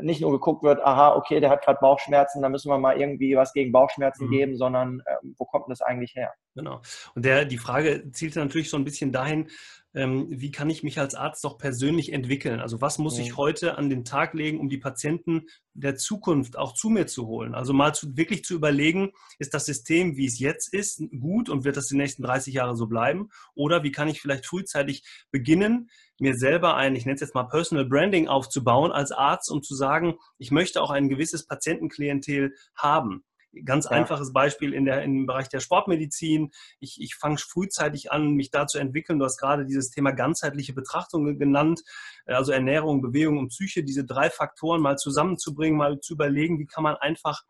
nicht 0.00 0.20
nur 0.20 0.32
geguckt 0.32 0.62
wird, 0.62 0.80
aha, 0.84 1.14
okay, 1.14 1.40
der 1.40 1.50
hat 1.50 1.64
gerade 1.64 1.78
Bauchschmerzen, 1.80 2.42
da 2.42 2.48
müssen 2.48 2.70
wir 2.70 2.78
mal 2.78 2.98
irgendwie 2.98 3.36
was 3.36 3.52
gegen 3.52 3.72
Bauchschmerzen 3.72 4.26
mhm. 4.26 4.30
geben, 4.30 4.56
sondern 4.56 5.00
äh, 5.06 5.16
wo 5.36 5.44
kommt 5.44 5.66
das 5.68 5.82
eigentlich 5.82 6.14
her? 6.14 6.32
Genau. 6.54 6.80
Und 7.14 7.24
der, 7.24 7.44
die 7.44 7.58
Frage 7.58 8.10
zielte 8.12 8.38
natürlich 8.38 8.70
so 8.70 8.76
ein 8.76 8.84
bisschen 8.84 9.12
dahin, 9.12 9.40
ähm, 9.40 9.50
wie 9.94 10.50
kann 10.50 10.70
ich 10.70 10.82
mich 10.82 10.98
als 10.98 11.14
Arzt 11.14 11.44
doch 11.44 11.56
persönlich 11.56 12.12
entwickeln? 12.12 12.58
Also 12.58 12.80
was 12.80 12.98
muss 12.98 13.16
ich 13.18 13.30
mhm. 13.30 13.36
heute 13.36 13.78
an 13.78 13.88
den 13.88 14.04
Tag 14.04 14.34
legen, 14.34 14.58
um 14.58 14.68
die 14.68 14.78
Patienten 14.78 15.46
der 15.72 15.94
Zukunft 15.94 16.58
auch 16.58 16.74
zu 16.74 16.90
mir 16.90 17.06
zu 17.06 17.28
holen? 17.28 17.54
Also 17.54 17.72
mal 17.72 17.94
zu, 17.94 18.16
wirklich 18.16 18.44
zu 18.44 18.54
überlegen, 18.54 19.12
ist 19.38 19.54
das 19.54 19.66
System, 19.66 20.16
wie 20.16 20.26
es 20.26 20.40
jetzt 20.40 20.74
ist, 20.74 21.00
gut 21.20 21.48
und 21.48 21.64
wird 21.64 21.76
das 21.76 21.86
die 21.86 21.96
nächsten 21.96 22.24
30 22.24 22.54
Jahre 22.54 22.74
so 22.74 22.88
bleiben? 22.88 23.28
Oder 23.54 23.84
wie 23.84 23.92
kann 23.92 24.08
ich 24.08 24.20
vielleicht 24.20 24.46
frühzeitig 24.46 25.04
beginnen, 25.30 25.88
mir 26.18 26.34
selber 26.34 26.76
ein, 26.76 26.96
ich 26.96 27.06
nenne 27.06 27.14
es 27.14 27.20
jetzt 27.20 27.34
mal 27.34 27.44
Personal 27.44 27.84
Branding 27.84 28.26
aufzubauen 28.26 28.90
als 28.90 29.12
Arzt, 29.12 29.50
um 29.50 29.62
zu 29.62 29.76
sagen, 29.76 30.14
ich 30.38 30.50
möchte 30.50 30.82
auch 30.82 30.90
ein 30.90 31.08
gewisses 31.08 31.46
Patientenklientel 31.46 32.54
haben. 32.74 33.24
Ganz 33.64 33.86
ja. 33.86 33.92
einfaches 33.92 34.32
Beispiel 34.32 34.72
in 34.72 34.84
der, 34.84 35.02
im 35.02 35.26
Bereich 35.26 35.48
der 35.48 35.60
Sportmedizin. 35.60 36.50
Ich, 36.80 37.00
ich 37.00 37.14
fange 37.14 37.38
frühzeitig 37.38 38.10
an, 38.10 38.32
mich 38.32 38.50
da 38.50 38.66
zu 38.66 38.78
entwickeln. 38.78 39.18
Du 39.18 39.24
hast 39.24 39.38
gerade 39.38 39.66
dieses 39.66 39.90
Thema 39.90 40.12
ganzheitliche 40.12 40.72
Betrachtung 40.72 41.38
genannt, 41.38 41.82
also 42.26 42.52
Ernährung, 42.52 43.02
Bewegung 43.02 43.38
und 43.38 43.48
Psyche, 43.48 43.84
diese 43.84 44.04
drei 44.04 44.30
Faktoren 44.30 44.80
mal 44.80 44.96
zusammenzubringen, 44.96 45.78
mal 45.78 46.00
zu 46.00 46.14
überlegen, 46.14 46.58
wie 46.58 46.66
kann 46.66 46.82
man 46.82 46.96
einfach 46.96 47.42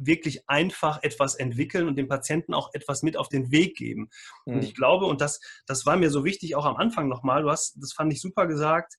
wirklich 0.00 0.48
einfach 0.48 1.02
etwas 1.02 1.34
entwickeln 1.34 1.86
und 1.86 1.96
dem 1.96 2.08
Patienten 2.08 2.54
auch 2.54 2.70
etwas 2.72 3.02
mit 3.02 3.16
auf 3.16 3.28
den 3.28 3.50
Weg 3.50 3.76
geben. 3.76 4.08
Mhm. 4.46 4.54
Und 4.54 4.64
ich 4.64 4.74
glaube, 4.74 5.06
und 5.06 5.20
das, 5.20 5.40
das 5.66 5.86
war 5.86 5.96
mir 5.96 6.10
so 6.10 6.24
wichtig 6.24 6.56
auch 6.56 6.64
am 6.64 6.76
Anfang 6.76 7.08
nochmal, 7.08 7.42
du 7.42 7.50
hast, 7.50 7.76
das 7.80 7.92
fand 7.92 8.12
ich 8.12 8.20
super 8.20 8.46
gesagt, 8.46 8.94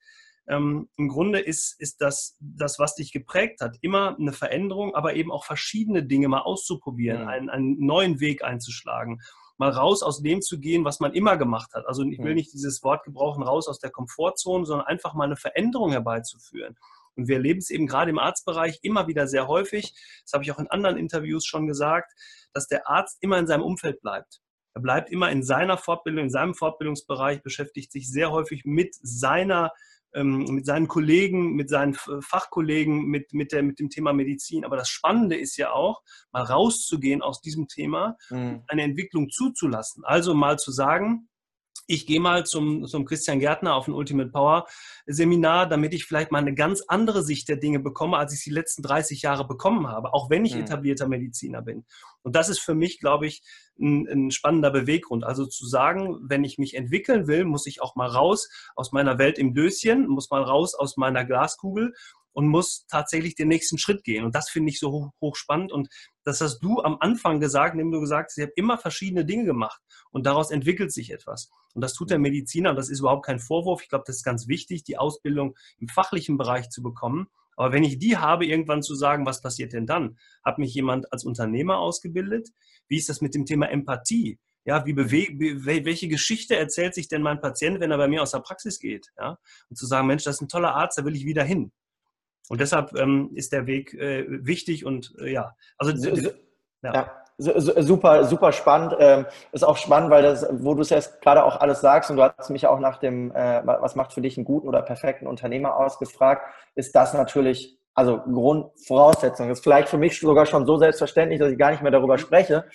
ähm, 0.52 0.90
im 0.98 1.08
Grunde 1.08 1.40
ist, 1.40 1.80
ist 1.80 2.02
das, 2.02 2.38
das, 2.40 2.78
was 2.78 2.96
dich 2.96 3.12
geprägt 3.12 3.62
hat, 3.62 3.78
immer 3.82 4.18
eine 4.20 4.34
Veränderung, 4.34 4.94
aber 4.94 5.16
eben 5.16 5.32
auch 5.32 5.46
verschiedene 5.46 6.04
Dinge 6.04 6.28
mal 6.28 6.42
auszuprobieren, 6.42 7.24
mhm. 7.24 7.28
einen, 7.28 7.50
einen 7.50 7.86
neuen 7.86 8.20
Weg 8.20 8.44
einzuschlagen 8.44 9.22
mal 9.62 9.70
raus 9.70 10.02
aus 10.02 10.24
dem 10.24 10.42
zu 10.42 10.60
gehen, 10.60 10.86
was 10.86 11.00
man 11.00 11.14
immer 11.14 11.38
gemacht 11.38 11.74
hat. 11.76 11.86
Also 11.86 12.04
ich 12.04 12.18
will 12.18 12.34
nicht 12.34 12.52
dieses 12.52 12.82
Wort 12.82 13.04
gebrauchen, 13.04 13.44
raus 13.44 13.68
aus 13.68 13.78
der 13.78 13.92
Komfortzone, 13.92 14.66
sondern 14.66 14.88
einfach 14.88 15.14
mal 15.14 15.26
eine 15.26 15.36
Veränderung 15.36 15.92
herbeizuführen. 15.92 16.76
Und 17.16 17.28
wir 17.28 17.36
erleben 17.36 17.60
es 17.60 17.70
eben 17.70 17.86
gerade 17.86 18.10
im 18.10 18.18
Arztbereich 18.18 18.80
immer 18.82 19.06
wieder 19.08 19.28
sehr 19.28 19.48
häufig, 19.48 19.94
das 20.24 20.34
habe 20.34 20.44
ich 20.44 20.52
auch 20.52 20.58
in 20.58 20.66
anderen 20.68 20.98
Interviews 20.98 21.46
schon 21.46 21.68
gesagt, 21.68 22.12
dass 22.54 22.68
der 22.68 22.90
Arzt 22.90 23.20
immer 23.22 23.38
in 23.38 23.46
seinem 23.46 23.62
Umfeld 23.62 24.02
bleibt. 24.02 24.42
Er 24.74 24.82
bleibt 24.82 25.12
immer 25.12 25.30
in 25.30 25.44
seiner 25.44 25.78
Fortbildung, 25.78 26.26
in 26.26 26.32
seinem 26.32 26.56
Fortbildungsbereich, 26.56 27.44
beschäftigt 27.44 27.92
sich 27.92 28.10
sehr 28.10 28.32
häufig 28.32 28.64
mit 28.66 28.96
seiner 28.96 29.72
mit 30.14 30.66
seinen 30.66 30.88
Kollegen, 30.88 31.54
mit 31.54 31.70
seinen 31.70 31.94
Fachkollegen, 31.94 33.06
mit, 33.06 33.34
mit, 33.34 33.52
der, 33.52 33.64
mit 33.64 33.80
dem 33.80 33.90
Thema 33.90 34.12
Medizin. 34.14 34.66
Aber 34.66 34.76
das 34.76 34.90
Spannende 34.90 35.38
ist 35.38 35.58
ja 35.58 35.72
auch, 35.72 36.02
mal 36.32 36.44
rauszugehen 36.44 37.22
aus 37.22 37.42
diesem 37.42 37.68
Thema, 37.68 38.18
mhm. 38.30 38.64
eine 38.68 38.84
Entwicklung 38.84 39.30
zuzulassen. 39.30 40.04
Also 40.04 40.34
mal 40.34 40.60
zu 40.60 40.72
sagen, 40.72 41.30
ich 41.92 42.06
gehe 42.06 42.20
mal 42.20 42.46
zum, 42.46 42.86
zum 42.86 43.06
Christian 43.06 43.40
Gärtner 43.40 43.76
auf 43.76 43.88
ein 43.88 43.94
Ultimate 43.94 44.30
Power 44.30 44.66
Seminar, 45.06 45.68
damit 45.68 45.94
ich 45.94 46.06
vielleicht 46.06 46.32
mal 46.32 46.40
eine 46.40 46.54
ganz 46.54 46.84
andere 46.88 47.22
Sicht 47.22 47.50
der 47.50 47.58
Dinge 47.58 47.80
bekomme, 47.80 48.18
als 48.18 48.34
ich 48.34 48.40
sie 48.40 48.50
die 48.50 48.56
letzten 48.56 48.82
30 48.82 49.22
Jahre 49.22 49.46
bekommen 49.46 49.88
habe, 49.88 50.14
auch 50.14 50.30
wenn 50.30 50.46
ich 50.46 50.56
mhm. 50.56 50.62
etablierter 50.62 51.08
Mediziner 51.08 51.62
bin. 51.62 51.86
Und 52.24 52.36
das 52.36 52.50
ist 52.50 52.60
für 52.60 52.76
mich, 52.76 53.00
glaube 53.00 53.28
ich, 53.28 53.44
ein, 53.80 54.08
ein, 54.08 54.32
spannender 54.32 54.72
Beweggrund. 54.72 55.24
Also 55.24 55.46
zu 55.46 55.66
sagen, 55.66 56.18
wenn 56.22 56.44
ich 56.44 56.58
mich 56.58 56.76
entwickeln 56.76 57.28
will, 57.28 57.46
muss 57.46 57.66
ich 57.66 57.82
auch 57.82 57.96
mal 57.96 58.08
raus 58.08 58.50
aus 58.76 58.92
meiner 58.92 59.18
Welt 59.18 59.38
im 59.38 59.54
Döschen, 59.54 60.08
muss 60.08 60.30
mal 60.30 60.44
raus 60.44 60.76
aus 60.76 60.98
meiner 60.98 61.26
Glaskugel 61.26 61.94
und 62.34 62.48
muss 62.48 62.86
tatsächlich 62.88 63.36
den 63.36 63.48
nächsten 63.48 63.78
Schritt 63.78 64.04
gehen. 64.04 64.24
Und 64.24 64.36
das 64.36 64.50
finde 64.50 64.70
ich 64.70 64.80
so 64.80 64.92
hoch, 64.92 65.12
hoch, 65.22 65.36
spannend. 65.36 65.72
Und 65.72 65.90
das 66.24 66.42
hast 66.42 66.60
du 66.60 66.82
am 66.82 66.98
Anfang 67.00 67.40
gesagt, 67.40 67.74
indem 67.74 67.92
du 67.92 68.00
gesagt 68.00 68.32
hast, 68.32 68.38
ich 68.38 68.44
habe 68.44 68.54
immer 68.56 68.78
verschiedene 68.78 69.26
Dinge 69.26 69.46
gemacht 69.46 69.82
und 70.12 70.26
daraus 70.26 70.52
entwickelt 70.52 70.92
sich 70.94 71.12
etwas. 71.12 71.50
Und 71.74 71.82
das 71.82 71.94
tut 71.94 72.10
der 72.10 72.20
Mediziner 72.20 72.72
und 72.72 72.76
das 72.76 72.90
ist 72.90 73.00
überhaupt 73.00 73.26
kein 73.26 73.40
Vorwurf. 73.40 73.82
Ich 73.82 73.90
glaube, 73.90 74.04
das 74.08 74.18
ist 74.18 74.24
ganz 74.24 74.48
wichtig, 74.48 74.84
die 74.84 74.98
Ausbildung 74.98 75.56
im 75.80 75.88
fachlichen 75.88 76.38
Bereich 76.38 76.70
zu 76.70 76.82
bekommen. 76.82 77.28
Aber 77.56 77.74
wenn 77.74 77.84
ich 77.84 78.00
die 78.00 78.18
habe, 78.18 78.46
irgendwann 78.46 78.82
zu 78.82 78.96
sagen, 78.96 79.26
was 79.26 79.42
passiert 79.42 79.74
denn 79.74 79.86
dann? 79.86 80.18
Hat 80.44 80.58
mich 80.58 80.74
jemand 80.74 81.12
als 81.12 81.26
Unternehmer 81.26 81.80
ausgebildet? 81.80 82.50
Wie 82.88 82.98
ist 82.98 83.10
das 83.10 83.22
mit 83.22 83.36
dem 83.36 83.46
Thema 83.46 83.70
Empathie? 83.70 84.40
Ja, 84.64 84.86
wie 84.86 84.96
welche 84.96 86.08
Geschichte 86.08 86.56
erzählt 86.56 86.94
sich 86.94 87.08
denn 87.08 87.24
mein 87.24 87.42
Patient, 87.42 87.80
wenn 87.80 87.90
er 87.90 87.98
bei 87.98 88.08
mir 88.08 88.22
aus 88.22 88.32
der 88.32 88.40
Praxis 88.40 88.80
geht? 88.80 89.08
Ja, 89.18 89.38
und 89.70 89.76
zu 89.76 89.88
sagen, 89.88 90.08
Mensch, 90.08 90.24
das 90.24 90.36
ist 90.36 90.42
ein 90.42 90.50
toller 90.50 90.76
Arzt, 90.76 90.98
da 90.98 91.06
will 91.06 91.16
ich 91.16 91.26
wieder 91.26 91.44
hin. 91.44 91.72
Und 92.52 92.60
deshalb 92.60 92.94
ähm, 92.98 93.30
ist 93.34 93.54
der 93.54 93.66
Weg 93.66 93.94
äh, 93.94 94.26
wichtig 94.28 94.86
und 94.86 95.14
äh, 95.22 95.32
ja, 95.32 95.56
also 95.78 95.94
ja. 96.84 96.94
ja. 96.94 97.12
Super, 97.38 98.26
super 98.26 98.52
spannend. 98.52 98.94
Ähm, 99.00 99.26
ist 99.54 99.64
auch 99.64 99.78
spannend, 99.78 100.12
weil 100.12 100.22
das, 100.22 100.46
wo 100.52 100.74
du 100.74 100.82
es 100.82 100.90
jetzt 100.90 101.22
gerade 101.22 101.46
auch 101.46 101.62
alles 101.62 101.80
sagst 101.80 102.12
und 102.12 102.18
du 102.18 102.24
hast 102.24 102.50
mich 102.50 102.68
auch 102.68 102.80
nach 102.80 102.98
dem, 102.98 103.32
äh, 103.32 103.66
was 103.66 103.96
macht 103.96 104.12
für 104.12 104.20
dich 104.20 104.38
einen 104.38 104.44
guten 104.44 104.68
oder 104.68 104.82
perfekten 104.82 105.28
Unternehmer 105.28 105.78
ausgefragt, 105.78 106.44
ist 106.76 106.94
das 106.94 107.14
natürlich, 107.14 107.80
also 107.96 108.20
Grundvoraussetzung. 108.20 109.50
Ist 109.50 109.64
vielleicht 109.64 109.88
für 109.88 109.98
mich 109.98 110.20
sogar 110.20 110.46
schon 110.46 110.66
so 110.66 110.76
selbstverständlich, 110.76 111.40
dass 111.40 111.54
ich 111.54 111.58
gar 111.58 111.72
nicht 111.72 111.82
mehr 111.82 111.92
darüber 111.92 112.18
spreche. 112.18 112.66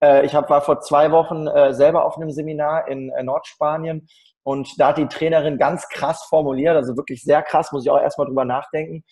Äh, 0.00 0.24
ich 0.24 0.34
hab, 0.36 0.48
war 0.48 0.60
vor 0.60 0.80
zwei 0.80 1.10
Wochen 1.10 1.48
äh, 1.48 1.74
selber 1.74 2.04
auf 2.04 2.16
einem 2.16 2.30
Seminar 2.30 2.86
in 2.86 3.10
äh, 3.10 3.24
Nordspanien 3.24 4.06
und 4.44 4.78
da 4.78 4.88
hat 4.88 4.98
die 4.98 5.08
Trainerin 5.08 5.58
ganz 5.58 5.88
krass 5.88 6.24
formuliert, 6.24 6.76
also 6.76 6.96
wirklich 6.96 7.22
sehr 7.22 7.42
krass, 7.42 7.72
muss 7.72 7.84
ich 7.84 7.90
auch 7.90 8.00
erstmal 8.00 8.26
drüber 8.26 8.44
nachdenken. 8.44 9.02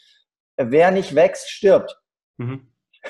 Wer 0.57 0.90
nicht 0.90 1.14
wächst, 1.14 1.51
stirbt. 1.51 1.99
Mhm. 2.37 2.68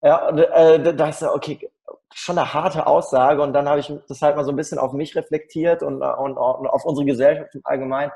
Ja, 0.00 0.28
äh, 0.30 0.94
da 0.94 1.08
ist 1.08 1.24
okay, 1.24 1.72
schon 2.14 2.38
eine 2.38 2.54
harte 2.54 2.86
Aussage. 2.86 3.42
Und 3.42 3.52
dann 3.52 3.68
habe 3.68 3.80
ich 3.80 3.92
das 4.08 4.22
halt 4.22 4.36
mal 4.36 4.44
so 4.44 4.52
ein 4.52 4.56
bisschen 4.56 4.78
auf 4.78 4.92
mich 4.92 5.16
reflektiert 5.16 5.82
und, 5.82 6.02
und, 6.02 6.36
und 6.36 6.66
auf 6.68 6.84
unsere 6.84 7.04
Gesellschaft 7.04 7.52
im 7.56 7.62
Allgemeinen. 7.64 8.12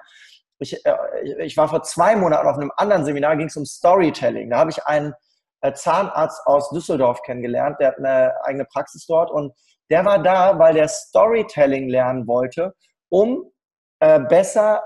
Ich, 0.61 0.87
äh, 0.87 0.95
ich 1.39 1.57
war 1.57 1.69
vor 1.69 1.83
zwei 1.83 2.15
Monaten 2.15 2.47
auf 2.47 2.57
einem 2.57 2.71
anderen 2.77 3.05
Seminar, 3.05 3.37
ging 3.37 3.49
es 3.49 3.57
um 3.57 3.65
Storytelling. 3.65 4.51
Da 4.51 4.59
habe 4.59 4.71
ich 4.71 4.87
einen 4.87 5.13
äh, 5.61 5.73
Zahnarzt 5.73 6.47
aus 6.47 6.71
Düsseldorf 6.71 7.23
kennengelernt, 7.23 7.79
der 7.81 7.89
hat 7.89 7.99
eine 7.99 8.33
eigene 8.45 8.65
Praxis 8.65 9.05
dort 9.07 9.33
und 9.33 9.53
der 9.91 10.05
war 10.05 10.23
da, 10.23 10.59
weil 10.61 10.75
der 10.75 10.87
Storytelling 10.89 11.89
lernen 11.89 12.29
wollte 12.29 12.75
um 13.13 13.53
äh, 14.01 14.19
besser 14.19 14.83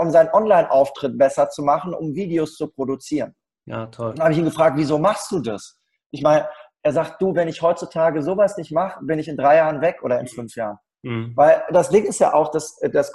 um 0.00 0.10
seinen 0.10 0.28
Online-Auftritt 0.32 1.16
besser 1.16 1.48
zu 1.48 1.62
machen, 1.62 1.94
um 1.94 2.14
Videos 2.14 2.56
zu 2.56 2.68
produzieren. 2.68 3.34
Ja, 3.64 3.86
toll. 3.86 4.12
Dann 4.14 4.24
habe 4.24 4.32
ich 4.32 4.38
ihn 4.38 4.44
gefragt, 4.44 4.76
wieso 4.76 4.98
machst 4.98 5.32
du 5.32 5.40
das? 5.40 5.78
Ich 6.10 6.22
meine, 6.22 6.46
er 6.82 6.92
sagt, 6.92 7.22
du, 7.22 7.34
wenn 7.34 7.48
ich 7.48 7.62
heutzutage 7.62 8.22
sowas 8.22 8.58
nicht 8.58 8.70
mache, 8.70 9.02
bin 9.02 9.18
ich 9.18 9.28
in 9.28 9.38
drei 9.38 9.56
Jahren 9.56 9.80
weg 9.80 10.02
oder 10.02 10.20
in 10.20 10.26
fünf 10.26 10.54
Jahren. 10.54 10.76
Mhm. 11.02 11.32
Weil 11.34 11.64
das 11.70 11.88
Ding 11.88 12.04
ist 12.04 12.20
ja 12.20 12.34
auch, 12.34 12.50
dass 12.50 12.78
das 12.92 13.10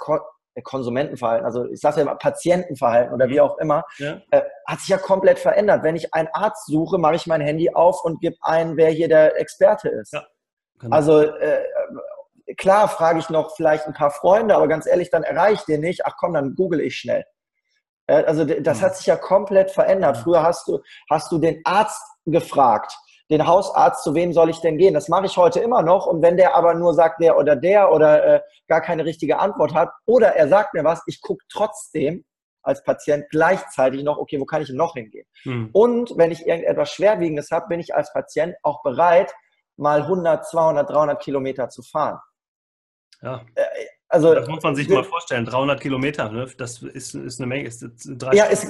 Konsumentenverhalten, 0.64 1.46
also 1.46 1.66
ich 1.66 1.80
sage 1.80 1.96
ja 1.96 2.02
immer 2.02 2.16
Patientenverhalten 2.16 3.14
oder 3.14 3.28
wie 3.28 3.40
auch 3.40 3.56
immer, 3.58 3.84
ja. 3.98 4.20
äh, 4.32 4.42
hat 4.66 4.80
sich 4.80 4.88
ja 4.88 4.98
komplett 4.98 5.38
verändert. 5.38 5.84
Wenn 5.84 5.94
ich 5.94 6.12
einen 6.12 6.28
Arzt 6.32 6.66
suche, 6.66 6.98
mache 6.98 7.14
ich 7.14 7.28
mein 7.28 7.40
Handy 7.40 7.72
auf 7.72 8.04
und 8.04 8.20
gebe 8.20 8.36
ein, 8.40 8.76
wer 8.76 8.90
hier 8.90 9.08
der 9.08 9.40
Experte 9.40 9.88
ist. 9.88 10.12
Ja, 10.12 10.26
genau. 10.80 10.96
Also 10.96 11.20
äh, 11.20 11.62
klar 12.56 12.88
frage 12.88 13.18
ich 13.18 13.30
noch 13.30 13.54
vielleicht 13.56 13.86
ein 13.86 13.94
paar 13.94 14.10
Freunde, 14.10 14.56
aber 14.56 14.68
ganz 14.68 14.86
ehrlich, 14.86 15.10
dann 15.10 15.22
erreiche 15.22 15.54
ich 15.54 15.64
den 15.64 15.80
nicht. 15.80 16.06
Ach 16.06 16.14
komm, 16.18 16.34
dann 16.34 16.54
google 16.54 16.80
ich 16.80 16.96
schnell. 16.96 17.24
Äh, 18.06 18.24
also 18.24 18.44
das 18.44 18.82
hat 18.82 18.96
sich 18.96 19.06
ja 19.06 19.16
komplett 19.16 19.70
verändert. 19.70 20.18
Früher 20.18 20.42
hast 20.42 20.68
du, 20.68 20.80
hast 21.08 21.30
du 21.32 21.38
den 21.38 21.60
Arzt 21.64 22.02
gefragt 22.26 22.92
den 23.30 23.46
Hausarzt, 23.46 24.02
zu 24.02 24.14
wem 24.14 24.32
soll 24.32 24.50
ich 24.50 24.60
denn 24.60 24.76
gehen? 24.76 24.92
Das 24.92 25.08
mache 25.08 25.26
ich 25.26 25.36
heute 25.36 25.60
immer 25.60 25.82
noch. 25.82 26.06
Und 26.06 26.20
wenn 26.20 26.36
der 26.36 26.56
aber 26.56 26.74
nur 26.74 26.94
sagt, 26.94 27.22
der 27.22 27.38
oder 27.38 27.54
der 27.54 27.92
oder 27.92 28.24
äh, 28.24 28.40
gar 28.66 28.80
keine 28.80 29.04
richtige 29.04 29.38
Antwort 29.38 29.72
hat, 29.72 29.90
oder 30.04 30.34
er 30.34 30.48
sagt 30.48 30.74
mir 30.74 30.84
was, 30.84 31.00
ich 31.06 31.20
gucke 31.20 31.44
trotzdem 31.48 32.24
als 32.62 32.82
Patient 32.82 33.24
gleichzeitig 33.30 34.02
noch, 34.02 34.18
okay, 34.18 34.38
wo 34.40 34.44
kann 34.44 34.62
ich 34.62 34.68
denn 34.68 34.76
noch 34.76 34.94
hingehen? 34.94 35.26
Hm. 35.44 35.70
Und 35.72 36.12
wenn 36.16 36.32
ich 36.32 36.46
irgendetwas 36.46 36.90
Schwerwiegendes 36.90 37.50
habe, 37.52 37.68
bin 37.68 37.80
ich 37.80 37.94
als 37.94 38.12
Patient 38.12 38.54
auch 38.62 38.82
bereit, 38.82 39.32
mal 39.76 40.02
100, 40.02 40.46
200, 40.46 40.90
300 40.90 41.22
Kilometer 41.22 41.68
zu 41.68 41.82
fahren. 41.82 42.18
Ja. 43.22 43.42
Äh, 43.54 43.62
also, 44.08 44.34
das 44.34 44.48
muss 44.48 44.62
man 44.62 44.74
sich 44.74 44.88
mal 44.88 45.04
vorstellen, 45.04 45.44
300 45.44 45.80
Kilometer, 45.80 46.30
ne? 46.30 46.46
das 46.58 46.82
ist, 46.82 47.14
ist 47.14 47.40
eine 47.40 47.46
Menge. 47.46 47.68
Ist 47.68 47.84
ja, 48.32 48.46
es, 48.50 48.66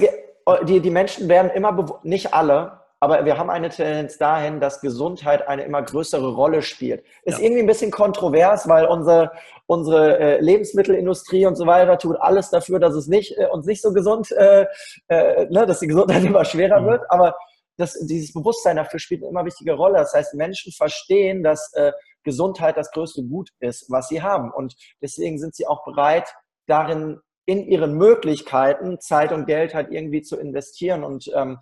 die, 0.63 0.79
die 0.79 0.89
Menschen 0.91 1.27
werden 1.29 1.49
immer, 1.51 1.99
nicht 2.03 2.33
alle, 2.33 2.79
aber 2.99 3.25
wir 3.25 3.39
haben 3.39 3.49
eine 3.49 3.69
Tendenz 3.69 4.19
dahin, 4.19 4.59
dass 4.59 4.81
Gesundheit 4.81 5.47
eine 5.47 5.63
immer 5.63 5.81
größere 5.81 6.35
Rolle 6.35 6.61
spielt. 6.61 7.03
Ist 7.23 7.39
ja. 7.39 7.45
irgendwie 7.45 7.63
ein 7.63 7.67
bisschen 7.67 7.89
kontrovers, 7.89 8.67
weil 8.67 8.85
unsere, 8.85 9.31
unsere 9.65 10.19
äh, 10.19 10.39
Lebensmittelindustrie 10.39 11.47
und 11.47 11.55
so 11.55 11.65
weiter 11.65 11.97
tut 11.97 12.17
alles 12.21 12.51
dafür, 12.51 12.79
dass 12.79 12.93
es 12.93 13.07
nicht, 13.07 13.35
äh, 13.39 13.47
uns 13.47 13.65
nicht 13.65 13.81
so 13.81 13.91
gesund, 13.91 14.31
äh, 14.33 14.67
äh, 15.07 15.47
ne, 15.49 15.65
dass 15.65 15.79
die 15.79 15.87
Gesundheit 15.87 16.23
immer 16.25 16.45
schwerer 16.45 16.81
mhm. 16.81 16.85
wird. 16.85 17.01
Aber 17.09 17.35
das, 17.77 17.97
dieses 18.05 18.31
Bewusstsein 18.33 18.75
dafür 18.75 18.99
spielt 18.99 19.23
eine 19.23 19.31
immer 19.31 19.45
wichtige 19.45 19.73
Rolle. 19.73 19.97
Das 19.97 20.13
heißt, 20.13 20.35
Menschen 20.35 20.71
verstehen, 20.71 21.41
dass 21.41 21.73
äh, 21.73 21.91
Gesundheit 22.23 22.77
das 22.77 22.91
größte 22.91 23.23
Gut 23.23 23.49
ist, 23.59 23.89
was 23.89 24.07
sie 24.07 24.21
haben. 24.21 24.51
Und 24.51 24.75
deswegen 25.01 25.39
sind 25.39 25.55
sie 25.55 25.67
auch 25.67 25.83
bereit, 25.83 26.33
darin 26.67 27.19
in 27.45 27.67
ihren 27.67 27.93
Möglichkeiten 27.95 28.99
Zeit 28.99 29.31
und 29.31 29.45
Geld 29.45 29.73
halt 29.73 29.91
irgendwie 29.91 30.21
zu 30.21 30.37
investieren. 30.37 31.03
Und 31.03 31.31
ähm, 31.35 31.59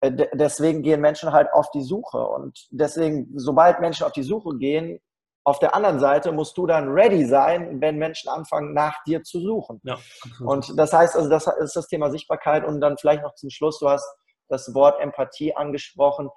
äh, 0.00 0.12
deswegen 0.34 0.82
gehen 0.82 1.00
Menschen 1.00 1.32
halt 1.32 1.52
auf 1.52 1.70
die 1.70 1.82
Suche. 1.82 2.18
Und 2.18 2.66
deswegen, 2.70 3.28
sobald 3.36 3.80
Menschen 3.80 4.06
auf 4.06 4.12
die 4.12 4.22
Suche 4.22 4.56
gehen, 4.56 5.00
auf 5.44 5.58
der 5.58 5.74
anderen 5.74 5.98
Seite 5.98 6.32
musst 6.32 6.56
du 6.58 6.66
dann 6.66 6.90
ready 6.90 7.24
sein, 7.24 7.80
wenn 7.80 7.96
Menschen 7.96 8.28
anfangen, 8.28 8.74
nach 8.74 9.02
dir 9.04 9.22
zu 9.22 9.40
suchen. 9.40 9.80
Ja, 9.84 9.98
und 10.40 10.78
das 10.78 10.92
heißt, 10.92 11.16
also 11.16 11.30
das 11.30 11.46
ist 11.46 11.76
das 11.76 11.86
Thema 11.86 12.10
Sichtbarkeit 12.10 12.64
und 12.64 12.80
dann 12.80 12.98
vielleicht 12.98 13.22
noch 13.22 13.34
zum 13.34 13.50
Schluss, 13.50 13.78
du 13.78 13.88
hast 13.88 14.06
das 14.48 14.74
Wort 14.74 15.00
Empathie 15.00 15.54
angesprochen. 15.54 16.28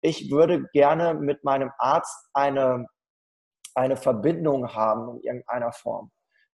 Ich 0.00 0.30
würde 0.30 0.66
gerne 0.72 1.14
mit 1.14 1.44
meinem 1.44 1.70
Arzt 1.78 2.28
eine, 2.32 2.86
eine 3.76 3.96
Verbindung 3.96 4.74
haben 4.74 5.08
in 5.10 5.20
irgendeiner 5.22 5.72
Form. 5.72 6.10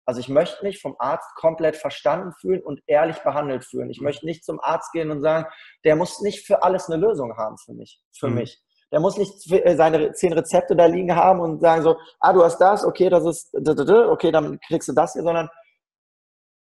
Also 0.06 0.22
ich 0.22 0.30
möchte 0.30 0.64
mich 0.64 0.82
vom 0.82 0.96
Arzt 0.98 1.36
komplett 1.36 1.76
verstanden 1.76 2.34
fühlen 2.42 2.64
und 2.64 2.82
ehrlich 2.88 3.20
behandelt 3.20 3.64
fühlen. 3.64 3.92
Ich 3.92 4.00
mhm. 4.00 4.06
möchte 4.06 4.26
nicht 4.26 4.44
zum 4.44 4.60
Arzt 4.60 4.92
gehen 4.92 5.12
und 5.12 5.22
sagen, 5.22 5.46
der 5.84 5.96
muss 5.96 6.22
nicht 6.22 6.48
für 6.48 6.64
alles 6.64 6.90
eine 6.90 7.00
Lösung 7.00 7.38
haben 7.38 7.58
für 7.58 7.74
mich. 7.74 8.02
Für 8.18 8.28
mhm. 8.28 8.36
mich. 8.36 8.60
Der 8.92 9.00
muss 9.00 9.18
nicht 9.18 9.52
äh, 9.52 9.76
seine 9.76 10.14
zehn 10.14 10.34
Rezepte 10.34 10.76
da 10.76 10.88
liegen 10.88 11.16
haben 11.16 11.40
und 11.42 11.62
sagen 11.62 11.84
so, 11.84 11.98
ah, 12.20 12.34
du 12.34 12.44
hast 12.44 12.58
das, 12.58 12.84
okay, 12.84 13.10
das 13.10 13.24
ist, 13.24 13.54
okay, 13.54 14.32
dann 14.32 14.60
kriegst 14.66 14.90
du 14.90 14.94
das 14.94 15.14
hier, 15.14 15.22
sondern 15.22 15.48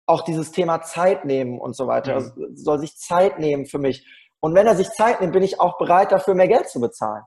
auch 0.07 0.23
dieses 0.23 0.53
Thema 0.53 0.83
Zeit 0.83 1.25
nehmen 1.25 1.59
und 1.59 1.75
so 1.75 1.87
weiter. 1.87 2.11
Mhm. 2.11 2.17
Also 2.17 2.33
soll 2.53 2.79
sich 2.81 2.97
Zeit 2.99 3.39
nehmen 3.39 3.65
für 3.65 3.79
mich. 3.79 4.07
Und 4.41 4.55
wenn 4.55 4.67
er 4.67 4.75
sich 4.75 4.91
Zeit 4.91 5.21
nimmt, 5.21 5.33
bin 5.33 5.43
ich 5.43 5.61
auch 5.61 5.79
bereit 5.79 6.13
dafür, 6.13 6.35
mehr 6.35 6.49
Geld 6.49 6.69
zu 6.69 6.81
bezahlen. 6.81 7.23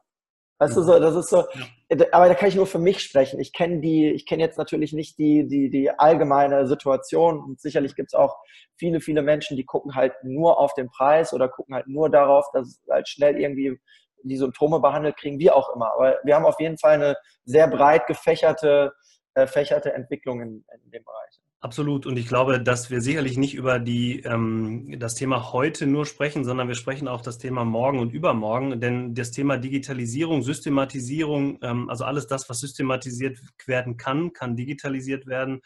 Weißt 0.59 0.77
du, 0.77 0.81
so, 0.81 0.99
das 0.99 1.15
ist 1.15 1.29
so, 1.29 1.45
aber 2.11 2.27
da 2.27 2.35
kann 2.35 2.47
ich 2.47 2.55
nur 2.55 2.67
für 2.67 2.79
mich 2.79 3.01
sprechen. 3.01 3.39
Ich 3.39 3.53
kenne 3.53 3.81
die, 3.81 4.11
ich 4.11 4.25
kenne 4.25 4.43
jetzt 4.43 4.57
natürlich 4.57 4.93
nicht 4.93 5.17
die, 5.17 5.47
die, 5.47 5.69
die 5.69 5.89
allgemeine 5.89 6.67
Situation 6.67 7.39
und 7.39 7.59
sicherlich 7.59 7.95
gibt 7.95 8.09
es 8.09 8.13
auch 8.13 8.37
viele, 8.77 9.01
viele 9.01 9.23
Menschen, 9.23 9.57
die 9.57 9.65
gucken 9.65 9.95
halt 9.95 10.13
nur 10.23 10.59
auf 10.59 10.73
den 10.73 10.89
Preis 10.89 11.33
oder 11.33 11.49
gucken 11.49 11.75
halt 11.75 11.87
nur 11.87 12.09
darauf, 12.09 12.49
dass 12.53 12.81
halt 12.89 13.09
schnell 13.09 13.39
irgendwie 13.39 13.79
die 14.23 14.37
Symptome 14.37 14.79
behandelt 14.79 15.17
kriegen, 15.17 15.39
wie 15.39 15.51
auch 15.51 15.75
immer. 15.75 15.93
Aber 15.93 16.17
wir 16.23 16.35
haben 16.35 16.45
auf 16.45 16.59
jeden 16.59 16.77
Fall 16.77 16.93
eine 16.93 17.17
sehr 17.45 17.67
breit 17.67 18.07
gefächerte, 18.07 18.93
äh, 19.33 19.47
fächerte 19.47 19.93
Entwicklung 19.93 20.41
in, 20.41 20.65
in 20.83 20.91
dem 20.91 21.03
Bereich. 21.03 21.42
Absolut. 21.63 22.05
Und 22.05 22.17
ich 22.17 22.27
glaube, 22.27 22.61
dass 22.61 22.89
wir 22.89 22.99
sicherlich 22.99 23.37
nicht 23.37 23.55
über 23.55 23.79
die, 23.79 24.19
ähm, 24.23 24.99
das 24.99 25.15
Thema 25.15 25.53
heute 25.53 25.87
nur 25.87 26.05
sprechen, 26.05 26.43
sondern 26.43 26.67
wir 26.67 26.75
sprechen 26.75 27.07
auch 27.07 27.21
das 27.21 27.37
Thema 27.37 27.63
morgen 27.63 27.99
und 27.99 28.13
übermorgen. 28.13 28.81
Denn 28.81 29.15
das 29.15 29.31
Thema 29.31 29.55
Digitalisierung, 29.55 30.41
Systematisierung, 30.43 31.59
ähm, 31.61 31.89
also 31.89 32.03
alles 32.03 32.27
das, 32.27 32.49
was 32.49 32.59
systematisiert 32.59 33.39
werden 33.65 33.95
kann, 33.95 34.33
kann 34.33 34.57
digitalisiert 34.57 35.25
werden 35.25 35.61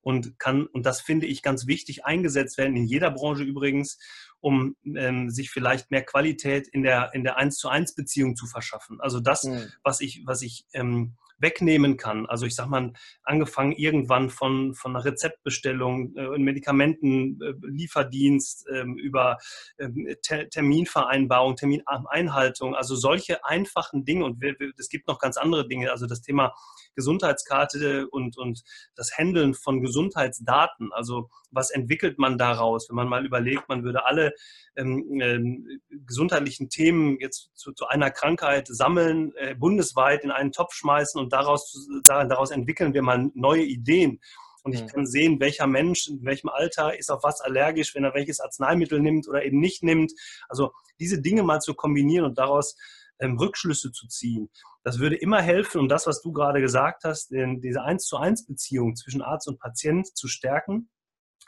und 0.00 0.38
kann, 0.38 0.64
und 0.64 0.86
das 0.86 1.02
finde 1.02 1.26
ich 1.26 1.42
ganz 1.42 1.66
wichtig, 1.66 2.06
eingesetzt 2.06 2.56
werden, 2.56 2.74
in 2.74 2.86
jeder 2.86 3.10
Branche 3.10 3.42
übrigens, 3.42 3.98
um 4.40 4.76
ähm, 4.96 5.28
sich 5.28 5.50
vielleicht 5.50 5.90
mehr 5.90 6.04
Qualität 6.04 6.68
in 6.68 6.82
der, 6.82 7.12
in 7.12 7.22
der 7.22 7.36
1 7.36 7.56
zu 7.56 7.68
1 7.68 7.94
Beziehung 7.94 8.34
zu 8.34 8.46
verschaffen. 8.46 8.98
Also 9.02 9.20
das, 9.20 9.44
mhm. 9.44 9.70
was 9.82 10.00
ich, 10.00 10.22
was 10.24 10.40
ich 10.40 10.64
ähm, 10.72 11.16
wegnehmen 11.44 11.96
kann. 11.96 12.26
Also 12.26 12.46
ich 12.46 12.56
sage 12.56 12.70
mal, 12.70 12.92
angefangen 13.22 13.70
irgendwann 13.72 14.30
von, 14.30 14.74
von 14.74 14.96
einer 14.96 15.04
Rezeptbestellung, 15.04 16.16
äh, 16.16 16.38
Medikamentenlieferdienst, 16.38 18.66
äh, 18.68 18.80
ähm, 18.80 18.96
über 18.96 19.38
ähm, 19.78 20.08
Ter 20.22 20.48
Terminvereinbarung, 20.48 21.54
Termineinhaltung, 21.56 22.74
also 22.74 22.96
solche 22.96 23.44
einfachen 23.44 24.04
Dinge. 24.04 24.24
Und 24.24 24.42
es 24.78 24.88
gibt 24.88 25.06
noch 25.06 25.18
ganz 25.18 25.36
andere 25.36 25.68
Dinge. 25.68 25.92
Also 25.92 26.06
das 26.06 26.22
Thema 26.22 26.54
Gesundheitskarte 26.94 28.08
und, 28.08 28.38
und 28.38 28.62
das 28.94 29.18
Handeln 29.18 29.54
von 29.54 29.82
Gesundheitsdaten. 29.82 30.92
Also 30.92 31.28
was 31.50 31.70
entwickelt 31.70 32.18
man 32.18 32.38
daraus, 32.38 32.88
wenn 32.88 32.96
man 32.96 33.08
mal 33.08 33.26
überlegt, 33.26 33.68
man 33.68 33.84
würde 33.84 34.06
alle 34.06 34.32
ähm, 34.76 35.20
ähm, 35.20 35.80
gesundheitlichen 35.90 36.68
Themen 36.68 37.18
jetzt 37.20 37.50
zu, 37.54 37.72
zu 37.72 37.86
einer 37.86 38.10
Krankheit 38.10 38.66
sammeln, 38.68 39.32
äh, 39.36 39.54
bundesweit 39.54 40.24
in 40.24 40.30
einen 40.30 40.52
Topf 40.52 40.74
schmeißen 40.74 41.20
und 41.20 41.32
daraus, 41.34 41.88
daraus 42.06 42.50
entwickeln 42.50 42.94
wir 42.94 43.02
mal 43.02 43.30
neue 43.34 43.64
Ideen. 43.64 44.20
Und 44.62 44.74
ich 44.74 44.86
kann 44.86 45.06
sehen, 45.06 45.40
welcher 45.40 45.66
Mensch 45.66 46.08
in 46.08 46.24
welchem 46.24 46.48
Alter 46.48 46.98
ist 46.98 47.10
auf 47.10 47.22
was 47.22 47.42
allergisch, 47.42 47.94
wenn 47.94 48.04
er 48.04 48.14
welches 48.14 48.40
Arzneimittel 48.40 48.98
nimmt 48.98 49.28
oder 49.28 49.44
eben 49.44 49.60
nicht 49.60 49.82
nimmt. 49.82 50.12
Also 50.48 50.72
diese 50.98 51.20
Dinge 51.20 51.42
mal 51.42 51.60
zu 51.60 51.74
kombinieren 51.74 52.24
und 52.24 52.38
daraus 52.38 52.74
ähm, 53.18 53.36
Rückschlüsse 53.36 53.92
zu 53.92 54.08
ziehen. 54.08 54.48
Das 54.82 54.98
würde 55.00 55.16
immer 55.16 55.42
helfen, 55.42 55.80
um 55.80 55.88
das, 55.88 56.06
was 56.06 56.22
du 56.22 56.32
gerade 56.32 56.62
gesagt 56.62 57.04
hast, 57.04 57.30
diese 57.30 57.82
eins 57.82 58.06
zu 58.06 58.16
eins 58.16 58.46
Beziehung 58.46 58.96
zwischen 58.96 59.20
Arzt 59.20 59.48
und 59.48 59.60
Patient 59.60 60.06
zu 60.16 60.28
stärken. 60.28 60.88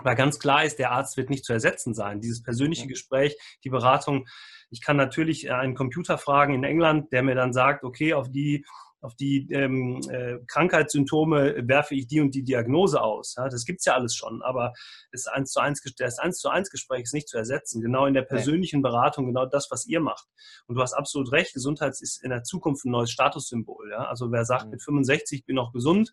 Weil 0.00 0.14
ganz 0.14 0.38
klar 0.38 0.64
ist, 0.64 0.78
der 0.78 0.92
Arzt 0.92 1.16
wird 1.16 1.30
nicht 1.30 1.44
zu 1.44 1.54
ersetzen 1.54 1.94
sein. 1.94 2.20
Dieses 2.20 2.42
persönliche 2.42 2.86
Gespräch, 2.86 3.34
die 3.64 3.70
Beratung. 3.70 4.26
Ich 4.68 4.82
kann 4.82 4.98
natürlich 4.98 5.50
einen 5.50 5.74
Computer 5.74 6.18
fragen 6.18 6.52
in 6.52 6.64
England, 6.64 7.12
der 7.12 7.22
mir 7.22 7.34
dann 7.34 7.54
sagt, 7.54 7.82
okay, 7.82 8.12
auf 8.12 8.30
die 8.30 8.66
auf 9.06 9.14
die 9.14 9.48
ähm, 9.52 10.00
äh, 10.10 10.38
Krankheitssymptome 10.48 11.68
werfe 11.68 11.94
ich 11.94 12.08
die 12.08 12.20
und 12.20 12.34
die 12.34 12.42
Diagnose 12.42 13.00
aus. 13.00 13.36
Ja, 13.36 13.48
das 13.48 13.64
gibt 13.64 13.78
es 13.78 13.84
ja 13.84 13.94
alles 13.94 14.16
schon, 14.16 14.42
aber 14.42 14.72
das 15.12 15.28
1 15.28 15.52
zu 15.52 15.60
1, 15.60 15.80
das 15.96 16.18
1 16.18 16.38
zu 16.38 16.48
1 16.48 16.70
Gespräch 16.70 17.02
ist 17.02 17.14
nicht 17.14 17.28
zu 17.28 17.38
ersetzen. 17.38 17.80
Genau 17.80 18.06
in 18.06 18.14
der 18.14 18.22
persönlichen 18.22 18.82
Beratung, 18.82 19.26
genau 19.26 19.46
das, 19.46 19.68
was 19.70 19.86
ihr 19.86 20.00
macht. 20.00 20.26
Und 20.66 20.74
du 20.74 20.82
hast 20.82 20.92
absolut 20.92 21.30
recht, 21.30 21.54
Gesundheit 21.54 21.92
ist 22.00 22.22
in 22.22 22.30
der 22.30 22.42
Zukunft 22.42 22.84
ein 22.84 22.90
neues 22.90 23.12
Statussymbol. 23.12 23.90
Ja? 23.92 24.08
Also 24.08 24.32
wer 24.32 24.44
sagt, 24.44 24.64
mhm. 24.64 24.72
mit 24.72 24.82
65 24.82 25.46
bin 25.46 25.54
ich 25.54 25.62
noch 25.62 25.72
gesund 25.72 26.12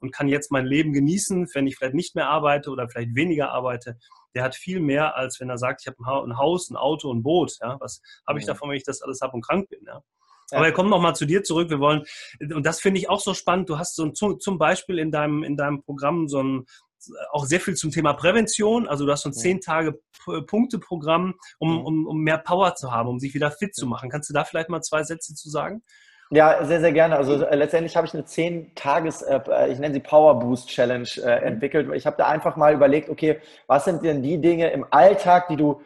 und 0.00 0.10
kann 0.10 0.26
jetzt 0.26 0.50
mein 0.50 0.64
Leben 0.64 0.94
genießen, 0.94 1.46
wenn 1.52 1.66
ich 1.66 1.76
vielleicht 1.76 1.94
nicht 1.94 2.14
mehr 2.14 2.28
arbeite 2.28 2.70
oder 2.70 2.88
vielleicht 2.88 3.14
weniger 3.14 3.50
arbeite, 3.50 3.98
der 4.34 4.44
hat 4.44 4.54
viel 4.54 4.80
mehr, 4.80 5.14
als 5.14 5.40
wenn 5.40 5.50
er 5.50 5.58
sagt, 5.58 5.82
ich 5.82 5.88
habe 5.88 6.26
ein 6.26 6.38
Haus, 6.38 6.70
ein 6.70 6.76
Auto, 6.76 7.12
ein 7.12 7.22
Boot. 7.22 7.58
Ja? 7.60 7.76
Was 7.80 8.00
habe 8.26 8.38
ich 8.38 8.46
mhm. 8.46 8.48
davon, 8.48 8.70
wenn 8.70 8.78
ich 8.78 8.84
das 8.84 9.02
alles 9.02 9.20
habe 9.20 9.34
und 9.34 9.44
krank 9.44 9.68
bin? 9.68 9.84
Ja? 9.86 10.02
Aber 10.52 10.66
wir 10.66 10.72
kommen 10.72 10.90
nochmal 10.90 11.14
zu 11.14 11.26
dir 11.26 11.42
zurück. 11.42 11.70
Wir 11.70 11.80
wollen, 11.80 12.04
und 12.40 12.64
das 12.64 12.80
finde 12.80 13.00
ich 13.00 13.08
auch 13.08 13.20
so 13.20 13.34
spannend. 13.34 13.68
Du 13.68 13.78
hast 13.78 13.96
so 13.96 14.04
ein, 14.04 14.14
zum 14.14 14.58
Beispiel 14.58 14.98
in 14.98 15.10
deinem, 15.10 15.42
in 15.42 15.56
deinem 15.56 15.82
Programm 15.82 16.28
so 16.28 16.42
ein, 16.42 16.66
auch 17.30 17.46
sehr 17.46 17.60
viel 17.60 17.74
zum 17.74 17.90
Thema 17.90 18.12
Prävention. 18.12 18.86
Also 18.86 19.06
du 19.06 19.12
hast 19.12 19.22
so 19.22 19.30
ein 19.30 19.34
zehn 19.34 19.60
Tage 19.60 19.98
Punkte-Programm, 20.46 21.34
um, 21.58 21.84
um, 21.84 22.06
um 22.06 22.20
mehr 22.20 22.38
Power 22.38 22.74
zu 22.74 22.92
haben, 22.92 23.08
um 23.08 23.18
sich 23.18 23.34
wieder 23.34 23.50
fit 23.50 23.74
zu 23.74 23.86
machen. 23.86 24.10
Kannst 24.10 24.28
du 24.28 24.34
da 24.34 24.44
vielleicht 24.44 24.68
mal 24.68 24.82
zwei 24.82 25.02
Sätze 25.02 25.34
zu 25.34 25.48
sagen? 25.48 25.82
Ja, 26.32 26.64
sehr, 26.64 26.80
sehr 26.80 26.92
gerne. 26.92 27.16
Also 27.16 27.44
äh, 27.44 27.56
letztendlich 27.56 27.96
habe 27.96 28.06
ich 28.06 28.14
eine 28.14 28.22
10-Tages, 28.22 29.22
äh, 29.22 29.40
ich 29.72 29.80
nenne 29.80 29.94
sie 29.94 30.00
Power 30.00 30.38
Boost 30.38 30.68
Challenge 30.68 31.08
äh, 31.16 31.44
entwickelt. 31.44 31.92
Ich 31.92 32.06
habe 32.06 32.16
da 32.16 32.28
einfach 32.28 32.54
mal 32.54 32.72
überlegt, 32.72 33.08
okay, 33.08 33.40
was 33.66 33.84
sind 33.84 34.04
denn 34.04 34.22
die 34.22 34.40
Dinge 34.40 34.70
im 34.70 34.86
Alltag, 34.92 35.48
die 35.48 35.56
du 35.56 35.80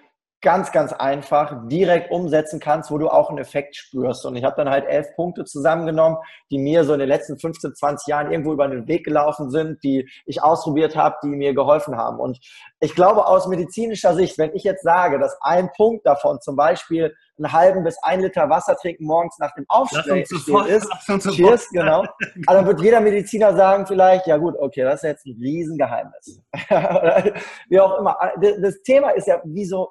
ganz, 0.45 0.71
ganz 0.73 0.93
einfach 0.93 1.67
direkt 1.69 2.11
umsetzen 2.13 2.61
kannst, 2.61 2.91
wo 2.91 2.99
du 2.99 3.09
auch 3.09 3.31
einen 3.31 3.39
Effekt 3.39 3.75
spürst. 3.75 4.27
Und 4.27 4.37
ich 4.37 4.45
habe 4.45 4.55
dann 4.57 4.69
halt 4.69 4.87
elf 4.87 5.09
Punkte 5.17 5.45
zusammengenommen, 5.45 6.19
die 6.51 6.59
mir 6.59 6.85
so 6.85 6.93
in 6.93 7.01
den 7.01 7.09
letzten 7.09 7.39
15, 7.39 7.75
20 7.75 8.07
Jahren 8.07 8.31
irgendwo 8.31 8.53
über 8.53 8.69
den 8.69 8.87
Weg 8.87 9.05
gelaufen 9.05 9.51
sind, 9.51 9.83
die 9.83 10.07
ich 10.27 10.43
ausprobiert 10.43 10.97
habe, 10.97 11.17
die 11.25 11.29
mir 11.29 11.55
geholfen 11.55 11.97
haben. 11.97 12.21
Und 12.21 12.39
ich 12.79 12.95
glaube 12.95 13.27
aus 13.27 13.49
medizinischer 13.49 14.15
Sicht, 14.15 14.37
wenn 14.37 14.55
ich 14.55 14.65
jetzt 14.65 14.83
sage, 14.83 15.19
dass 15.19 15.37
ein 15.41 15.71
Punkt 15.75 16.07
davon 16.07 16.41
zum 16.43 16.57
Beispiel 16.57 17.15
einen 17.39 17.53
halben 17.53 17.83
bis 17.83 17.97
ein 18.03 18.21
Liter 18.21 18.49
Wasser 18.51 18.77
trinken 18.77 19.07
morgens 19.07 19.39
nach 19.39 19.53
dem 19.55 19.65
Aufstehen 19.69 20.19
ist, 20.19 20.91
cheers, 21.35 21.69
genau. 21.71 22.05
Aber 22.47 22.59
dann 22.59 22.67
wird 22.67 22.81
jeder 22.83 23.01
Mediziner 23.01 23.57
sagen 23.57 23.87
vielleicht, 23.87 24.27
ja 24.27 24.37
gut, 24.37 24.55
okay, 24.59 24.83
das 24.83 24.97
ist 24.97 25.03
jetzt 25.03 25.27
ein 25.27 25.37
Riesengeheimnis. 25.41 26.43
Wie 27.69 27.81
auch 27.81 27.99
immer. 27.99 28.17
Das 28.61 28.83
Thema 28.83 29.11
ist 29.11 29.27
ja, 29.27 29.41
wieso 29.45 29.89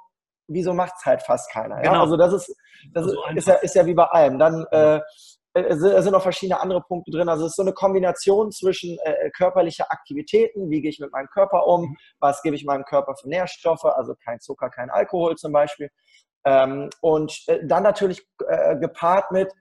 wieso 0.47 0.73
macht 0.73 0.93
es 0.97 1.05
halt 1.05 1.21
fast 1.21 1.51
keiner? 1.51 1.77
Ja? 1.77 1.91
Genau. 1.91 2.01
Also 2.01 2.17
das 2.17 2.33
ist, 2.33 2.55
das 2.91 3.05
also 3.05 3.17
ist, 3.35 3.47
ja, 3.47 3.55
ist 3.55 3.75
ja 3.75 3.85
wie 3.85 3.93
bei 3.93 4.05
allem. 4.05 4.39
Dann 4.39 4.65
äh, 4.71 4.99
äh 5.53 5.75
sind 5.75 6.11
noch 6.11 6.23
verschiedene 6.23 6.59
andere 6.59 6.81
Punkte 6.81 7.11
drin. 7.11 7.29
Also 7.29 7.45
es 7.45 7.51
ist 7.51 7.55
so 7.57 7.61
eine 7.61 7.73
Kombination 7.73 8.51
zwischen 8.51 8.97
äh, 9.03 9.29
körperlicher 9.31 9.91
Aktivitäten, 9.91 10.69
wie 10.69 10.81
gehe 10.81 10.89
ich 10.89 10.99
mit 10.99 11.11
meinem 11.11 11.27
Körper 11.27 11.67
um, 11.67 11.81
mhm. 11.81 11.97
was 12.19 12.41
gebe 12.41 12.55
ich 12.55 12.65
meinem 12.65 12.85
Körper 12.85 13.15
für 13.15 13.29
Nährstoffe, 13.29 13.85
also 13.85 14.15
kein 14.23 14.39
Zucker, 14.39 14.69
kein 14.69 14.89
Alkohol 14.89 15.35
zum 15.35 15.51
Beispiel. 15.51 15.89
Ähm, 16.45 16.89
und 17.01 17.43
äh, 17.47 17.65
dann 17.65 17.83
natürlich 17.83 18.27
äh, 18.47 18.77
gepaart 18.77 19.31
mit, 19.31 19.53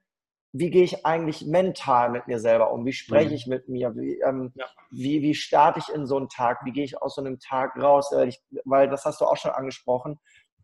wie 0.54 0.70
gehe 0.70 0.84
ich 0.84 1.06
eigentlich 1.06 1.46
mental 1.46 2.10
mit 2.10 2.26
mir 2.26 2.38
selber 2.38 2.72
um? 2.72 2.84
Wie 2.84 2.92
spreche 2.92 3.30
mhm. 3.30 3.34
ich 3.34 3.46
mit 3.46 3.68
mir? 3.68 3.94
Wie, 3.96 4.20
ähm, 4.20 4.52
ja. 4.54 4.66
wie, 4.90 5.22
wie 5.22 5.34
starte 5.34 5.78
ich 5.78 5.94
in 5.94 6.06
so 6.06 6.18
einen 6.18 6.28
Tag? 6.28 6.60
Wie 6.64 6.72
gehe 6.72 6.84
ich 6.84 7.00
aus 7.00 7.14
so 7.14 7.22
einem 7.22 7.38
Tag 7.38 7.76
raus? 7.76 8.12
Ich, 8.26 8.38
weil 8.64 8.88
das 8.88 9.04
hast 9.06 9.20
du 9.20 9.24
auch 9.24 9.36
schon 9.36 9.52
angesprochen. 9.52 10.20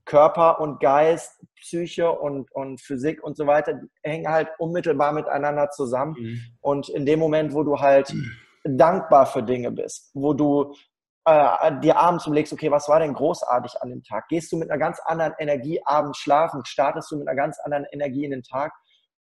Körper 0.09 0.59
und 0.59 0.81
Geist, 0.81 1.39
Psyche 1.61 2.11
und, 2.11 2.51
und 2.53 2.81
Physik 2.81 3.23
und 3.23 3.37
so 3.37 3.47
weiter 3.47 3.79
hängen 4.03 4.27
halt 4.27 4.49
unmittelbar 4.59 5.13
miteinander 5.13 5.69
zusammen. 5.71 6.17
Mhm. 6.19 6.41
Und 6.61 6.89
in 6.89 7.05
dem 7.05 7.21
Moment, 7.21 7.53
wo 7.53 7.63
du 7.63 7.79
halt 7.79 8.13
mhm. 8.13 8.33
dankbar 8.65 9.27
für 9.27 9.43
Dinge 9.43 9.71
bist, 9.71 10.11
wo 10.15 10.33
du 10.33 10.75
äh, 11.27 11.79
dir 11.81 11.99
abends 11.99 12.27
überlegst, 12.27 12.55
okay, 12.55 12.71
was 12.71 12.89
war 12.89 13.01
denn 13.01 13.13
großartig 13.13 13.83
an 13.83 13.91
dem 13.91 14.03
Tag? 14.03 14.29
Gehst 14.29 14.51
du 14.51 14.57
mit 14.57 14.71
einer 14.71 14.79
ganz 14.79 14.99
anderen 15.05 15.35
Energie 15.39 15.79
abends 15.85 16.19
schlafen? 16.19 16.65
Startest 16.65 17.11
du 17.11 17.19
mit 17.19 17.29
einer 17.29 17.37
ganz 17.37 17.59
anderen 17.61 17.85
Energie 17.93 18.25
in 18.25 18.31
den 18.31 18.43
Tag? 18.43 18.73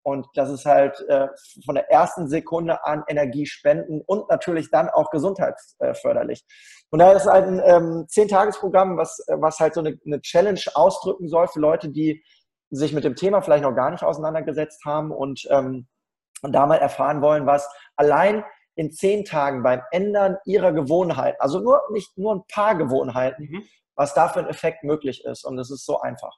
Und 0.02 0.26
das 0.34 0.50
ist 0.50 0.64
halt 0.64 0.98
äh, 1.08 1.28
von 1.64 1.74
der 1.74 1.90
ersten 1.90 2.28
Sekunde 2.28 2.84
an 2.84 3.04
Energie 3.06 3.46
spenden 3.46 4.00
und 4.06 4.28
natürlich 4.30 4.70
dann 4.70 4.88
auch 4.88 5.10
gesundheitsförderlich. 5.10 6.44
Und 6.90 7.00
da 7.00 7.12
ist 7.12 7.26
halt 7.26 7.46
ein 7.46 7.62
ähm, 7.64 8.06
Zehn-Tages-Programm, 8.08 8.96
was, 8.96 9.22
was 9.28 9.60
halt 9.60 9.74
so 9.74 9.80
eine, 9.80 9.98
eine 10.04 10.20
Challenge 10.20 10.60
ausdrücken 10.74 11.28
soll 11.28 11.48
für 11.48 11.60
Leute, 11.60 11.90
die 11.90 12.24
sich 12.70 12.92
mit 12.92 13.04
dem 13.04 13.16
Thema 13.16 13.42
vielleicht 13.42 13.64
noch 13.64 13.74
gar 13.74 13.90
nicht 13.90 14.02
auseinandergesetzt 14.02 14.84
haben 14.84 15.10
und, 15.10 15.46
ähm, 15.50 15.86
und 16.42 16.52
da 16.52 16.66
mal 16.66 16.76
erfahren 16.76 17.20
wollen, 17.20 17.46
was 17.46 17.68
allein 17.96 18.44
in 18.76 18.90
zehn 18.90 19.24
Tagen 19.24 19.62
beim 19.62 19.82
Ändern 19.90 20.38
ihrer 20.46 20.72
Gewohnheiten, 20.72 21.36
also 21.40 21.58
nur 21.58 21.82
nicht 21.92 22.16
nur 22.16 22.34
ein 22.34 22.44
paar 22.50 22.76
Gewohnheiten, 22.76 23.48
mhm. 23.50 23.62
was 23.94 24.14
da 24.14 24.28
für 24.28 24.40
ein 24.40 24.48
Effekt 24.48 24.84
möglich 24.84 25.24
ist. 25.24 25.44
Und 25.44 25.58
es 25.58 25.70
ist 25.70 25.84
so 25.84 26.00
einfach. 26.00 26.36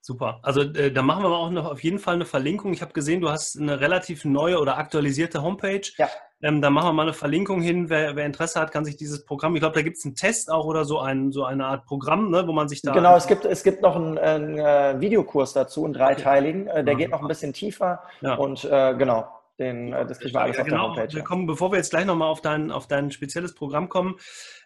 Super. 0.00 0.40
Also 0.42 0.62
äh, 0.62 0.92
da 0.92 1.02
machen 1.02 1.22
wir 1.22 1.30
auch 1.30 1.50
noch 1.50 1.70
auf 1.70 1.82
jeden 1.82 1.98
Fall 1.98 2.14
eine 2.14 2.24
Verlinkung. 2.24 2.72
Ich 2.72 2.82
habe 2.82 2.92
gesehen, 2.92 3.20
du 3.20 3.30
hast 3.30 3.58
eine 3.58 3.80
relativ 3.80 4.24
neue 4.24 4.58
oder 4.58 4.78
aktualisierte 4.78 5.42
Homepage. 5.42 5.82
Ja. 5.98 6.08
Ähm, 6.42 6.60
da 6.60 6.68
machen 6.68 6.88
wir 6.88 6.92
mal 6.92 7.02
eine 7.02 7.14
Verlinkung 7.14 7.62
hin. 7.62 7.88
Wer, 7.88 8.14
wer 8.14 8.26
Interesse 8.26 8.60
hat, 8.60 8.70
kann 8.70 8.84
sich 8.84 8.96
dieses 8.96 9.24
Programm, 9.24 9.56
ich 9.56 9.60
glaube, 9.60 9.74
da 9.74 9.82
gibt 9.82 9.96
es 9.96 10.04
einen 10.04 10.14
Test 10.14 10.50
auch 10.50 10.66
oder 10.66 10.84
so, 10.84 11.00
ein, 11.00 11.32
so 11.32 11.44
eine 11.44 11.66
Art 11.66 11.86
Programm, 11.86 12.30
ne, 12.30 12.46
wo 12.46 12.52
man 12.52 12.68
sich 12.68 12.82
da. 12.82 12.92
Genau, 12.92 13.16
es 13.16 13.26
gibt, 13.26 13.46
es 13.46 13.62
gibt 13.62 13.80
noch 13.80 13.96
einen, 13.96 14.18
einen 14.18 14.58
äh, 14.58 15.00
Videokurs 15.00 15.54
dazu, 15.54 15.84
einen 15.84 15.94
dreiteiligen. 15.94 16.66
Äh, 16.66 16.84
der 16.84 16.92
ja. 16.92 16.98
geht 16.98 17.10
noch 17.10 17.22
ein 17.22 17.28
bisschen 17.28 17.54
tiefer. 17.54 18.02
Ja. 18.20 18.34
Und 18.34 18.64
äh, 18.64 18.94
genau, 18.96 19.26
den, 19.58 19.92
äh, 19.92 20.06
das 20.06 20.18
kriegen 20.18 20.34
wir 20.34 20.42
alles 20.42 20.56
ja, 20.56 20.62
auf 20.62 20.68
genau. 20.68 20.94
der 20.94 21.02
Homepage. 21.02 21.16
Wir 21.16 21.24
kommen, 21.24 21.46
bevor 21.46 21.72
wir 21.72 21.78
jetzt 21.78 21.90
gleich 21.90 22.04
nochmal 22.04 22.28
auf 22.28 22.42
dein, 22.42 22.70
auf 22.70 22.86
dein 22.86 23.10
spezielles 23.10 23.54
Programm 23.54 23.88
kommen, 23.88 24.16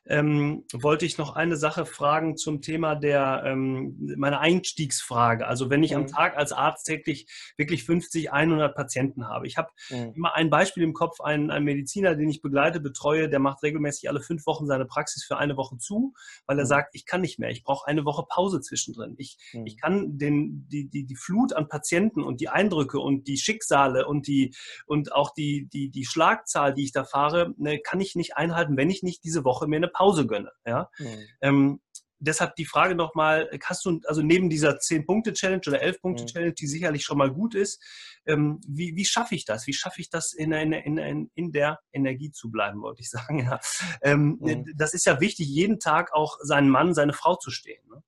ähm, 0.06 0.64
wollte 0.72 1.04
ich 1.04 1.18
noch 1.18 1.36
eine 1.36 1.56
Sache 1.56 1.84
fragen 1.84 2.36
zum 2.36 2.62
Thema 2.62 2.94
der, 2.94 3.42
ähm, 3.46 3.96
meiner 4.16 4.40
Einstiegsfrage. 4.40 5.46
Also 5.46 5.70
wenn 5.70 5.82
ich 5.82 5.92
mhm. 5.92 5.98
am 5.98 6.06
Tag 6.06 6.36
als 6.36 6.52
Arzt 6.52 6.86
täglich 6.86 7.26
wirklich 7.56 7.84
50, 7.84 8.32
100 8.32 8.74
Patienten 8.74 9.28
habe. 9.28 9.46
Ich 9.46 9.56
habe 9.58 9.68
mhm. 9.90 10.12
immer 10.14 10.34
ein 10.34 10.50
Beispiel 10.50 10.82
im 10.82 10.94
Kopf, 10.94 11.20
ein, 11.20 11.50
ein 11.50 11.64
Mediziner, 11.64 12.14
den 12.14 12.28
ich 12.28 12.40
begleite, 12.40 12.80
betreue, 12.80 13.28
der 13.28 13.38
macht 13.38 13.62
regelmäßig 13.62 14.08
alle 14.08 14.20
fünf 14.20 14.46
Wochen 14.46 14.66
seine 14.66 14.86
Praxis 14.86 15.24
für 15.24 15.36
eine 15.36 15.56
Woche 15.56 15.76
zu, 15.78 16.14
weil 16.46 16.58
er 16.58 16.64
mhm. 16.64 16.68
sagt, 16.68 16.94
ich 16.94 17.04
kann 17.04 17.20
nicht 17.20 17.38
mehr, 17.38 17.50
ich 17.50 17.62
brauche 17.62 17.86
eine 17.86 18.04
Woche 18.04 18.24
Pause 18.28 18.60
zwischendrin. 18.60 19.14
Ich, 19.18 19.38
mhm. 19.52 19.66
ich 19.66 19.76
kann 19.76 20.18
den, 20.18 20.66
die, 20.68 20.88
die, 20.88 21.04
die 21.04 21.16
Flut 21.16 21.52
an 21.52 21.68
Patienten 21.68 22.22
und 22.22 22.40
die 22.40 22.48
Eindrücke 22.48 22.98
und 22.98 23.28
die 23.28 23.36
Schicksale 23.36 24.06
und, 24.06 24.26
die, 24.26 24.54
und 24.86 25.12
auch 25.12 25.32
die, 25.34 25.68
die, 25.72 25.90
die 25.90 26.06
Schlagzahl, 26.06 26.74
die 26.74 26.84
ich 26.84 26.92
da 26.92 27.04
fahre, 27.04 27.54
ne, 27.58 27.78
kann 27.78 28.00
ich 28.00 28.16
nicht 28.16 28.36
einhalten, 28.36 28.76
wenn 28.76 28.90
ich 28.90 29.02
nicht 29.02 29.24
diese 29.24 29.44
Woche 29.44 29.66
mir 29.66 29.76
eine 29.76 29.89
Pause 29.90 30.26
gönne. 30.26 30.52
Ja? 30.66 30.90
Mhm. 30.98 31.26
Ähm, 31.40 31.80
deshalb 32.20 32.54
die 32.56 32.66
Frage 32.66 32.94
nochmal, 32.94 33.50
hast 33.64 33.84
du, 33.84 34.00
also 34.06 34.22
neben 34.22 34.50
dieser 34.50 34.76
10-Punkte-Challenge 34.76 35.62
oder 35.66 35.82
11-Punkte-Challenge, 35.82 36.52
die 36.52 36.66
sicherlich 36.66 37.04
schon 37.04 37.18
mal 37.18 37.30
gut 37.30 37.54
ist, 37.54 37.82
ähm, 38.26 38.60
wie, 38.66 38.94
wie 38.94 39.04
schaffe 39.04 39.34
ich 39.34 39.44
das? 39.44 39.66
Wie 39.66 39.72
schaffe 39.72 40.00
ich 40.00 40.10
das, 40.10 40.32
in, 40.32 40.52
in, 40.52 40.72
in, 40.98 41.30
in 41.34 41.52
der 41.52 41.80
Energie 41.92 42.30
zu 42.30 42.50
bleiben, 42.50 42.82
wollte 42.82 43.02
ich 43.02 43.10
sagen. 43.10 43.40
Ja. 43.40 43.58
Ähm, 44.02 44.38
mhm. 44.40 44.72
Das 44.76 44.94
ist 44.94 45.06
ja 45.06 45.20
wichtig, 45.20 45.48
jeden 45.48 45.80
Tag 45.80 46.12
auch 46.12 46.38
seinen 46.42 46.68
Mann, 46.68 46.94
seine 46.94 47.12
Frau 47.12 47.36
zu 47.36 47.50
stehen. 47.50 47.82
Ne? 47.88 48.02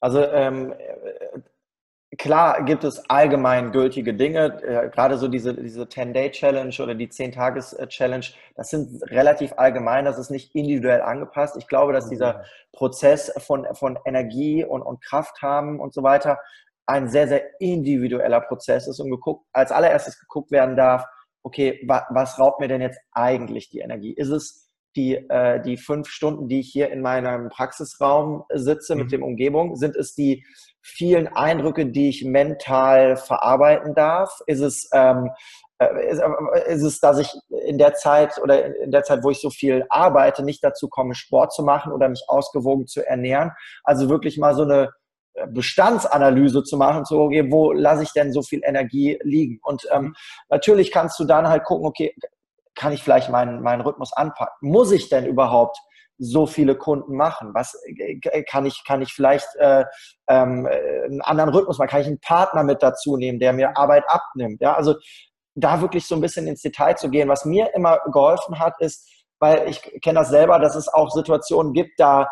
Also 0.00 0.22
ähm, 0.22 0.74
Klar 2.18 2.64
gibt 2.64 2.84
es 2.84 3.08
allgemein 3.10 3.72
gültige 3.72 4.14
Dinge, 4.14 4.62
äh, 4.62 4.88
gerade 4.90 5.18
so 5.18 5.28
diese, 5.28 5.54
diese 5.54 5.82
10-Day-Challenge 5.82 6.74
oder 6.80 6.94
die 6.94 7.08
10-Tages-Challenge, 7.08 8.26
das 8.54 8.70
sind 8.70 9.02
relativ 9.10 9.52
allgemein, 9.56 10.04
das 10.04 10.18
ist 10.18 10.30
nicht 10.30 10.54
individuell 10.54 11.02
angepasst. 11.02 11.56
Ich 11.58 11.66
glaube, 11.66 11.92
dass 11.92 12.08
dieser 12.08 12.44
Prozess 12.72 13.32
von, 13.38 13.66
von 13.74 13.98
Energie 14.04 14.64
und, 14.64 14.82
und 14.82 15.02
Kraft 15.02 15.42
haben 15.42 15.80
und 15.80 15.92
so 15.92 16.02
weiter 16.02 16.38
ein 16.86 17.08
sehr, 17.08 17.26
sehr 17.26 17.60
individueller 17.60 18.40
Prozess 18.40 18.86
ist 18.86 19.00
und 19.00 19.10
geguckt, 19.10 19.44
als 19.52 19.72
allererstes 19.72 20.20
geguckt 20.20 20.52
werden 20.52 20.76
darf, 20.76 21.04
okay, 21.42 21.82
wa, 21.86 22.06
was 22.10 22.38
raubt 22.38 22.60
mir 22.60 22.68
denn 22.68 22.80
jetzt 22.80 23.00
eigentlich 23.12 23.68
die 23.70 23.80
Energie? 23.80 24.12
Ist 24.12 24.30
es 24.30 24.65
die, 24.96 25.14
äh, 25.14 25.62
die 25.62 25.76
fünf 25.76 26.08
Stunden, 26.08 26.48
die 26.48 26.60
ich 26.60 26.70
hier 26.72 26.90
in 26.90 27.02
meinem 27.02 27.48
Praxisraum 27.48 28.44
sitze 28.52 28.94
mhm. 28.94 29.02
mit 29.02 29.12
dem 29.12 29.22
Umgebung? 29.22 29.76
Sind 29.76 29.94
es 29.94 30.14
die 30.14 30.44
vielen 30.82 31.28
Eindrücke, 31.28 31.86
die 31.86 32.08
ich 32.08 32.24
mental 32.24 33.16
verarbeiten 33.16 33.94
darf? 33.94 34.40
Ist 34.46 34.60
es, 34.60 34.88
ähm, 34.92 35.30
äh, 35.78 36.10
ist, 36.10 36.20
äh, 36.20 36.72
ist, 36.74 36.82
es, 36.82 37.00
dass 37.00 37.18
ich 37.18 37.32
in 37.66 37.78
der 37.78 37.94
Zeit 37.94 38.38
oder 38.42 38.76
in 38.82 38.90
der 38.90 39.02
Zeit, 39.02 39.22
wo 39.22 39.30
ich 39.30 39.40
so 39.40 39.50
viel 39.50 39.84
arbeite, 39.90 40.42
nicht 40.42 40.64
dazu 40.64 40.88
komme, 40.88 41.14
Sport 41.14 41.52
zu 41.52 41.62
machen 41.62 41.92
oder 41.92 42.08
mich 42.08 42.24
ausgewogen 42.28 42.86
zu 42.86 43.06
ernähren? 43.06 43.52
Also 43.84 44.08
wirklich 44.08 44.38
mal 44.38 44.54
so 44.54 44.62
eine 44.62 44.90
äh, 45.34 45.46
Bestandsanalyse 45.48 46.62
zu 46.62 46.76
machen, 46.76 47.04
zu 47.04 47.18
okay, 47.18 47.50
wo 47.50 47.72
lasse 47.72 48.02
ich 48.02 48.12
denn 48.12 48.32
so 48.32 48.42
viel 48.42 48.62
Energie 48.64 49.18
liegen? 49.22 49.58
Und 49.62 49.86
ähm, 49.92 50.02
mhm. 50.02 50.14
natürlich 50.48 50.90
kannst 50.90 51.20
du 51.20 51.24
dann 51.24 51.48
halt 51.48 51.64
gucken, 51.64 51.86
okay, 51.86 52.14
kann 52.76 52.92
ich 52.92 53.02
vielleicht 53.02 53.30
meinen, 53.30 53.62
meinen 53.62 53.80
Rhythmus 53.80 54.12
anpacken? 54.12 54.70
Muss 54.70 54.92
ich 54.92 55.08
denn 55.08 55.26
überhaupt 55.26 55.78
so 56.18 56.46
viele 56.46 56.76
Kunden 56.76 57.16
machen? 57.16 57.52
Was 57.54 57.74
äh, 57.84 58.42
kann 58.44 58.66
ich, 58.66 58.84
kann 58.86 59.02
ich 59.02 59.12
vielleicht 59.12 59.48
äh, 59.56 59.84
ähm, 60.28 60.66
einen 60.66 61.22
anderen 61.22 61.50
Rhythmus 61.50 61.78
machen? 61.78 61.88
Kann 61.88 62.00
ich 62.02 62.06
einen 62.06 62.20
Partner 62.20 62.62
mit 62.62 62.82
dazu 62.82 63.16
nehmen, 63.16 63.38
der 63.38 63.52
mir 63.52 63.76
Arbeit 63.76 64.04
abnimmt? 64.08 64.60
Ja, 64.60 64.74
also 64.74 64.94
da 65.54 65.80
wirklich 65.80 66.06
so 66.06 66.14
ein 66.14 66.20
bisschen 66.20 66.46
ins 66.46 66.62
Detail 66.62 66.96
zu 66.96 67.10
gehen. 67.10 67.28
Was 67.28 67.44
mir 67.44 67.74
immer 67.74 67.98
geholfen 68.12 68.58
hat, 68.58 68.74
ist, 68.80 69.08
weil 69.38 69.68
ich 69.68 69.82
kenne 70.02 70.20
das 70.20 70.28
selber, 70.28 70.58
dass 70.58 70.76
es 70.76 70.88
auch 70.88 71.10
Situationen 71.10 71.72
gibt, 71.72 71.98
da 71.98 72.28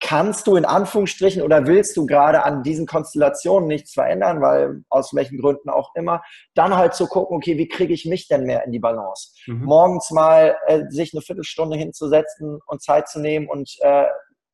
kannst 0.00 0.46
du 0.46 0.56
in 0.56 0.64
Anführungsstrichen 0.64 1.42
oder 1.42 1.66
willst 1.66 1.96
du 1.96 2.06
gerade 2.06 2.44
an 2.44 2.62
diesen 2.62 2.86
Konstellationen 2.86 3.66
nichts 3.68 3.94
verändern, 3.94 4.40
weil 4.40 4.82
aus 4.88 5.14
welchen 5.14 5.38
Gründen 5.38 5.70
auch 5.70 5.94
immer, 5.94 6.22
dann 6.54 6.76
halt 6.76 6.94
zu 6.94 7.06
gucken, 7.06 7.36
okay, 7.36 7.58
wie 7.58 7.68
kriege 7.68 7.92
ich 7.92 8.04
mich 8.04 8.28
denn 8.28 8.44
mehr 8.44 8.64
in 8.64 8.72
die 8.72 8.78
Balance? 8.78 9.32
Mhm. 9.46 9.64
Morgens 9.64 10.10
mal 10.10 10.56
äh, 10.66 10.84
sich 10.88 11.12
eine 11.14 11.22
Viertelstunde 11.22 11.76
hinzusetzen 11.76 12.60
und 12.66 12.82
Zeit 12.82 13.08
zu 13.08 13.20
nehmen 13.20 13.48
und 13.48 13.76
äh, 13.80 14.04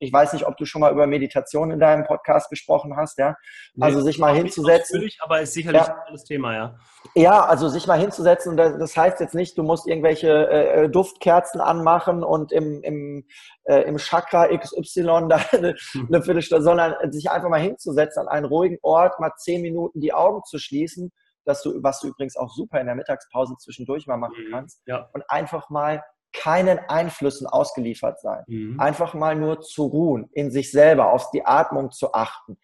ich 0.04 0.12
weiß 0.12 0.32
nicht, 0.32 0.46
ob 0.46 0.56
du 0.56 0.64
schon 0.64 0.80
mal 0.80 0.92
über 0.92 1.06
Meditation 1.06 1.70
in 1.70 1.80
deinem 1.80 2.04
Podcast 2.04 2.50
gesprochen 2.50 2.96
hast, 2.96 3.18
ja. 3.18 3.36
Nee, 3.74 3.84
also 3.86 4.00
sich 4.00 4.18
mal 4.18 4.34
hinzusetzen. 4.34 4.96
Natürlich, 4.96 5.18
aber 5.20 5.40
ist 5.40 5.54
sicherlich 5.54 5.82
ja. 5.82 5.94
ein 5.94 6.06
tolles 6.06 6.24
Thema, 6.24 6.54
ja. 6.54 6.78
Ja, 7.14 7.44
also 7.44 7.68
sich 7.68 7.86
mal 7.86 7.98
hinzusetzen, 7.98 8.56
das 8.56 8.96
heißt 8.96 9.20
jetzt 9.20 9.34
nicht, 9.34 9.58
du 9.58 9.62
musst 9.62 9.86
irgendwelche 9.86 10.48
äh, 10.48 10.88
Duftkerzen 10.88 11.60
anmachen 11.60 12.22
und 12.22 12.52
im, 12.52 12.82
im, 12.82 13.26
äh, 13.64 13.80
im 13.82 13.98
Chakra 13.98 14.48
XY 14.56 15.02
da 15.28 15.40
eine, 15.52 15.74
eine 15.94 16.22
Viertelstunde, 16.22 16.62
sondern 16.62 17.12
sich 17.12 17.30
einfach 17.30 17.48
mal 17.48 17.60
hinzusetzen 17.60 18.22
an 18.22 18.28
einen 18.28 18.46
ruhigen 18.46 18.78
Ort, 18.82 19.18
mal 19.20 19.32
zehn 19.36 19.62
Minuten 19.62 20.00
die 20.00 20.12
Augen 20.12 20.42
zu 20.44 20.58
schließen 20.58 21.12
dass 21.46 21.62
du, 21.62 21.82
was 21.82 22.00
du 22.00 22.08
übrigens 22.08 22.36
auch 22.36 22.50
super 22.50 22.80
in 22.80 22.86
der 22.86 22.94
Mittagspause 22.94 23.54
zwischendurch 23.58 24.06
mal 24.06 24.16
machen 24.16 24.46
mhm. 24.46 24.50
kannst, 24.50 24.80
ja. 24.86 25.08
und 25.12 25.28
einfach 25.28 25.70
mal 25.70 26.02
keinen 26.34 26.78
Einflüssen 26.88 27.46
ausgeliefert 27.46 28.20
sein. 28.20 28.42
Mhm. 28.46 28.78
Einfach 28.78 29.14
mal 29.14 29.34
nur 29.34 29.60
zu 29.60 29.86
ruhen, 29.86 30.28
in 30.32 30.50
sich 30.50 30.70
selber, 30.70 31.12
auf 31.12 31.30
die 31.30 31.46
Atmung 31.46 31.90
zu 31.90 32.12
achten. 32.12 32.58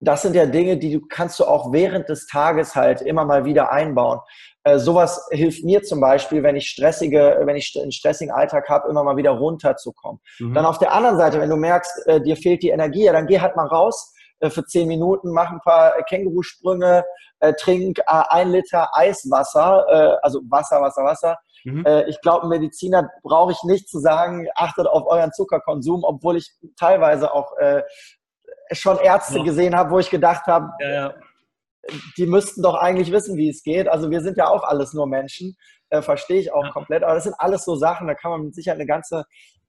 Das 0.00 0.22
sind 0.22 0.36
ja 0.36 0.44
Dinge, 0.44 0.76
die 0.76 0.92
du 0.92 1.06
kannst 1.08 1.40
du 1.40 1.44
auch 1.44 1.72
während 1.72 2.08
des 2.08 2.26
Tages 2.26 2.76
halt 2.76 3.00
immer 3.00 3.24
mal 3.24 3.44
wieder 3.46 3.72
einbauen. 3.72 4.20
Äh, 4.62 4.78
sowas 4.78 5.26
hilft 5.30 5.64
mir 5.64 5.82
zum 5.82 6.00
Beispiel, 6.00 6.42
wenn 6.42 6.56
ich 6.56 6.68
stressige, 6.68 7.40
wenn 7.44 7.56
ich 7.56 7.74
einen 7.80 7.92
stressigen 7.92 8.32
Alltag 8.32 8.68
habe, 8.68 8.88
immer 8.88 9.02
mal 9.02 9.16
wieder 9.16 9.30
runterzukommen. 9.30 10.20
Mhm. 10.38 10.54
Dann 10.54 10.66
auf 10.66 10.78
der 10.78 10.92
anderen 10.92 11.16
Seite, 11.16 11.40
wenn 11.40 11.50
du 11.50 11.56
merkst, 11.56 12.06
äh, 12.06 12.20
dir 12.20 12.36
fehlt 12.36 12.62
die 12.62 12.68
Energie, 12.68 13.04
ja, 13.04 13.12
dann 13.12 13.26
geh 13.26 13.40
halt 13.40 13.56
mal 13.56 13.66
raus 13.66 14.12
äh, 14.40 14.50
für 14.50 14.64
zehn 14.66 14.88
Minuten, 14.88 15.30
mach 15.30 15.50
ein 15.50 15.60
paar 15.60 16.02
Kängurusprünge, 16.02 17.04
äh, 17.40 17.54
trink 17.54 17.98
äh, 18.00 18.02
ein 18.06 18.50
Liter 18.50 18.90
Eiswasser, 18.92 19.86
äh, 19.88 20.16
also 20.22 20.40
Wasser, 20.50 20.82
Wasser, 20.82 21.04
Wasser 21.04 21.38
Mhm. 21.64 21.84
Äh, 21.86 22.08
ich 22.08 22.20
glaube, 22.20 22.48
Mediziner 22.48 23.10
brauche 23.22 23.52
ich 23.52 23.62
nicht 23.64 23.88
zu 23.88 23.98
sagen, 23.98 24.46
achtet 24.54 24.86
auf 24.86 25.06
euren 25.06 25.32
Zuckerkonsum, 25.32 26.04
obwohl 26.04 26.36
ich 26.36 26.52
teilweise 26.78 27.32
auch 27.32 27.56
äh, 27.58 27.82
schon 28.72 28.98
Ärzte 28.98 29.38
ja. 29.38 29.44
gesehen 29.44 29.74
habe, 29.74 29.90
wo 29.90 29.98
ich 29.98 30.10
gedacht 30.10 30.46
habe, 30.46 30.70
ja, 30.80 30.88
ja. 30.90 31.14
die 32.16 32.26
müssten 32.26 32.62
doch 32.62 32.74
eigentlich 32.74 33.12
wissen, 33.12 33.36
wie 33.36 33.48
es 33.48 33.62
geht. 33.62 33.88
Also 33.88 34.10
wir 34.10 34.20
sind 34.20 34.36
ja 34.36 34.48
auch 34.48 34.62
alles 34.62 34.92
nur 34.92 35.06
Menschen, 35.06 35.56
äh, 35.90 36.02
verstehe 36.02 36.40
ich 36.40 36.52
auch 36.52 36.72
komplett. 36.72 37.02
Aber 37.02 37.14
das 37.14 37.24
sind 37.24 37.36
alles 37.38 37.64
so 37.64 37.76
Sachen, 37.76 38.06
da 38.06 38.14
kann 38.14 38.30
man 38.30 38.44
mit 38.44 38.54
Sicherheit 38.54 38.78
eine 38.78 38.86
ganze 38.86 39.24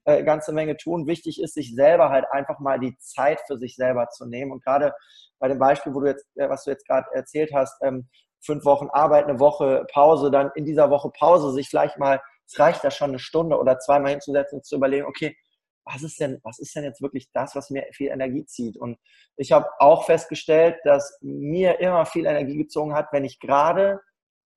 äh, 0.06 0.22
ganze 0.22 0.52
Menge 0.52 0.76
tun. 0.76 1.06
Wichtig 1.08 1.42
ist, 1.42 1.54
sich 1.54 1.74
selber 1.74 2.10
halt 2.10 2.26
einfach 2.30 2.60
mal 2.60 2.78
die 2.78 2.96
Zeit 2.98 3.40
für 3.46 3.58
sich 3.58 3.74
selber 3.74 4.08
zu 4.08 4.24
nehmen. 4.24 4.52
Und 4.52 4.64
gerade 4.64 4.94
bei 5.40 5.48
dem 5.48 5.58
Beispiel, 5.58 5.94
wo 5.94 6.00
du 6.00 6.06
jetzt, 6.06 6.24
äh, 6.36 6.48
was 6.48 6.64
du 6.64 6.70
jetzt 6.70 6.86
gerade 6.86 7.06
erzählt 7.12 7.50
hast, 7.52 7.76
ähm, 7.82 8.08
fünf 8.46 8.64
Wochen 8.64 8.88
Arbeit, 8.90 9.26
eine 9.26 9.40
Woche 9.40 9.84
Pause, 9.92 10.30
dann 10.30 10.50
in 10.54 10.64
dieser 10.64 10.90
Woche 10.90 11.10
Pause 11.10 11.52
sich 11.52 11.68
vielleicht 11.68 11.98
mal, 11.98 12.20
es 12.46 12.58
reicht 12.58 12.84
ja 12.84 12.90
schon 12.90 13.10
eine 13.10 13.18
Stunde 13.18 13.58
oder 13.58 13.78
zweimal 13.78 14.12
hinzusetzen 14.12 14.58
und 14.58 14.64
zu 14.64 14.76
überlegen, 14.76 15.06
okay, 15.06 15.36
was 15.84 16.02
ist 16.02 16.18
denn, 16.20 16.40
was 16.42 16.58
ist 16.58 16.74
denn 16.74 16.84
jetzt 16.84 17.00
wirklich 17.00 17.30
das, 17.32 17.54
was 17.54 17.70
mir 17.70 17.84
viel 17.92 18.08
Energie 18.08 18.44
zieht? 18.44 18.76
Und 18.76 18.98
ich 19.36 19.52
habe 19.52 19.68
auch 19.78 20.04
festgestellt, 20.04 20.76
dass 20.84 21.18
mir 21.20 21.78
immer 21.80 22.06
viel 22.06 22.26
Energie 22.26 22.56
gezogen 22.56 22.94
hat, 22.94 23.08
wenn 23.12 23.24
ich 23.24 23.38
gerade 23.38 24.00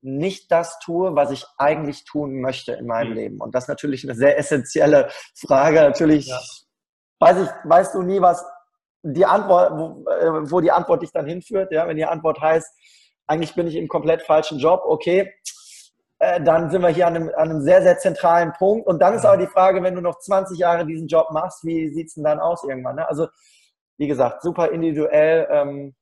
nicht 0.01 0.51
das 0.51 0.79
tue, 0.79 1.15
was 1.15 1.31
ich 1.31 1.45
eigentlich 1.57 2.05
tun 2.05 2.41
möchte 2.41 2.73
in 2.73 2.87
meinem 2.87 3.09
mhm. 3.09 3.15
Leben. 3.15 3.41
Und 3.41 3.53
das 3.53 3.65
ist 3.65 3.69
natürlich 3.69 4.03
eine 4.03 4.15
sehr 4.15 4.37
essentielle 4.37 5.09
Frage. 5.35 5.81
Natürlich 5.81 6.27
ja. 6.27 6.39
weiß 7.19 7.37
ich, 7.43 7.49
weißt 7.69 7.95
du 7.95 8.01
nie, 8.01 8.21
was 8.21 8.43
die 9.03 9.25
Antwort, 9.25 9.71
wo, 9.77 10.09
äh, 10.09 10.51
wo 10.51 10.61
die 10.61 10.71
Antwort 10.71 11.01
dich 11.01 11.11
dann 11.11 11.27
hinführt. 11.27 11.71
Ja, 11.71 11.87
wenn 11.87 11.97
die 11.97 12.05
Antwort 12.05 12.39
heißt, 12.41 12.69
eigentlich 13.29 13.53
bin 13.53 13.67
ich 13.67 13.75
im 13.75 13.87
komplett 13.87 14.23
falschen 14.23 14.57
Job, 14.57 14.81
okay, 14.85 15.31
äh, 16.17 16.41
dann 16.41 16.69
sind 16.69 16.81
wir 16.81 16.89
hier 16.89 17.07
an 17.07 17.15
einem, 17.15 17.29
an 17.29 17.49
einem, 17.49 17.61
sehr, 17.61 17.81
sehr 17.81 17.97
zentralen 17.99 18.51
Punkt. 18.53 18.87
Und 18.87 19.01
dann 19.01 19.13
ist 19.13 19.25
aber 19.25 19.37
die 19.37 19.47
Frage, 19.47 19.83
wenn 19.83 19.95
du 19.95 20.01
noch 20.01 20.17
20 20.19 20.57
Jahre 20.57 20.85
diesen 20.85 21.07
Job 21.07 21.27
machst, 21.31 21.63
wie 21.63 21.89
sieht 21.89 22.07
es 22.07 22.15
denn 22.15 22.23
dann 22.23 22.39
aus 22.39 22.63
irgendwann? 22.63 22.95
Ne? 22.95 23.07
Also, 23.07 23.27
wie 23.97 24.07
gesagt, 24.07 24.41
super 24.41 24.71
individuell. 24.71 25.47
Ähm, 25.51 25.95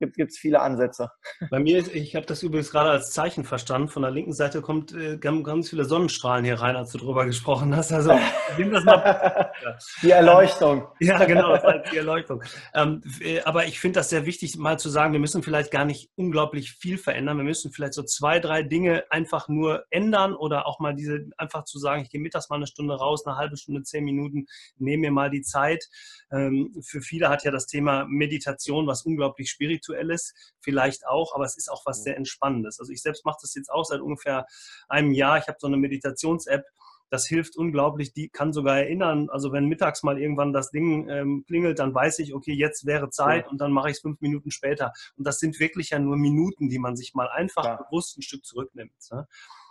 gibt 0.00 0.32
es 0.32 0.38
viele 0.38 0.60
Ansätze. 0.60 1.10
Bei 1.50 1.58
mir, 1.58 1.78
ist, 1.78 1.94
ich 1.94 2.16
habe 2.16 2.26
das 2.26 2.42
übrigens 2.42 2.70
gerade 2.70 2.90
als 2.90 3.12
Zeichen 3.12 3.44
verstanden. 3.44 3.88
Von 3.88 4.02
der 4.02 4.10
linken 4.10 4.32
Seite 4.32 4.62
kommt 4.62 4.92
äh, 4.92 5.18
ganz 5.18 5.70
viele 5.70 5.84
Sonnenstrahlen 5.84 6.44
hier 6.44 6.60
rein, 6.60 6.76
als 6.76 6.92
du 6.92 6.98
drüber 6.98 7.26
gesprochen 7.26 7.76
hast. 7.76 7.92
Also 7.92 8.18
nimm 8.56 8.72
das 8.72 8.84
mal. 8.84 9.52
die 10.02 10.10
Erleuchtung. 10.10 10.88
ja, 11.00 11.24
genau, 11.24 11.52
das 11.52 11.64
heißt 11.64 11.92
die 11.92 11.98
Erleuchtung. 11.98 12.42
Ähm, 12.74 13.02
äh, 13.20 13.42
aber 13.42 13.66
ich 13.66 13.78
finde 13.78 14.00
das 14.00 14.08
sehr 14.08 14.26
wichtig, 14.26 14.56
mal 14.56 14.78
zu 14.78 14.88
sagen, 14.88 15.12
wir 15.12 15.20
müssen 15.20 15.42
vielleicht 15.42 15.70
gar 15.70 15.84
nicht 15.84 16.10
unglaublich 16.16 16.72
viel 16.72 16.96
verändern. 16.96 17.36
Wir 17.36 17.44
müssen 17.44 17.70
vielleicht 17.70 17.94
so 17.94 18.02
zwei, 18.02 18.40
drei 18.40 18.62
Dinge 18.62 19.04
einfach 19.10 19.48
nur 19.48 19.84
ändern 19.90 20.34
oder 20.34 20.66
auch 20.66 20.80
mal 20.80 20.94
diese, 20.94 21.28
einfach 21.36 21.64
zu 21.64 21.78
sagen, 21.78 22.02
ich 22.02 22.10
gehe 22.10 22.20
mittags 22.20 22.48
mal 22.48 22.56
eine 22.56 22.66
Stunde 22.66 22.94
raus, 22.94 23.26
eine 23.26 23.36
halbe 23.36 23.56
Stunde, 23.56 23.82
zehn 23.82 24.04
Minuten, 24.04 24.46
nehme 24.78 25.02
mir 25.02 25.12
mal 25.12 25.30
die 25.30 25.42
Zeit. 25.42 25.88
Ähm, 26.32 26.74
für 26.82 27.02
viele 27.02 27.28
hat 27.28 27.44
ja 27.44 27.50
das 27.50 27.66
Thema 27.66 28.06
Meditation 28.08 28.86
was 28.86 29.02
unglaublich 29.02 29.50
spirituell 29.50 29.89
Spirituelles 29.90 30.34
vielleicht 30.60 31.06
auch, 31.06 31.34
aber 31.34 31.44
es 31.44 31.56
ist 31.56 31.70
auch 31.70 31.82
was 31.86 32.02
sehr 32.02 32.16
Entspannendes. 32.16 32.80
Also 32.80 32.92
ich 32.92 33.02
selbst 33.02 33.24
mache 33.24 33.38
das 33.42 33.54
jetzt 33.54 33.70
auch 33.70 33.84
seit 33.84 34.00
ungefähr 34.00 34.46
einem 34.88 35.12
Jahr. 35.12 35.38
Ich 35.38 35.48
habe 35.48 35.58
so 35.60 35.66
eine 35.66 35.76
Meditations-App, 35.76 36.64
das 37.10 37.26
hilft 37.26 37.56
unglaublich. 37.56 38.12
Die 38.12 38.28
kann 38.28 38.52
sogar 38.52 38.78
erinnern, 38.78 39.28
also 39.30 39.52
wenn 39.52 39.66
mittags 39.66 40.02
mal 40.02 40.20
irgendwann 40.20 40.52
das 40.52 40.70
Ding 40.70 41.08
ähm, 41.08 41.44
klingelt, 41.46 41.78
dann 41.78 41.94
weiß 41.94 42.20
ich, 42.20 42.34
okay, 42.34 42.52
jetzt 42.52 42.86
wäre 42.86 43.10
Zeit 43.10 43.48
und 43.48 43.60
dann 43.60 43.72
mache 43.72 43.90
ich 43.90 43.96
es 43.96 44.02
fünf 44.02 44.20
Minuten 44.20 44.50
später. 44.50 44.92
Und 45.16 45.26
das 45.26 45.38
sind 45.38 45.58
wirklich 45.58 45.90
ja 45.90 45.98
nur 45.98 46.16
Minuten, 46.16 46.68
die 46.68 46.78
man 46.78 46.96
sich 46.96 47.14
mal 47.14 47.28
einfach 47.28 47.64
ja. 47.64 47.76
bewusst 47.76 48.16
ein 48.18 48.22
Stück 48.22 48.44
zurücknimmt. 48.44 48.92
Ne? 49.10 49.26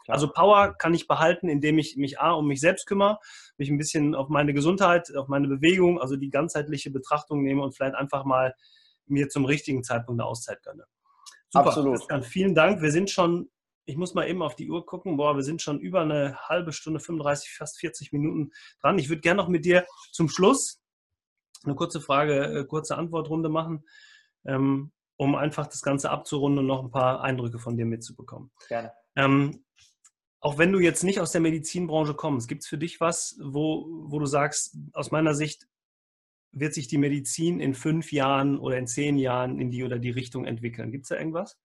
Also 0.08 0.28
Power 0.28 0.76
kann 0.76 0.96
ich 0.96 1.08
behalten, 1.08 1.50
indem 1.50 1.78
ich 1.78 1.96
mich 1.96 2.20
A, 2.20 2.32
um 2.32 2.48
mich 2.48 2.60
selbst 2.60 2.88
kümmere, 2.88 3.20
mich 3.58 3.70
ein 3.70 3.78
bisschen 3.78 4.16
auf 4.16 4.28
meine 4.28 4.56
Gesundheit, 4.56 5.16
auf 5.16 5.28
meine 5.28 5.48
Bewegung, 5.48 6.02
also 6.02 6.16
die 6.16 6.32
ganzheitliche 6.32 6.90
Betrachtung 6.90 7.44
nehme 7.44 7.62
und 7.62 7.76
vielleicht 7.76 7.94
einfach 7.94 8.26
mal 8.26 8.56
mir 9.10 9.30
zum 9.30 9.46
richtigen 9.46 9.84
Zeitpunkt 9.84 10.22
eine 10.22 10.28
Auszeit 10.28 10.62
gönne. 10.64 10.86
Super, 11.50 11.68
Absolut. 11.68 11.98
Christian, 11.98 12.24
vielen 12.24 12.56
Dank. 12.56 12.82
Wir 12.82 12.92
sind 12.92 13.10
schon, 13.10 13.50
ich 13.86 13.98
muss 13.98 14.14
mal 14.14 14.28
eben 14.28 14.42
auf 14.42 14.56
die 14.56 14.70
Uhr 14.70 14.86
gucken, 14.86 15.18
boah, 15.18 15.36
wir 15.36 15.44
sind 15.44 15.62
schon 15.62 15.80
über 15.80 16.02
eine 16.02 16.38
halbe 16.48 16.74
Stunde, 16.74 17.00
35, 17.00 17.52
fast 17.52 17.80
40 17.80 18.12
Minuten 18.12 18.52
dran. 18.82 19.00
Ich 19.00 19.10
würde 19.10 19.22
gerne 19.22 19.42
noch 19.42 19.50
mit 19.50 19.66
dir 19.66 19.86
zum 20.12 20.30
Schluss 20.30 20.82
eine 21.64 21.76
kurze 21.76 22.02
Frage, 22.02 22.60
äh, 22.60 22.66
kurze 22.66 22.98
Antwortrunde 22.98 23.50
machen, 23.50 23.84
ähm, 24.46 24.92
um 25.18 25.36
einfach 25.36 25.68
das 25.68 25.82
Ganze 25.82 26.10
abzurunden 26.10 26.60
und 26.60 26.68
noch 26.68 26.84
ein 26.84 26.92
paar 26.92 27.22
Eindrücke 27.22 27.60
von 27.60 27.76
dir 27.76 27.86
mitzubekommen. 27.86 28.52
Gerne. 28.68 28.94
Ähm, 29.16 29.66
auch 30.42 30.58
wenn 30.58 30.72
du 30.72 30.80
jetzt 30.80 31.04
nicht 31.04 31.20
aus 31.20 31.32
der 31.32 31.42
Medizinbranche 31.42 32.14
kommst, 32.14 32.48
gibt 32.48 32.64
es 32.64 32.70
für 32.70 32.78
dich 32.78 33.02
was, 33.02 33.38
wo, 33.42 33.88
wo 34.04 34.20
du 34.20 34.26
sagst, 34.26 34.78
aus 34.94 35.12
meiner 35.12 35.34
Sicht, 35.34 35.68
wird 36.52 36.74
sich 36.74 36.88
die 36.88 36.98
Medizin 36.98 37.60
in 37.60 37.74
fünf 37.74 38.12
Jahren 38.12 38.60
oder 38.60 38.78
in 38.78 38.88
zehn 38.88 39.18
Jahren 39.18 39.60
in 39.60 39.72
die 39.72 39.84
oder 39.84 40.00
die 40.00 40.12
Richtung 40.12 40.46
entwickeln? 40.46 40.92
Gibt 40.92 41.04
es 41.04 41.10
da 41.10 41.16
irgendwas? 41.16 41.58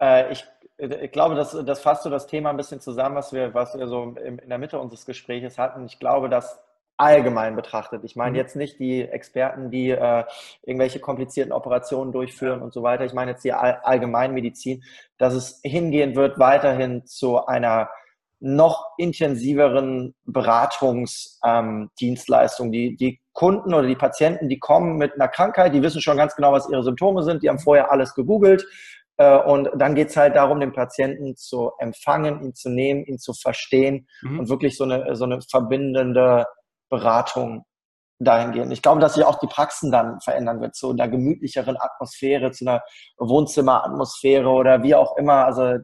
Äh, 0.00 0.32
ich, 0.32 0.44
ich, 0.78 1.12
glaube, 1.12 1.34
das, 1.34 1.56
das 1.64 1.80
fasst 1.80 2.02
so 2.02 2.10
das 2.10 2.26
Thema 2.26 2.50
ein 2.50 2.56
bisschen 2.56 2.80
zusammen, 2.80 3.16
was 3.16 3.32
wir, 3.32 3.54
was 3.54 3.76
wir 3.76 3.88
so 3.88 4.14
in 4.22 4.48
der 4.48 4.58
Mitte 4.58 4.78
unseres 4.78 5.06
Gesprächs 5.06 5.58
hatten. 5.58 5.86
Ich 5.86 5.98
glaube, 5.98 6.28
dass 6.28 6.60
allgemein 6.98 7.56
betrachtet. 7.56 8.04
Ich 8.04 8.16
meine 8.16 8.30
mhm. 8.30 8.36
jetzt 8.36 8.56
nicht 8.56 8.78
die 8.78 9.02
Experten, 9.02 9.70
die 9.70 9.90
äh, 9.90 10.24
irgendwelche 10.62 11.00
komplizierten 11.00 11.52
Operationen 11.52 12.12
durchführen 12.12 12.62
und 12.62 12.72
so 12.72 12.82
weiter. 12.82 13.04
Ich 13.04 13.12
meine 13.12 13.32
jetzt 13.32 13.44
die 13.44 13.52
All 13.52 13.80
Allgemeinmedizin, 13.82 14.82
dass 15.18 15.34
es 15.34 15.60
hingehen 15.62 16.16
wird 16.16 16.38
weiterhin 16.38 17.04
zu 17.06 17.46
einer 17.46 17.90
noch 18.38 18.84
intensiveren 18.98 20.14
Beratungsdienstleistung. 20.24 22.66
Ähm, 22.66 22.72
die, 22.72 22.96
die 22.96 23.20
Kunden 23.32 23.74
oder 23.74 23.86
die 23.86 23.96
Patienten, 23.96 24.48
die 24.48 24.58
kommen 24.58 24.96
mit 24.96 25.14
einer 25.14 25.28
Krankheit, 25.28 25.74
die 25.74 25.82
wissen 25.82 26.00
schon 26.00 26.16
ganz 26.16 26.36
genau, 26.36 26.52
was 26.52 26.68
ihre 26.70 26.82
Symptome 26.82 27.22
sind, 27.22 27.42
die 27.42 27.48
haben 27.48 27.58
vorher 27.58 27.90
alles 27.90 28.14
gegoogelt. 28.14 28.66
Äh, 29.16 29.38
und 29.38 29.70
dann 29.76 29.94
geht 29.94 30.10
es 30.10 30.16
halt 30.16 30.36
darum, 30.36 30.60
den 30.60 30.72
Patienten 30.72 31.36
zu 31.36 31.72
empfangen, 31.78 32.42
ihn 32.42 32.54
zu 32.54 32.68
nehmen, 32.68 33.04
ihn 33.04 33.18
zu 33.18 33.32
verstehen 33.32 34.06
mhm. 34.22 34.40
und 34.40 34.48
wirklich 34.48 34.76
so 34.76 34.84
eine, 34.84 35.16
so 35.16 35.24
eine 35.24 35.40
verbindende 35.42 36.46
Beratung 36.90 37.64
dahingehend. 38.18 38.72
Ich 38.72 38.82
glaube, 38.82 39.00
dass 39.00 39.14
sich 39.14 39.24
auch 39.24 39.38
die 39.38 39.46
Praxen 39.46 39.90
dann 39.90 40.20
verändern 40.20 40.60
wird, 40.60 40.74
zu 40.74 40.90
einer 40.90 41.08
gemütlicheren 41.08 41.76
Atmosphäre, 41.78 42.50
zu 42.50 42.66
einer 42.66 42.82
Wohnzimmeratmosphäre 43.18 44.48
oder 44.48 44.82
wie 44.82 44.94
auch 44.94 45.16
immer. 45.16 45.44
Also 45.44 45.74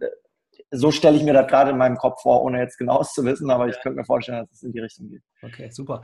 so 0.74 0.90
stelle 0.90 1.18
ich 1.18 1.22
mir 1.22 1.34
das 1.34 1.46
gerade 1.48 1.70
in 1.70 1.76
meinem 1.76 1.98
Kopf 1.98 2.22
vor, 2.22 2.42
ohne 2.42 2.58
jetzt 2.58 2.78
genau 2.78 3.02
zu 3.02 3.24
wissen, 3.24 3.50
aber 3.50 3.68
ich 3.68 3.78
könnte 3.80 3.98
mir 3.98 4.04
vorstellen, 4.04 4.38
dass 4.38 4.50
es 4.52 4.62
in 4.62 4.72
die 4.72 4.80
Richtung 4.80 5.10
geht. 5.10 5.22
Okay, 5.42 5.70
super. 5.70 6.00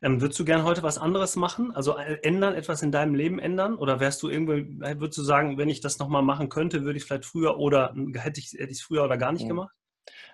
Ähm, 0.00 0.22
würdest 0.22 0.40
du 0.40 0.44
gerne 0.44 0.64
heute 0.64 0.82
was 0.82 0.96
anderes 0.96 1.36
machen? 1.36 1.70
Also 1.74 1.98
äh, 1.98 2.18
ändern, 2.22 2.54
etwas 2.54 2.82
in 2.82 2.90
deinem 2.90 3.14
Leben 3.14 3.38
ändern? 3.38 3.76
Oder 3.76 4.00
wärst 4.00 4.22
du 4.22 4.30
irgendwie, 4.30 4.82
äh, 4.84 4.98
würdest 4.98 5.18
du 5.18 5.22
sagen, 5.22 5.58
wenn 5.58 5.68
ich 5.68 5.80
das 5.80 5.98
nochmal 5.98 6.22
machen 6.22 6.48
könnte, 6.48 6.84
würde 6.84 6.96
ich 6.96 7.04
vielleicht 7.04 7.26
früher 7.26 7.58
oder 7.58 7.94
hätte 8.14 8.40
ich 8.40 8.54
es 8.58 8.80
früher 8.80 9.04
oder 9.04 9.18
gar 9.18 9.32
nicht 9.32 9.44
mhm. 9.44 9.48
gemacht? 9.48 9.74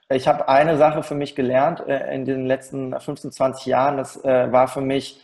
Ich 0.08 0.28
habe 0.28 0.48
eine 0.48 0.76
Sache 0.76 1.02
für 1.02 1.16
mich 1.16 1.34
gelernt 1.34 1.80
äh, 1.80 2.14
in 2.14 2.24
den 2.24 2.46
letzten 2.46 2.98
15, 2.98 3.32
20 3.32 3.66
Jahren. 3.66 3.96
Das 3.96 4.22
war 4.22 4.68
für 4.68 4.80
mich, 4.80 5.20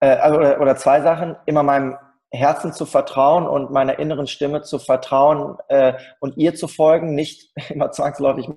also, 0.00 0.38
oder 0.38 0.76
zwei 0.76 1.02
Sachen, 1.02 1.36
immer 1.46 1.62
meinem 1.62 1.96
Herzen 2.32 2.72
zu 2.72 2.86
vertrauen 2.86 3.46
und 3.46 3.70
meiner 3.70 3.98
inneren 3.98 4.26
Stimme 4.26 4.62
zu 4.62 4.78
vertrauen 4.78 5.56
äh, 5.68 5.94
und 6.20 6.36
ihr 6.36 6.54
zu 6.54 6.68
folgen, 6.68 7.14
nicht 7.14 7.50
immer 7.70 7.90
zwangsläufig 7.90 8.48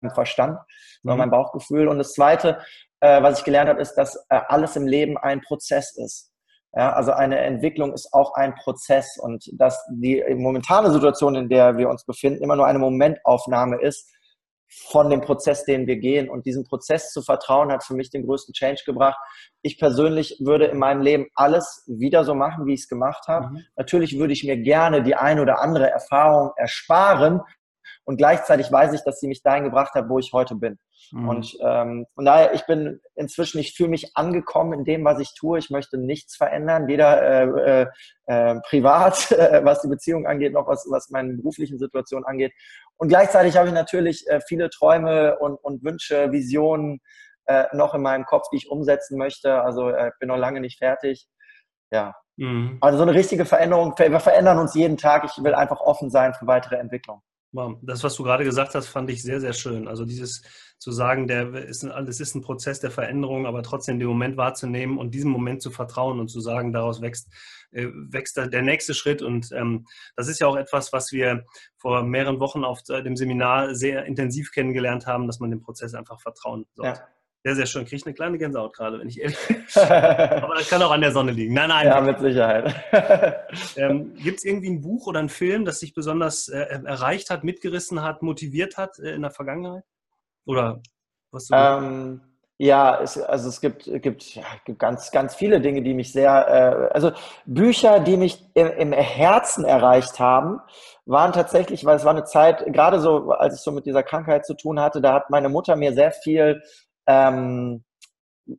mit 0.00 0.12
Verstand, 0.12 0.58
sondern 1.02 1.16
mhm. 1.16 1.18
mein 1.18 1.30
Bauchgefühl. 1.30 1.88
Und 1.88 1.98
das 1.98 2.12
Zweite, 2.12 2.58
äh, 3.00 3.22
was 3.22 3.38
ich 3.38 3.44
gelernt 3.44 3.68
habe, 3.68 3.80
ist, 3.80 3.94
dass 3.94 4.16
äh, 4.28 4.40
alles 4.48 4.76
im 4.76 4.86
Leben 4.86 5.16
ein 5.18 5.40
Prozess 5.42 5.96
ist. 5.96 6.30
Ja, 6.72 6.92
also 6.92 7.10
eine 7.12 7.38
Entwicklung 7.38 7.92
ist 7.92 8.12
auch 8.12 8.34
ein 8.34 8.54
Prozess 8.54 9.18
und 9.18 9.50
dass 9.54 9.84
die 9.90 10.22
momentane 10.36 10.92
Situation, 10.92 11.34
in 11.34 11.48
der 11.48 11.76
wir 11.76 11.88
uns 11.88 12.04
befinden, 12.04 12.44
immer 12.44 12.54
nur 12.54 12.66
eine 12.66 12.78
Momentaufnahme 12.78 13.80
ist, 13.80 14.08
von 14.70 15.10
dem 15.10 15.20
Prozess, 15.20 15.64
den 15.64 15.86
wir 15.86 15.96
gehen. 15.96 16.28
Und 16.28 16.46
diesen 16.46 16.64
Prozess 16.64 17.10
zu 17.12 17.22
vertrauen, 17.22 17.72
hat 17.72 17.84
für 17.84 17.94
mich 17.94 18.10
den 18.10 18.24
größten 18.24 18.54
Change 18.54 18.82
gebracht. 18.86 19.18
Ich 19.62 19.78
persönlich 19.78 20.36
würde 20.40 20.66
in 20.66 20.78
meinem 20.78 21.02
Leben 21.02 21.26
alles 21.34 21.84
wieder 21.86 22.24
so 22.24 22.34
machen, 22.34 22.66
wie 22.66 22.74
ich 22.74 22.80
es 22.80 22.88
gemacht 22.88 23.26
habe. 23.28 23.48
Mhm. 23.48 23.64
Natürlich 23.76 24.18
würde 24.18 24.32
ich 24.32 24.44
mir 24.44 24.56
gerne 24.56 25.02
die 25.02 25.16
eine 25.16 25.42
oder 25.42 25.60
andere 25.60 25.90
Erfahrung 25.90 26.52
ersparen, 26.56 27.40
Und 28.04 28.16
gleichzeitig 28.16 28.72
weiß 28.72 28.92
ich, 28.94 29.02
dass 29.04 29.20
sie 29.20 29.28
mich 29.28 29.42
dahin 29.42 29.64
gebracht 29.64 29.94
hat, 29.94 30.08
wo 30.08 30.18
ich 30.18 30.32
heute 30.32 30.54
bin. 30.54 30.78
Mhm. 31.12 31.28
Und 31.28 31.56
ähm, 31.62 32.06
von 32.14 32.24
daher, 32.24 32.54
ich 32.54 32.66
bin 32.66 33.00
inzwischen, 33.14 33.58
ich 33.58 33.74
fühle 33.74 33.90
mich 33.90 34.16
angekommen 34.16 34.72
in 34.72 34.84
dem, 34.84 35.04
was 35.04 35.20
ich 35.20 35.34
tue. 35.34 35.58
Ich 35.58 35.70
möchte 35.70 35.98
nichts 35.98 36.36
verändern, 36.36 36.86
weder 36.86 37.22
äh, 37.22 37.82
äh, 37.82 37.86
äh 38.26 38.60
privat, 38.68 39.30
äh, 39.32 39.64
was 39.64 39.82
die 39.82 39.88
Beziehung 39.88 40.26
angeht, 40.26 40.52
noch 40.52 40.66
was, 40.66 40.86
was 40.90 41.10
meine 41.10 41.34
beruflichen 41.34 41.78
Situation 41.78 42.24
angeht. 42.24 42.52
Und 42.96 43.08
gleichzeitig 43.08 43.56
habe 43.56 43.68
ich 43.68 43.74
natürlich 43.74 44.26
äh, 44.28 44.40
viele 44.46 44.70
Träume 44.70 45.38
und, 45.38 45.56
und 45.56 45.84
Wünsche, 45.84 46.32
Visionen 46.32 47.00
äh, 47.46 47.64
noch 47.72 47.94
in 47.94 48.02
meinem 48.02 48.24
Kopf, 48.24 48.48
die 48.52 48.56
ich 48.56 48.70
umsetzen 48.70 49.18
möchte. 49.18 49.62
Also 49.62 49.90
äh, 49.90 50.10
bin 50.18 50.28
noch 50.28 50.36
lange 50.36 50.60
nicht 50.60 50.78
fertig. 50.78 51.28
Ja. 51.90 52.14
Mhm. 52.36 52.78
Also 52.80 52.98
so 52.98 53.02
eine 53.02 53.14
richtige 53.14 53.44
Veränderung, 53.44 53.94
wir 53.96 54.20
verändern 54.20 54.58
uns 54.58 54.74
jeden 54.74 54.96
Tag. 54.96 55.24
Ich 55.24 55.42
will 55.42 55.54
einfach 55.54 55.80
offen 55.80 56.10
sein 56.10 56.34
für 56.34 56.46
weitere 56.46 56.76
Entwicklung. 56.76 57.22
Das, 57.52 58.04
was 58.04 58.14
du 58.14 58.22
gerade 58.22 58.44
gesagt 58.44 58.74
hast, 58.74 58.86
fand 58.88 59.10
ich 59.10 59.22
sehr, 59.22 59.40
sehr 59.40 59.52
schön. 59.52 59.88
Also 59.88 60.04
dieses 60.04 60.42
zu 60.78 60.92
sagen, 60.92 61.26
der 61.26 61.52
ist, 61.54 61.82
das 61.84 62.20
ist 62.20 62.34
ein 62.34 62.42
Prozess 62.42 62.80
der 62.80 62.90
Veränderung, 62.90 63.46
aber 63.46 63.62
trotzdem 63.62 63.98
den 63.98 64.08
Moment 64.08 64.36
wahrzunehmen 64.36 64.98
und 64.98 65.14
diesem 65.14 65.30
Moment 65.30 65.60
zu 65.60 65.70
vertrauen 65.70 66.20
und 66.20 66.28
zu 66.28 66.40
sagen, 66.40 66.72
daraus 66.72 67.02
wächst, 67.02 67.28
äh, 67.72 67.88
wächst 67.92 68.36
der 68.36 68.62
nächste 68.62 68.94
Schritt. 68.94 69.20
Und 69.20 69.50
ähm, 69.52 69.86
das 70.16 70.28
ist 70.28 70.40
ja 70.40 70.46
auch 70.46 70.56
etwas, 70.56 70.92
was 70.92 71.12
wir 71.12 71.44
vor 71.76 72.02
mehreren 72.02 72.40
Wochen 72.40 72.64
auf 72.64 72.82
dem 72.82 73.16
Seminar 73.16 73.74
sehr 73.74 74.04
intensiv 74.04 74.52
kennengelernt 74.52 75.06
haben, 75.06 75.26
dass 75.26 75.40
man 75.40 75.50
dem 75.50 75.60
Prozess 75.60 75.94
einfach 75.94 76.20
vertrauen 76.20 76.66
sollte. 76.76 77.00
Ja. 77.00 77.08
Sehr, 77.42 77.54
sehr 77.54 77.66
schön. 77.66 77.84
Kriege 77.84 77.96
ich 77.96 78.06
eine 78.06 78.14
kleine 78.14 78.36
Gänsehaut 78.36 78.74
gerade, 78.74 78.98
wenn 78.98 79.08
ich 79.08 79.20
ehrlich 79.20 79.38
bin. 79.48 79.64
Aber 79.82 80.54
das 80.56 80.68
kann 80.68 80.82
auch 80.82 80.90
an 80.90 81.00
der 81.00 81.12
Sonne 81.12 81.32
liegen. 81.32 81.54
Nein, 81.54 81.70
nein. 81.70 81.86
Ja, 81.86 82.00
mit 82.00 82.18
Sicherheit. 82.18 82.74
ähm, 83.76 84.14
Gibt 84.16 84.38
es 84.38 84.44
irgendwie 84.44 84.68
ein 84.68 84.82
Buch 84.82 85.06
oder 85.06 85.20
einen 85.20 85.30
Film, 85.30 85.64
das 85.64 85.80
dich 85.80 85.94
besonders 85.94 86.48
äh, 86.48 86.58
erreicht 86.58 87.30
hat, 87.30 87.42
mitgerissen 87.42 88.02
hat, 88.02 88.20
motiviert 88.22 88.76
hat 88.76 88.98
äh, 88.98 89.14
in 89.14 89.22
der 89.22 89.30
Vergangenheit? 89.30 89.84
Oder 90.44 90.82
was 91.30 91.46
du 91.46 91.54
ähm, 91.54 92.20
ja, 92.62 93.00
es, 93.00 93.16
also 93.18 93.48
es 93.48 93.62
gibt, 93.62 93.84
gibt, 94.02 94.38
gibt 94.66 94.78
ganz, 94.78 95.10
ganz 95.12 95.34
viele 95.34 95.62
Dinge, 95.62 95.80
die 95.80 95.94
mich 95.94 96.12
sehr, 96.12 96.90
äh, 96.90 96.92
also 96.92 97.12
Bücher, 97.46 98.00
die 98.00 98.18
mich 98.18 98.44
im, 98.52 98.66
im 98.66 98.92
Herzen 98.92 99.64
erreicht 99.64 100.20
haben, 100.20 100.60
waren 101.06 101.32
tatsächlich, 101.32 101.86
weil 101.86 101.96
es 101.96 102.04
war 102.04 102.10
eine 102.10 102.24
Zeit, 102.24 102.66
gerade 102.66 103.00
so, 103.00 103.30
als 103.30 103.54
ich 103.54 103.60
so 103.62 103.72
mit 103.72 103.86
dieser 103.86 104.02
Krankheit 104.02 104.44
zu 104.44 104.52
tun 104.52 104.78
hatte, 104.78 105.00
da 105.00 105.14
hat 105.14 105.30
meine 105.30 105.48
Mutter 105.48 105.74
mir 105.74 105.94
sehr 105.94 106.12
viel 106.12 106.62
ähm, 107.10 107.84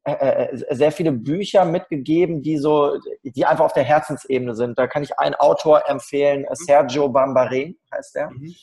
äh, 0.05 0.45
äh, 0.45 0.75
sehr 0.75 0.91
viele 0.91 1.11
Bücher 1.11 1.65
mitgegeben, 1.65 2.41
die 2.41 2.57
so, 2.57 2.97
die 3.23 3.45
einfach 3.45 3.65
auf 3.65 3.73
der 3.73 3.83
Herzensebene 3.83 4.55
sind. 4.55 4.77
Da 4.77 4.87
kann 4.87 5.03
ich 5.03 5.17
einen 5.19 5.35
Autor 5.35 5.89
empfehlen, 5.89 6.41
mhm. 6.41 6.55
Sergio 6.55 7.09
Bambare 7.09 7.73
heißt 7.93 8.15
der. 8.15 8.29
Mhm. 8.29 8.55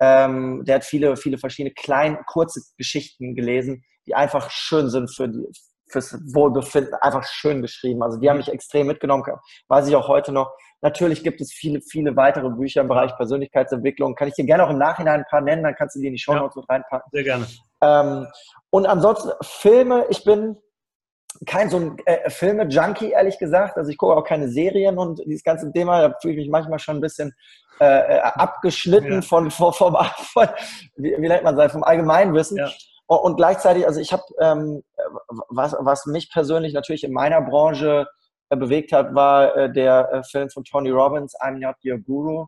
Ähm, 0.00 0.64
der 0.64 0.76
hat 0.76 0.84
viele, 0.84 1.16
viele 1.16 1.38
verschiedene 1.38 1.72
kleine, 1.74 2.18
kurze 2.26 2.60
Geschichten 2.76 3.34
gelesen, 3.34 3.84
die 4.06 4.14
einfach 4.14 4.50
schön 4.50 4.90
sind 4.90 5.14
für 5.14 5.28
die, 5.28 5.46
fürs 5.88 6.18
Wohlbefinden, 6.34 6.94
einfach 6.94 7.24
schön 7.24 7.62
geschrieben. 7.62 8.02
Also 8.02 8.18
die 8.18 8.28
haben 8.28 8.36
mhm. 8.36 8.44
mich 8.44 8.52
extrem 8.52 8.86
mitgenommen, 8.86 9.24
weiß 9.68 9.88
ich 9.88 9.96
auch 9.96 10.08
heute 10.08 10.32
noch. 10.32 10.52
Natürlich 10.82 11.22
gibt 11.22 11.40
es 11.40 11.52
viele, 11.52 11.80
viele 11.80 12.14
weitere 12.14 12.50
Bücher 12.50 12.82
im 12.82 12.88
Bereich 12.88 13.16
Persönlichkeitsentwicklung. 13.16 14.14
Kann 14.16 14.28
ich 14.28 14.34
dir 14.34 14.44
gerne 14.44 14.66
auch 14.66 14.70
im 14.70 14.78
Nachhinein 14.78 15.20
ein 15.20 15.26
paar 15.30 15.40
nennen, 15.40 15.62
dann 15.62 15.74
kannst 15.74 15.96
du 15.96 16.00
die 16.00 16.08
in 16.08 16.12
die 16.12 16.18
Show 16.18 16.34
Notes 16.34 16.56
ja, 16.56 16.60
mit 16.60 16.68
reinpacken. 16.68 17.10
Sehr 17.10 17.22
gerne. 17.22 17.46
Ähm, 17.84 18.26
und 18.70 18.86
ansonsten 18.86 19.30
Filme, 19.42 20.06
ich 20.08 20.24
bin 20.24 20.56
kein 21.46 21.68
so 21.68 21.78
ein 21.78 21.96
äh, 22.06 22.30
Filme-Junkie, 22.30 23.10
ehrlich 23.10 23.38
gesagt. 23.38 23.76
Also 23.76 23.90
ich 23.90 23.98
gucke 23.98 24.16
auch 24.16 24.24
keine 24.24 24.48
Serien 24.48 24.98
und 24.98 25.20
dieses 25.26 25.42
ganze 25.42 25.70
Thema, 25.72 26.08
da 26.08 26.14
fühle 26.20 26.34
ich 26.34 26.40
mich 26.40 26.48
manchmal 26.48 26.78
schon 26.78 26.96
ein 26.96 27.00
bisschen 27.00 27.34
äh, 27.80 28.16
äh 28.16 28.20
abgeschnitten 28.20 29.14
ja. 29.14 29.22
von, 29.22 29.50
von, 29.50 29.72
vom, 29.72 29.96
von, 30.32 30.48
wie, 30.96 31.14
wie 31.18 31.28
nennt 31.28 31.44
man 31.44 31.56
das, 31.56 31.72
vom 31.72 31.82
Allgemeinwissen. 31.82 32.56
Ja. 32.56 32.70
Und, 33.06 33.18
und, 33.18 33.36
gleichzeitig, 33.36 33.86
also 33.86 34.00
ich 34.00 34.12
habe, 34.12 34.22
ähm, 34.40 34.82
was, 35.48 35.76
was 35.78 36.06
mich 36.06 36.30
persönlich 36.30 36.72
natürlich 36.72 37.04
in 37.04 37.12
meiner 37.12 37.42
Branche 37.42 38.06
äh, 38.48 38.56
bewegt 38.56 38.92
hat, 38.92 39.14
war 39.14 39.56
äh, 39.56 39.72
der 39.72 40.10
äh, 40.12 40.22
Film 40.22 40.48
von 40.50 40.64
Tony 40.64 40.90
Robbins, 40.90 41.34
I'm 41.40 41.58
Not 41.58 41.76
Your 41.84 41.98
Guru. 41.98 42.46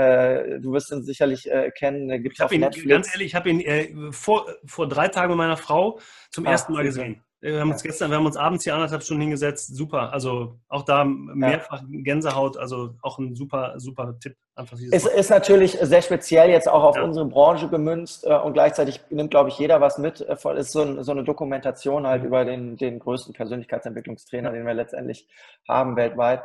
Äh, 0.00 0.60
du 0.60 0.72
wirst 0.72 0.90
ihn 0.92 1.02
sicherlich 1.02 1.50
äh, 1.50 1.70
kennen. 1.70 2.08
Gibt 2.22 2.34
ich 2.34 2.40
habe 2.40 2.54
ihn, 2.54 2.62
Netflix. 2.62 2.88
ganz 2.88 3.12
ehrlich, 3.12 3.26
ich 3.28 3.34
habe 3.34 3.50
ihn 3.50 3.60
äh, 3.60 4.12
vor, 4.12 4.46
vor 4.64 4.88
drei 4.88 5.08
Tagen 5.08 5.30
mit 5.30 5.38
meiner 5.38 5.56
Frau 5.56 5.98
zum 6.30 6.46
Ach, 6.46 6.52
ersten 6.52 6.72
Mal 6.72 6.84
gesehen. 6.84 7.22
Wir 7.42 7.60
haben 7.60 7.70
uns 7.70 7.82
gestern, 7.82 8.10
wir 8.10 8.18
haben 8.18 8.26
uns 8.26 8.36
abends 8.36 8.64
hier 8.64 8.74
anderthalb 8.74 9.02
Stunden 9.02 9.22
hingesetzt. 9.22 9.74
Super. 9.74 10.12
Also 10.12 10.58
auch 10.68 10.82
da 10.82 11.04
mehrfach 11.04 11.82
Gänsehaut. 11.88 12.58
Also 12.58 12.94
auch 13.00 13.18
ein 13.18 13.34
super, 13.34 13.74
super 13.78 14.18
Tipp. 14.20 14.36
Einfach 14.54 14.76
es 14.90 15.06
ist 15.06 15.30
natürlich 15.30 15.72
sehr 15.80 16.02
speziell 16.02 16.50
jetzt 16.50 16.68
auch 16.68 16.82
auf 16.82 16.96
ja. 16.96 17.02
unsere 17.02 17.24
Branche 17.24 17.68
gemünzt 17.68 18.26
äh, 18.26 18.36
und 18.36 18.52
gleichzeitig 18.52 19.00
nimmt, 19.08 19.30
glaube 19.30 19.48
ich, 19.48 19.58
jeder 19.58 19.80
was 19.80 19.96
mit. 19.96 20.20
Es 20.20 20.44
ist 20.44 20.72
so, 20.72 20.82
ein, 20.82 21.02
so 21.02 21.12
eine 21.12 21.24
Dokumentation 21.24 22.06
halt 22.06 22.22
mhm. 22.22 22.28
über 22.28 22.44
den, 22.44 22.76
den 22.76 22.98
größten 22.98 23.32
Persönlichkeitsentwicklungstrainer, 23.32 24.52
den 24.52 24.66
wir 24.66 24.74
letztendlich 24.74 25.26
haben 25.66 25.96
weltweit. 25.96 26.42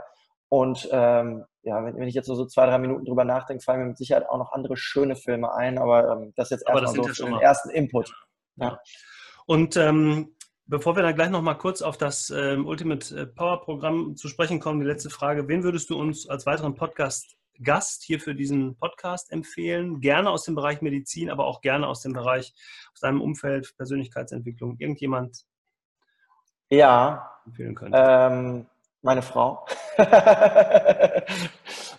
Und 0.50 0.88
ähm, 0.92 1.44
ja, 1.64 1.84
wenn, 1.84 1.98
wenn, 1.98 2.08
ich 2.08 2.14
jetzt 2.14 2.28
so, 2.28 2.36
so 2.36 2.46
zwei, 2.46 2.66
drei 2.68 2.78
Minuten 2.78 3.06
drüber 3.06 3.26
nachdenke, 3.26 3.64
fallen 3.64 3.82
mir 3.82 3.88
mit 3.88 3.98
Sicherheit 3.98 4.30
auch 4.30 4.38
noch 4.38 4.54
andere 4.54 4.78
schöne 4.78 5.16
Filme 5.16 5.54
ein, 5.54 5.78
aber 5.78 6.12
ähm, 6.12 6.34
das 6.36 6.50
jetzt 6.52 6.68
erstmal 6.68 6.96
so 6.96 7.04
für 7.04 7.26
den 7.26 7.40
ersten 7.40 7.70
Input. 7.72 8.14
Ja. 8.58 8.80
Und 9.48 9.76
ähm, 9.76 10.36
bevor 10.66 10.96
wir 10.96 11.04
dann 11.04 11.16
gleich 11.16 11.30
noch 11.30 11.42
mal 11.42 11.56
kurz 11.56 11.82
auf 11.82 11.98
das 11.98 12.30
ähm, 12.30 12.66
Ultimate 12.66 13.16
äh, 13.22 13.26
Power 13.26 13.62
Programm 13.62 14.16
zu 14.16 14.28
sprechen 14.28 14.60
kommen, 14.60 14.80
die 14.80 14.86
letzte 14.86 15.10
Frage: 15.10 15.48
Wen 15.48 15.64
würdest 15.64 15.90
du 15.90 16.00
uns 16.00 16.30
als 16.30 16.46
weiteren 16.46 16.76
Podcast 16.76 17.36
Gast 17.64 18.04
hier 18.04 18.20
für 18.20 18.36
diesen 18.36 18.76
Podcast 18.76 19.32
empfehlen? 19.32 20.02
Gerne 20.02 20.30
aus 20.30 20.44
dem 20.44 20.56
Bereich 20.56 20.82
Medizin, 20.82 21.30
aber 21.30 21.46
auch 21.46 21.62
gerne 21.62 21.88
aus 21.88 22.02
dem 22.02 22.14
Bereich, 22.14 22.54
aus 22.94 23.00
deinem 23.00 23.22
Umfeld, 23.22 23.76
Persönlichkeitsentwicklung. 23.78 24.78
Irgendjemand? 24.80 25.46
Ja. 26.70 27.32
Empfehlen 27.46 27.76
könnte. 27.76 27.98
Ähm, 27.98 28.66
meine 29.06 29.22
Frau. 29.22 29.66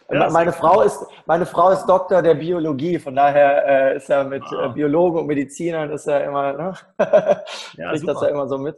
meine, 0.09 0.53
Frau 0.53 0.83
ist, 0.83 1.07
meine 1.25 1.47
Frau 1.47 1.71
ist 1.71 1.87
Doktor 1.87 2.21
der 2.21 2.35
Biologie, 2.35 2.99
von 2.99 3.15
daher 3.15 3.93
äh, 3.93 3.97
ist 3.97 4.11
er 4.11 4.25
mit 4.25 4.43
äh, 4.43 4.57
ah. 4.57 4.69
Biologen 4.69 5.21
und 5.21 5.27
Medizinern 5.27 5.91
ist 5.91 6.09
er 6.09 6.25
immer, 6.25 6.53
ne? 6.53 6.75
ja, 7.77 7.91
kriegt 7.93 8.09
das 8.09 8.21
ja 8.21 8.29
immer 8.29 8.49
so 8.49 8.59
mit. 8.59 8.77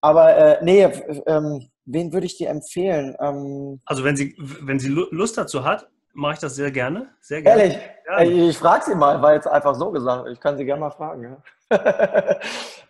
Aber 0.00 0.34
äh, 0.36 0.64
nee, 0.64 0.84
ähm, 1.26 1.68
wen 1.84 2.12
würde 2.14 2.26
ich 2.26 2.38
dir 2.38 2.48
empfehlen? 2.48 3.14
Ähm, 3.20 3.82
also 3.84 4.04
wenn 4.04 4.16
sie, 4.16 4.34
wenn 4.38 4.78
sie 4.78 4.88
Lust 4.88 5.36
dazu 5.36 5.62
hat, 5.64 5.86
mache 6.14 6.34
ich 6.34 6.38
das 6.38 6.56
sehr 6.56 6.70
gerne. 6.70 7.10
Sehr 7.20 7.42
gerne. 7.42 7.62
Ehrlich? 7.62 7.78
Ja. 8.06 8.20
Ich, 8.22 8.48
ich 8.50 8.58
frage 8.58 8.84
sie 8.86 8.94
mal, 8.94 9.20
weil 9.20 9.34
jetzt 9.34 9.48
einfach 9.48 9.74
so 9.74 9.90
gesagt. 9.90 10.28
Ich 10.30 10.40
kann 10.40 10.56
sie 10.56 10.64
gerne 10.64 10.80
mal 10.80 10.90
fragen. 10.90 11.36
Ja. 11.70 11.76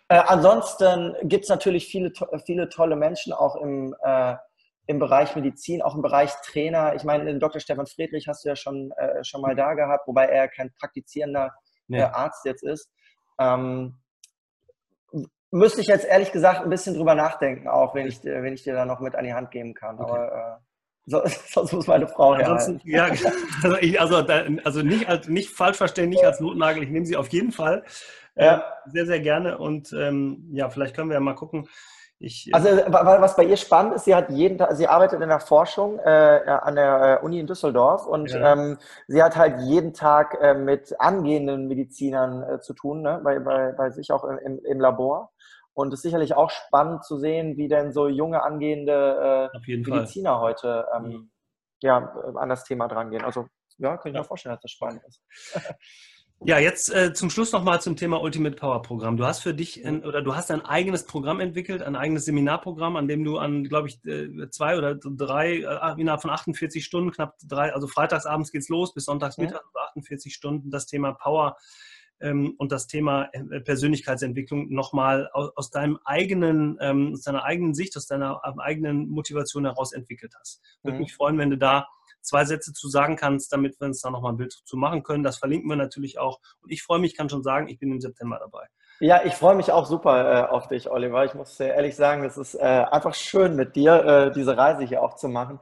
äh, 0.07 0.21
ansonsten 0.27 1.13
gibt 1.23 1.43
es 1.43 1.49
natürlich 1.49 1.87
viele, 1.87 2.13
viele 2.45 2.69
tolle 2.69 2.95
Menschen 2.95 3.33
auch 3.33 3.57
im 3.57 3.93
äh, 4.01 4.35
im 4.87 4.99
Bereich 4.99 5.35
Medizin, 5.35 5.81
auch 5.81 5.95
im 5.95 6.01
Bereich 6.01 6.31
Trainer. 6.43 6.95
Ich 6.95 7.03
meine, 7.03 7.25
den 7.25 7.39
Dr. 7.39 7.59
Stefan 7.59 7.87
Friedrich 7.87 8.27
hast 8.27 8.43
du 8.43 8.49
ja 8.49 8.55
schon, 8.55 8.91
äh, 8.97 9.23
schon 9.23 9.41
mal 9.41 9.55
da 9.55 9.73
gehabt, 9.73 10.07
wobei 10.07 10.25
er 10.25 10.47
kein 10.47 10.73
praktizierender 10.79 11.53
äh, 11.89 12.01
Arzt 12.01 12.45
jetzt 12.45 12.63
ist. 12.63 12.89
Ähm, 13.39 13.99
müsste 15.51 15.81
ich 15.81 15.87
jetzt 15.87 16.05
ehrlich 16.05 16.31
gesagt 16.31 16.61
ein 16.63 16.69
bisschen 16.69 16.95
drüber 16.95 17.15
nachdenken, 17.15 17.67
auch 17.67 17.95
wenn 17.95 18.07
ich, 18.07 18.23
wenn 18.23 18.53
ich 18.53 18.63
dir 18.63 18.73
da 18.73 18.85
noch 18.85 18.99
mit 18.99 19.15
an 19.15 19.25
die 19.25 19.33
Hand 19.33 19.51
geben 19.51 19.73
kann. 19.73 19.99
Okay. 19.99 20.09
Aber 20.09 20.31
äh, 20.31 20.67
so, 21.05 21.21
sonst 21.49 21.73
muss 21.73 21.87
meine 21.87 22.07
Frau 22.07 22.33
Ansonsten, 22.33 22.81
ja, 22.85 23.05
also, 23.63 23.77
ich, 23.77 23.99
also, 23.99 24.17
also 24.63 24.81
nicht, 24.81 25.07
als, 25.09 25.27
nicht 25.27 25.49
falsch 25.49 25.77
verstehen, 25.77 26.09
nicht 26.09 26.23
als 26.23 26.39
Notnagel. 26.39 26.83
Ich 26.83 26.89
nehme 26.89 27.05
sie 27.05 27.17
auf 27.17 27.29
jeden 27.29 27.51
Fall 27.51 27.83
ja. 28.35 28.57
äh, 28.57 28.89
sehr, 28.89 29.05
sehr 29.05 29.19
gerne. 29.19 29.57
Und 29.57 29.93
ähm, 29.93 30.49
ja, 30.53 30.69
vielleicht 30.69 30.95
können 30.95 31.09
wir 31.09 31.15
ja 31.15 31.19
mal 31.19 31.35
gucken, 31.35 31.67
ich, 32.19 32.47
äh, 32.47 32.51
also 32.53 32.69
was 32.69 33.35
bei 33.35 33.43
ihr 33.43 33.57
spannend 33.57 33.93
ist, 33.93 34.05
sie 34.05 34.15
hat 34.15 34.29
jeden 34.31 34.57
Tag, 34.57 34.75
sie 34.75 34.87
arbeitet 34.87 35.21
in 35.21 35.29
der 35.29 35.39
Forschung 35.39 35.99
äh, 35.99 36.41
an 36.47 36.75
der 36.75 37.19
äh, 37.21 37.25
Uni 37.25 37.39
in 37.39 37.47
Düsseldorf 37.47 38.07
und 38.07 38.31
ja. 38.31 38.53
ähm, 38.53 38.77
sie 39.07 39.21
hat 39.21 39.35
halt 39.35 39.59
jeden 39.61 39.93
Tag 39.93 40.37
äh, 40.41 40.53
mit 40.55 40.99
angehenden 40.99 41.67
Medizinern 41.67 42.43
äh, 42.43 42.59
zu 42.59 42.73
tun, 42.73 43.01
ne? 43.01 43.21
bei, 43.23 43.39
bei, 43.39 43.71
bei 43.71 43.91
sich 43.91 44.11
auch 44.11 44.23
im, 44.23 44.59
im 44.63 44.79
Labor. 44.79 45.31
Und 45.73 45.93
es 45.93 45.99
ist 45.99 46.03
sicherlich 46.03 46.33
auch 46.33 46.49
spannend 46.49 47.05
zu 47.05 47.19
sehen, 47.19 47.55
wie 47.55 47.67
denn 47.67 47.91
so 47.91 48.07
junge 48.07 48.41
angehende 48.41 49.51
äh, 49.53 49.75
Mediziner 49.77 50.39
Fall. 50.39 50.41
heute 50.41 50.87
ähm, 50.95 51.03
mhm. 51.03 51.31
ja, 51.81 51.97
an 52.33 52.49
das 52.49 52.63
Thema 52.63 52.87
drangehen. 52.87 53.23
Also 53.23 53.45
ja, 53.77 53.95
kann 53.97 54.09
ich 54.09 54.15
ja. 54.15 54.21
mir 54.21 54.25
vorstellen, 54.25 54.55
dass 54.55 54.63
das 54.63 54.71
spannend 54.71 55.03
ist. 55.07 55.21
Ja, 56.45 56.59
jetzt 56.59 56.93
äh, 56.93 57.13
zum 57.13 57.31
Schluss 57.31 57.51
nochmal 57.51 57.81
zum 57.81 57.95
Thema 57.95 58.21
Ultimate 58.21 58.55
Power 58.55 58.83
Programm. 58.83 59.17
Du 59.17 59.25
hast 59.25 59.41
für 59.41 59.55
dich 59.55 59.83
ein, 59.83 60.05
oder 60.05 60.21
du 60.21 60.35
hast 60.35 60.51
ein 60.51 60.61
eigenes 60.61 61.05
Programm 61.05 61.39
entwickelt, 61.39 61.81
ein 61.81 61.95
eigenes 61.95 62.25
Seminarprogramm, 62.25 62.95
an 62.95 63.07
dem 63.07 63.23
du 63.23 63.39
an, 63.39 63.63
glaube 63.63 63.87
ich, 63.87 64.05
äh, 64.05 64.47
zwei 64.51 64.77
oder 64.77 64.95
drei, 64.95 65.61
äh, 65.61 65.99
innerhalb 65.99 66.21
von 66.21 66.29
48 66.29 66.85
Stunden, 66.85 67.11
knapp 67.11 67.37
drei, 67.43 67.73
also 67.73 67.87
freitagsabends 67.87 68.51
geht's 68.51 68.69
los 68.69 68.93
bis 68.93 69.05
sonntagsmittag, 69.05 69.55
ja. 69.55 69.61
also 69.65 69.79
48 69.97 70.33
Stunden, 70.33 70.69
das 70.69 70.85
Thema 70.85 71.13
Power 71.13 71.57
ähm, 72.19 72.53
und 72.59 72.71
das 72.71 72.85
Thema 72.85 73.29
äh, 73.33 73.59
Persönlichkeitsentwicklung 73.59 74.71
nochmal 74.71 75.29
aus, 75.33 75.49
aus 75.55 75.71
deinem 75.71 75.97
eigenen, 76.05 76.77
ähm, 76.79 77.13
aus 77.13 77.23
deiner 77.23 77.45
eigenen 77.45 77.73
Sicht, 77.73 77.97
aus 77.97 78.05
deiner 78.05 78.41
eigenen 78.59 79.09
Motivation 79.09 79.65
heraus 79.65 79.91
entwickelt 79.91 80.33
hast. 80.39 80.61
Würde 80.83 80.97
mhm. 80.97 81.01
mich 81.01 81.15
freuen, 81.15 81.39
wenn 81.39 81.49
du 81.49 81.57
da 81.57 81.87
zwei 82.27 82.45
Sätze 82.45 82.73
zu 82.73 82.87
sagen 82.89 83.15
kannst, 83.15 83.51
damit 83.51 83.79
wir 83.79 83.87
uns 83.87 84.01
da 84.01 84.09
nochmal 84.09 84.33
ein 84.33 84.37
Bild 84.37 84.53
zu 84.53 84.77
machen 84.77 85.03
können. 85.03 85.23
Das 85.23 85.37
verlinken 85.37 85.69
wir 85.69 85.75
natürlich 85.75 86.19
auch. 86.19 86.39
Und 86.61 86.71
ich 86.71 86.83
freue 86.83 86.99
mich, 86.99 87.15
kann 87.15 87.29
schon 87.29 87.43
sagen, 87.43 87.67
ich 87.67 87.79
bin 87.79 87.91
im 87.91 88.01
September 88.01 88.37
dabei. 88.39 88.67
Ja, 88.99 89.23
ich 89.23 89.33
freue 89.33 89.55
mich 89.55 89.71
auch 89.71 89.85
super 89.85 90.45
äh, 90.45 90.47
auf 90.47 90.67
dich, 90.67 90.89
Oliver. 90.89 91.23
Ich 91.23 91.35
muss 91.35 91.55
sehr 91.55 91.75
ehrlich 91.75 91.95
sagen, 91.95 92.23
es 92.23 92.35
ist 92.37 92.55
äh, 92.55 92.63
einfach 92.63 93.13
schön 93.13 93.55
mit 93.55 93.75
dir, 93.75 94.03
äh, 94.03 94.31
diese 94.31 94.57
Reise 94.57 94.83
hier 94.83 95.03
auch 95.03 95.15
zu 95.15 95.29
machen. 95.29 95.59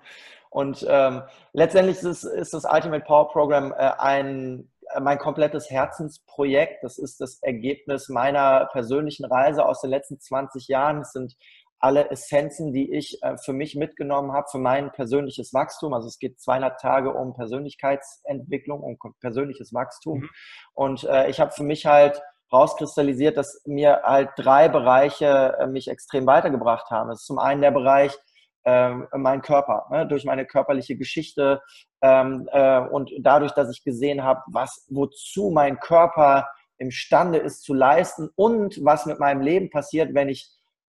Und 0.49 0.85
ähm, 0.87 1.23
letztendlich 1.51 2.01
ist, 2.01 2.23
ist, 2.23 2.53
das 2.53 2.63
Ultimate 2.63 3.03
Power 3.03 3.27
Program 3.27 3.73
äh, 3.73 3.91
ein 3.97 4.71
äh, 4.93 5.01
mein 5.01 5.17
komplettes 5.17 5.69
Herzensprojekt. 5.69 6.81
Das 6.83 6.97
ist 6.97 7.19
das 7.19 7.39
Ergebnis 7.41 8.07
meiner 8.07 8.69
persönlichen 8.71 9.25
Reise 9.25 9.65
aus 9.65 9.81
den 9.81 9.89
letzten 9.89 10.19
20 10.19 10.69
Jahren. 10.69 11.01
Es 11.01 11.11
sind 11.11 11.35
alle 11.79 12.09
Essenzen, 12.09 12.73
die 12.73 12.93
ich 12.93 13.21
äh, 13.21 13.37
für 13.37 13.53
mich 13.53 13.75
mitgenommen 13.75 14.31
habe, 14.31 14.47
für 14.49 14.57
mein 14.57 14.91
persönliches 14.91 15.53
Wachstum. 15.53 15.93
Also 15.93 16.07
es 16.07 16.19
geht 16.19 16.39
200 16.39 16.79
Tage 16.79 17.13
um 17.13 17.33
Persönlichkeitsentwicklung, 17.33 18.81
um 18.81 18.97
persönliches 19.19 19.73
Wachstum. 19.73 20.19
Mhm. 20.19 20.29
Und 20.73 21.03
äh, 21.03 21.29
ich 21.29 21.39
habe 21.39 21.51
für 21.51 21.63
mich 21.63 21.85
halt 21.85 22.21
rauskristallisiert, 22.51 23.37
dass 23.37 23.61
mir 23.65 24.01
halt 24.03 24.29
drei 24.37 24.69
Bereiche 24.69 25.57
äh, 25.59 25.67
mich 25.67 25.87
extrem 25.87 26.25
weitergebracht 26.25 26.89
haben. 26.89 27.09
Das 27.09 27.21
ist 27.21 27.27
zum 27.27 27.39
einen 27.39 27.61
der 27.61 27.71
Bereich 27.71 28.17
ähm, 28.65 29.07
mein 29.13 29.41
Körper, 29.41 29.85
ne? 29.91 30.07
durch 30.07 30.25
meine 30.25 30.45
körperliche 30.45 30.97
Geschichte 30.97 31.61
ähm, 32.01 32.49
äh, 32.51 32.79
und 32.79 33.11
dadurch, 33.19 33.51
dass 33.51 33.69
ich 33.69 33.83
gesehen 33.83 34.23
habe, 34.23 34.41
was 34.47 34.87
wozu 34.89 35.51
mein 35.51 35.79
Körper 35.79 36.47
imstande 36.77 37.37
ist 37.37 37.63
zu 37.63 37.73
leisten 37.73 38.29
und 38.35 38.83
was 38.83 39.05
mit 39.05 39.19
meinem 39.19 39.41
Leben 39.41 39.69
passiert, 39.69 40.13
wenn 40.13 40.29
ich 40.29 40.49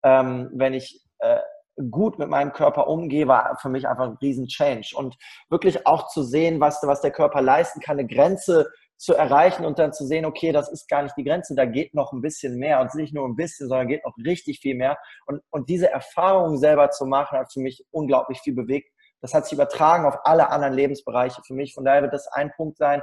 ähm, 0.06 0.52
wenn 0.54 0.74
ich 0.74 1.02
äh, 1.20 1.40
gut 1.92 2.20
mit 2.20 2.30
meinem 2.30 2.54
Körper 2.54 2.88
umgehe, 2.88 3.28
war 3.28 3.58
für 3.62 3.70
mich 3.70 3.88
einfach 3.88 4.06
ein 4.06 4.18
riesen 4.22 4.48
Change. 4.48 4.94
Und 4.96 5.18
wirklich 5.50 5.86
auch 5.86 6.08
zu 6.08 6.24
sehen, 6.24 6.62
was, 6.62 6.80
was 6.84 7.02
der 7.02 7.12
Körper 7.12 7.42
leisten 7.42 7.82
kann, 7.82 8.00
eine 8.00 8.08
Grenze 8.08 8.72
zu 8.98 9.14
erreichen 9.14 9.66
und 9.66 9.78
dann 9.78 9.92
zu 9.92 10.06
sehen, 10.06 10.26
okay, 10.26 10.54
das 10.54 10.72
ist 10.72 10.88
gar 10.88 11.04
nicht 11.04 11.18
die 11.18 11.26
Grenze, 11.26 11.54
da 11.54 11.66
geht 11.66 11.94
noch 11.94 12.14
ein 12.14 12.22
bisschen 12.22 12.58
mehr 12.58 12.80
und 12.80 12.96
nicht 12.96 13.14
nur 13.14 13.28
ein 13.28 13.36
bisschen, 13.36 13.68
sondern 13.68 13.90
geht 13.90 14.06
noch 14.06 14.16
richtig 14.24 14.60
viel 14.62 14.76
mehr. 14.76 14.98
Und, 15.26 15.42
und 15.50 15.68
diese 15.68 15.92
Erfahrung 15.92 16.58
selber 16.58 16.92
zu 16.92 17.06
machen, 17.06 17.38
hat 17.38 17.52
für 17.52 17.60
mich 17.60 17.84
unglaublich 17.92 18.40
viel 18.40 18.54
bewegt. 18.54 18.90
Das 19.22 19.34
hat 19.34 19.46
sich 19.46 19.54
übertragen 19.54 20.06
auf 20.06 20.20
alle 20.24 20.50
anderen 20.50 20.76
Lebensbereiche 20.76 21.42
für 21.46 21.56
mich. 21.56 21.74
Von 21.74 21.84
daher 21.84 22.04
wird 22.04 22.14
das 22.14 22.28
ein 22.28 22.54
Punkt 22.56 22.78
sein, 22.78 23.02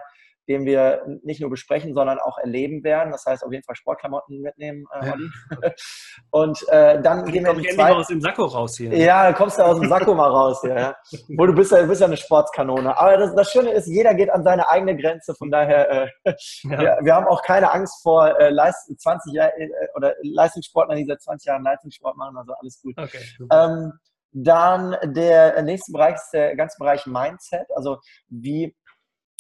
den 0.49 0.64
wir 0.64 1.03
nicht 1.22 1.40
nur 1.40 1.51
besprechen, 1.51 1.95
sondern 1.95 2.18
auch 2.18 2.38
erleben 2.38 2.82
werden. 2.82 3.12
Das 3.12 3.24
heißt, 3.26 3.45
auf 3.45 3.53
jeden 3.53 3.64
Fall 3.64 3.76
Sportklamotten 3.76 4.40
mitnehmen, 4.40 4.86
äh, 4.93 5.11
Olli. 5.11 5.30
Ja. 5.51 5.70
Und 6.30 6.68
äh, 6.68 7.01
dann 7.01 7.24
gehen 7.26 7.45
wir 7.45 7.53
in 7.53 7.62
die 7.62 7.68
zweite... 7.68 7.97
aus 7.97 8.09
dem 8.09 8.20
Sakko 8.20 8.45
raus 8.45 8.76
hier. 8.76 8.95
Ja, 8.97 9.24
dann 9.24 9.34
kommst 9.34 9.59
du 9.59 9.62
aus 9.62 9.78
dem 9.78 9.88
Sakko 9.88 10.14
mal 10.14 10.28
raus 10.28 10.61
hier. 10.62 10.76
Ja. 10.76 10.97
Wo 11.36 11.47
du 11.47 11.55
bist 11.55 11.70
ja, 11.72 11.82
du 11.82 11.88
bist 11.88 12.01
ja 12.01 12.07
eine 12.07 12.16
Sportskanone. 12.16 12.97
Aber 12.99 13.16
das, 13.16 13.34
das 13.34 13.51
Schöne 13.53 13.70
ist, 13.72 13.86
jeder 13.86 14.14
geht 14.14 14.30
an 14.30 14.43
seine 14.43 14.68
eigene 14.68 14.97
Grenze. 14.97 15.34
Von 15.34 15.51
daher, 15.51 15.90
äh, 15.90 16.09
ja. 16.64 16.78
wir, 16.78 16.99
wir, 17.03 17.14
haben 17.14 17.26
auch 17.26 17.43
keine 17.43 17.72
Angst 17.72 18.03
vor 18.03 18.38
äh, 18.38 18.51
Leist 18.51 18.93
20 18.99 19.32
Jahre 19.34 19.53
äh, 19.57 19.68
oder 19.95 20.14
Leistungssportlern, 20.22 20.99
die 20.99 21.07
seit 21.07 21.22
20 21.22 21.47
Jahren 21.47 21.62
Leistungssport 21.62 22.16
machen. 22.16 22.36
Also 22.36 22.53
alles 22.61 22.80
gut. 22.82 22.95
Okay, 22.99 23.20
ähm, 23.53 23.93
dann 24.32 24.97
der 25.05 25.62
nächste 25.62 25.93
Bereich 25.93 26.14
ist 26.14 26.30
der 26.32 26.57
ganze 26.57 26.76
Bereich 26.78 27.07
Mindset. 27.07 27.66
Also 27.76 27.99
wie 28.28 28.74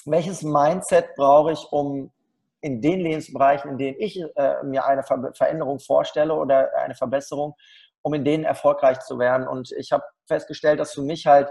welches 0.06 0.42
Mindset 0.42 1.14
brauche 1.16 1.52
ich, 1.52 1.66
um 1.70 2.12
in 2.60 2.80
den 2.80 3.00
Lebensbereichen, 3.00 3.72
in 3.72 3.78
denen 3.78 3.96
ich 3.98 4.20
äh, 4.36 4.62
mir 4.62 4.84
eine 4.84 5.02
Ver 5.02 5.32
Veränderung 5.34 5.80
vorstelle 5.80 6.34
oder 6.34 6.70
eine 6.76 6.94
Verbesserung, 6.94 7.54
um 8.02 8.14
in 8.14 8.24
denen 8.24 8.44
erfolgreich 8.44 9.00
zu 9.00 9.18
werden. 9.18 9.48
Und 9.48 9.72
ich 9.72 9.92
habe 9.92 10.04
festgestellt, 10.26 10.78
dass 10.78 10.94
für 10.94 11.02
mich 11.02 11.26
halt 11.26 11.48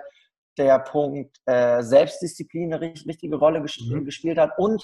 der 0.58 0.80
Punkt 0.80 1.38
äh, 1.46 1.82
Selbstdisziplin 1.82 2.74
eine 2.74 2.94
wichtige 3.06 3.36
Rolle 3.36 3.62
ges 3.62 3.78
mhm. 3.80 4.06
gespielt 4.06 4.38
hat 4.38 4.58
und 4.58 4.84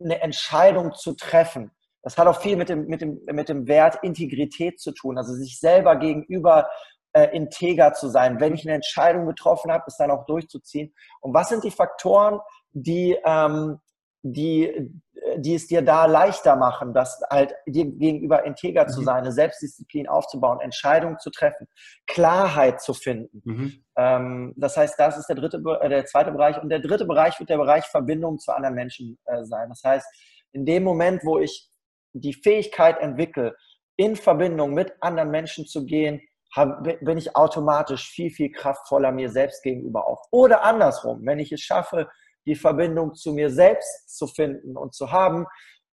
eine 0.00 0.20
Entscheidung 0.20 0.94
zu 0.94 1.14
treffen. 1.14 1.70
Das 2.02 2.18
hat 2.18 2.26
auch 2.26 2.40
viel 2.40 2.56
mit 2.56 2.68
dem, 2.68 2.86
mit 2.86 3.00
dem, 3.00 3.20
mit 3.26 3.48
dem 3.48 3.68
Wert 3.68 3.98
Integrität 4.02 4.80
zu 4.80 4.92
tun, 4.92 5.18
also 5.18 5.34
sich 5.34 5.60
selber 5.60 5.96
gegenüber 5.96 6.68
äh, 7.12 7.28
integer 7.36 7.92
zu 7.92 8.08
sein. 8.08 8.40
Wenn 8.40 8.54
ich 8.54 8.66
eine 8.66 8.74
Entscheidung 8.74 9.26
getroffen 9.26 9.70
habe, 9.70 9.84
es 9.86 9.96
dann 9.96 10.10
auch 10.10 10.26
durchzuziehen. 10.26 10.94
Und 11.20 11.34
was 11.34 11.48
sind 11.48 11.62
die 11.62 11.70
Faktoren, 11.70 12.40
die, 12.72 13.16
ähm, 13.24 13.78
die, 14.22 14.90
die 15.36 15.54
es 15.54 15.66
dir 15.66 15.82
da 15.82 16.06
leichter 16.06 16.56
machen, 16.56 16.94
das 16.94 17.20
halt 17.30 17.54
dir 17.66 17.86
gegenüber 17.86 18.44
integer 18.44 18.86
zu 18.86 19.00
mhm. 19.00 19.04
sein, 19.04 19.16
eine 19.18 19.32
Selbstdisziplin 19.32 20.08
aufzubauen, 20.08 20.60
Entscheidungen 20.60 21.18
zu 21.18 21.30
treffen, 21.30 21.68
Klarheit 22.06 22.80
zu 22.80 22.94
finden. 22.94 23.42
Mhm. 23.44 23.84
Ähm, 23.96 24.54
das 24.56 24.76
heißt, 24.76 24.98
das 24.98 25.18
ist 25.18 25.26
der 25.28 25.36
dritte, 25.36 25.62
äh, 25.80 25.88
der 25.88 26.06
zweite 26.06 26.32
Bereich. 26.32 26.60
Und 26.60 26.68
der 26.70 26.80
dritte 26.80 27.04
Bereich 27.04 27.38
wird 27.38 27.50
der 27.50 27.58
Bereich 27.58 27.84
Verbindung 27.86 28.38
zu 28.38 28.52
anderen 28.52 28.74
Menschen 28.74 29.18
äh, 29.24 29.44
sein. 29.44 29.68
Das 29.68 29.82
heißt, 29.84 30.06
in 30.52 30.66
dem 30.66 30.82
Moment, 30.82 31.24
wo 31.24 31.38
ich 31.38 31.68
die 32.12 32.34
Fähigkeit 32.34 32.98
entwickle, 33.00 33.56
in 33.96 34.16
Verbindung 34.16 34.74
mit 34.74 34.92
anderen 35.00 35.30
Menschen 35.30 35.66
zu 35.66 35.84
gehen, 35.84 36.20
hab, 36.54 36.82
bin 36.82 37.16
ich 37.16 37.34
automatisch 37.34 38.10
viel, 38.10 38.30
viel 38.30 38.50
kraftvoller 38.50 39.10
mir 39.10 39.30
selbst 39.30 39.62
gegenüber 39.62 40.06
auch. 40.06 40.22
Oder 40.30 40.64
andersrum, 40.64 41.24
wenn 41.24 41.38
ich 41.38 41.50
es 41.52 41.60
schaffe, 41.60 42.08
die 42.46 42.54
Verbindung 42.54 43.14
zu 43.14 43.32
mir 43.32 43.50
selbst 43.50 44.16
zu 44.16 44.26
finden 44.26 44.76
und 44.76 44.94
zu 44.94 45.12
haben, 45.12 45.46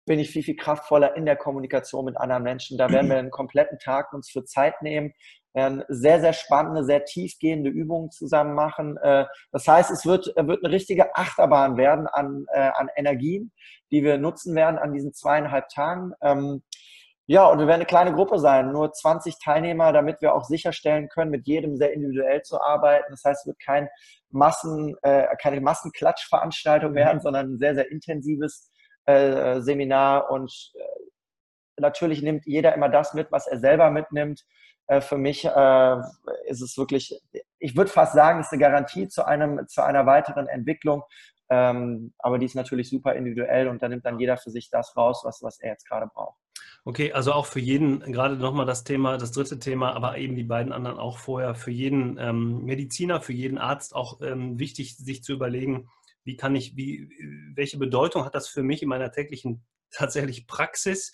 bin 0.05 0.19
ich 0.19 0.31
viel, 0.31 0.43
viel 0.43 0.57
kraftvoller 0.57 1.17
in 1.17 1.25
der 1.25 1.37
Kommunikation 1.37 2.05
mit 2.05 2.17
anderen 2.17 2.43
Menschen. 2.43 2.77
Da 2.77 2.91
werden 2.91 3.09
wir 3.09 3.19
einen 3.19 3.31
kompletten 3.31 3.79
Tag 3.79 4.13
uns 4.13 4.31
für 4.31 4.45
Zeit 4.45 4.83
nehmen, 4.83 5.13
werden 5.55 5.85
sehr, 5.89 6.21
sehr 6.21 6.33
spannende, 6.33 6.85
sehr 6.85 7.05
tiefgehende 7.05 7.71
Übungen 7.71 8.11
zusammen 8.11 8.55
machen. 8.55 8.97
Äh, 8.97 9.27
das 9.53 9.69
heißt, 9.69 9.91
es 9.91 10.07
wird, 10.07 10.27
wird 10.37 10.65
eine 10.65 10.75
richtige 10.75 11.15
Achterbahn 11.15 11.77
werden 11.77 12.07
an, 12.07 12.47
äh, 12.53 12.71
an 12.75 12.89
Energien, 12.97 13.53
die 13.91 14.03
wir 14.03 14.19
nutzen 14.19 14.55
werden 14.57 14.79
an 14.79 14.93
diesen 14.93 15.13
zweieinhalb 15.13 15.69
Tagen. 15.69 16.13
Ja, 17.27 17.47
und 17.47 17.59
wir 17.59 17.67
werden 17.67 17.77
eine 17.77 17.87
kleine 17.87 18.13
Gruppe 18.13 18.39
sein, 18.39 18.73
nur 18.73 18.93
20 18.93 19.39
Teilnehmer, 19.39 19.93
damit 19.93 20.21
wir 20.21 20.35
auch 20.35 20.45
sicherstellen 20.45 21.09
können, 21.09 21.31
mit 21.31 21.47
jedem 21.47 21.77
sehr 21.77 21.93
individuell 21.93 22.43
zu 22.43 22.61
arbeiten. 22.61 23.07
Das 23.11 23.23
heißt, 23.25 23.43
es 23.43 23.47
wird 23.47 23.61
kein 23.61 23.89
Massen, 24.31 24.97
äh, 25.03 25.29
keine 25.41 25.61
Massenklatschveranstaltung 25.61 26.95
werden, 26.95 27.19
mhm. 27.19 27.23
sondern 27.23 27.53
ein 27.55 27.59
sehr, 27.59 27.75
sehr 27.77 27.91
intensives 27.91 28.71
äh, 29.07 29.61
Seminar. 29.61 30.31
Und 30.31 30.73
äh, 30.75 31.81
natürlich 31.81 32.23
nimmt 32.23 32.45
jeder 32.45 32.75
immer 32.75 32.89
das 32.89 33.15
mit, 33.15 33.31
was 33.31 33.47
er 33.47 33.59
selber 33.61 33.91
mitnimmt. 33.91 34.45
Äh, 34.89 35.01
für 35.01 35.17
mich 35.17 35.45
äh, 35.45 35.97
ist 36.47 36.61
es 36.61 36.77
wirklich, 36.77 37.21
ich 37.61 37.77
würde 37.77 37.91
fast 37.91 38.15
sagen, 38.15 38.41
es 38.41 38.47
ist 38.47 38.53
eine 38.53 38.63
Garantie 38.63 39.07
zu, 39.07 39.25
einem, 39.25 39.69
zu 39.69 39.83
einer 39.83 40.07
weiteren 40.07 40.49
Entwicklung. 40.49 41.05
Ähm, 41.51 42.15
aber 42.19 42.39
die 42.39 42.47
ist 42.47 42.57
natürlich 42.57 42.91
super 42.91 43.15
individuell 43.15 43.69
und 43.69 43.81
da 43.83 43.89
nimmt 43.89 44.07
dann 44.07 44.19
jeder 44.19 44.39
für 44.39 44.51
sich 44.51 44.71
das 44.71 44.97
raus, 44.97 45.23
was, 45.25 45.43
was 45.43 45.61
er 45.61 45.71
jetzt 45.71 45.89
gerade 45.89 46.07
braucht. 46.07 46.42
Okay, 46.85 47.13
also 47.13 47.33
auch 47.33 47.47
für 47.47 47.61
jeden, 47.61 48.01
gerade 48.01 48.37
nochmal 48.37 48.67
das 48.67 48.83
Thema, 48.83 49.17
das 49.17 49.31
dritte 49.31 49.61
Thema, 49.61 49.93
aber 49.93 50.19
eben 50.19 50.35
die 50.35 50.43
beiden 50.43 50.73
anderen 50.73 50.99
auch 50.99 51.19
vorher, 51.19 51.55
für 51.55 51.71
jeden 51.71 52.19
ähm, 52.19 52.65
Mediziner, 52.65 53.21
für 53.21 53.33
jeden 53.33 53.59
Arzt 53.59 53.95
auch 53.95 54.21
ähm, 54.21 54.59
wichtig, 54.59 54.97
sich 54.97 55.23
zu 55.23 55.33
überlegen, 55.33 55.89
wie 56.25 56.37
kann 56.37 56.57
ich, 56.57 56.77
wie, 56.77 57.09
welche 57.55 57.79
Bedeutung 57.79 58.25
hat 58.25 58.35
das 58.35 58.49
für 58.49 58.65
mich 58.65 58.83
in 58.83 58.89
meiner 58.89 59.13
täglichen 59.13 59.65
tatsächlich 59.93 60.49
Praxis, 60.49 61.13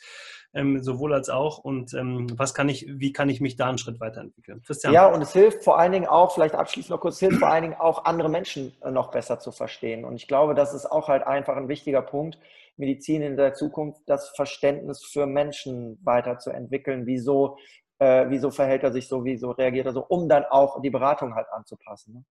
ähm, 0.55 0.83
sowohl 0.83 1.13
als 1.13 1.29
auch 1.29 1.59
und 1.59 1.93
ähm, 1.95 2.27
was 2.39 2.55
kann 2.55 2.69
ich, 2.69 2.87
wie 2.89 3.13
kann 3.13 3.29
ich 3.29 3.41
mich 3.41 3.57
da 3.57 3.69
einen 3.69 3.79
Schritt 3.79 4.01
weiterentwickeln? 4.01 4.63
Christian. 4.63 4.93
Ja, 4.93 5.07
und 5.07 5.21
es 5.21 5.33
hilft 5.33 5.63
vor 5.63 5.79
allen 5.79 5.93
Dingen 5.93 6.07
auch, 6.07 6.35
vielleicht 6.35 6.55
abschließend 6.55 6.91
noch 6.91 7.01
kurz, 7.01 7.17
es 7.17 7.21
hilft 7.21 7.39
vor 7.39 7.49
allen 7.49 7.63
Dingen 7.63 7.77
auch 7.79 8.05
andere 8.05 8.29
Menschen 8.29 8.73
äh, 8.83 8.91
noch 8.91 9.11
besser 9.11 9.39
zu 9.39 9.53
verstehen. 9.53 10.05
Und 10.05 10.17
ich 10.17 10.27
glaube, 10.27 10.55
das 10.55 10.75
ist 10.75 10.87
auch 10.87 11.09
halt 11.09 11.27
einfach 11.27 11.57
ein 11.57 11.69
wichtiger 11.69 12.03
Punkt, 12.03 12.39
Medizin 12.77 13.23
in 13.23 13.37
der 13.37 13.55
Zukunft, 13.55 14.01
das 14.07 14.31
Verständnis 14.31 15.05
für 15.05 15.27
Menschen 15.27 15.99
weiterzuentwickeln. 16.03 17.07
Wieso, 17.07 17.59
äh, 17.99 18.27
wieso 18.29 18.51
verhält 18.51 18.85
er 18.85 18.93
sich 18.93 19.09
so, 19.09 19.25
wieso 19.25 19.51
reagiert 19.51 19.87
er 19.87 19.93
so, 19.93 20.05
um 20.05 20.29
dann 20.29 20.45
auch 20.45 20.81
die 20.81 20.91
Beratung 20.91 21.35
halt 21.35 21.49
anzupassen. 21.51 22.15
Ne? 22.15 22.25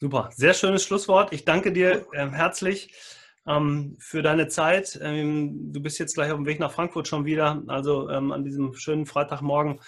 Super, 0.00 0.30
sehr 0.32 0.54
schönes 0.54 0.82
Schlusswort. 0.82 1.32
Ich 1.32 1.44
danke 1.44 1.72
dir 1.72 2.06
äh, 2.12 2.28
herzlich 2.30 2.92
ähm, 3.46 3.96
für 3.98 4.22
deine 4.22 4.48
Zeit. 4.48 4.98
Ähm, 5.02 5.72
du 5.72 5.80
bist 5.80 5.98
jetzt 5.98 6.14
gleich 6.14 6.30
auf 6.30 6.38
dem 6.38 6.46
Weg 6.46 6.60
nach 6.60 6.72
Frankfurt 6.72 7.08
schon 7.08 7.24
wieder, 7.24 7.62
also 7.66 8.08
ähm, 8.08 8.32
an 8.32 8.44
diesem 8.44 8.74
schönen 8.74 9.06
Freitagmorgen, 9.06 9.80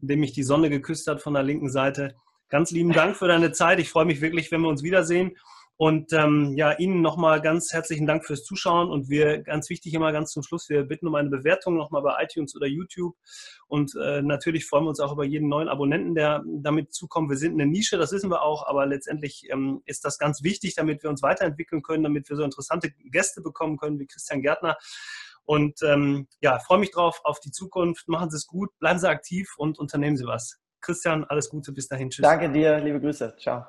an 0.00 0.08
dem 0.08 0.20
mich 0.20 0.32
die 0.32 0.42
Sonne 0.42 0.70
geküsst 0.70 1.06
hat 1.06 1.22
von 1.22 1.34
der 1.34 1.42
linken 1.42 1.70
Seite. 1.70 2.14
Ganz 2.48 2.70
lieben 2.70 2.92
Dank 2.92 3.16
für 3.16 3.28
deine 3.28 3.52
Zeit. 3.52 3.80
Ich 3.80 3.90
freue 3.90 4.04
mich 4.04 4.20
wirklich, 4.20 4.50
wenn 4.52 4.60
wir 4.60 4.68
uns 4.68 4.82
wiedersehen. 4.82 5.36
Und 5.76 6.12
ähm, 6.12 6.54
ja, 6.56 6.72
Ihnen 6.78 7.02
nochmal 7.02 7.40
ganz 7.40 7.72
herzlichen 7.72 8.06
Dank 8.06 8.24
fürs 8.24 8.44
Zuschauen 8.44 8.90
und 8.90 9.08
wir, 9.08 9.42
ganz 9.42 9.68
wichtig 9.70 9.92
immer 9.94 10.12
ganz 10.12 10.30
zum 10.30 10.44
Schluss, 10.44 10.68
wir 10.68 10.84
bitten 10.84 11.08
um 11.08 11.14
eine 11.16 11.30
Bewertung 11.30 11.76
nochmal 11.76 12.02
bei 12.02 12.22
iTunes 12.22 12.54
oder 12.54 12.66
YouTube 12.66 13.16
und 13.66 13.92
äh, 14.00 14.22
natürlich 14.22 14.66
freuen 14.66 14.84
wir 14.84 14.90
uns 14.90 15.00
auch 15.00 15.12
über 15.12 15.24
jeden 15.24 15.48
neuen 15.48 15.68
Abonnenten, 15.68 16.14
der 16.14 16.44
damit 16.46 16.94
zukommt. 16.94 17.28
Wir 17.28 17.36
sind 17.36 17.54
eine 17.54 17.66
Nische, 17.66 17.98
das 17.98 18.12
wissen 18.12 18.30
wir 18.30 18.42
auch, 18.42 18.66
aber 18.66 18.86
letztendlich 18.86 19.48
ähm, 19.50 19.82
ist 19.84 20.04
das 20.04 20.18
ganz 20.18 20.44
wichtig, 20.44 20.76
damit 20.76 21.02
wir 21.02 21.10
uns 21.10 21.22
weiterentwickeln 21.22 21.82
können, 21.82 22.04
damit 22.04 22.28
wir 22.28 22.36
so 22.36 22.44
interessante 22.44 22.92
Gäste 23.10 23.40
bekommen 23.40 23.76
können 23.76 23.98
wie 23.98 24.06
Christian 24.06 24.42
Gärtner. 24.42 24.76
Und 25.44 25.82
ähm, 25.82 26.28
ja, 26.40 26.58
freue 26.58 26.78
mich 26.78 26.92
drauf 26.92 27.20
auf 27.24 27.40
die 27.40 27.50
Zukunft. 27.50 28.08
Machen 28.08 28.30
Sie 28.30 28.36
es 28.36 28.46
gut, 28.46 28.70
bleiben 28.78 28.98
Sie 28.98 29.08
aktiv 29.08 29.54
und 29.58 29.78
unternehmen 29.78 30.16
Sie 30.16 30.24
was. 30.24 30.60
Christian, 30.80 31.24
alles 31.24 31.50
Gute, 31.50 31.72
bis 31.72 31.88
dahin. 31.88 32.10
Tschüss. 32.10 32.22
Danke 32.22 32.50
dir, 32.50 32.78
liebe 32.78 33.00
Grüße. 33.00 33.36
Ciao. 33.38 33.66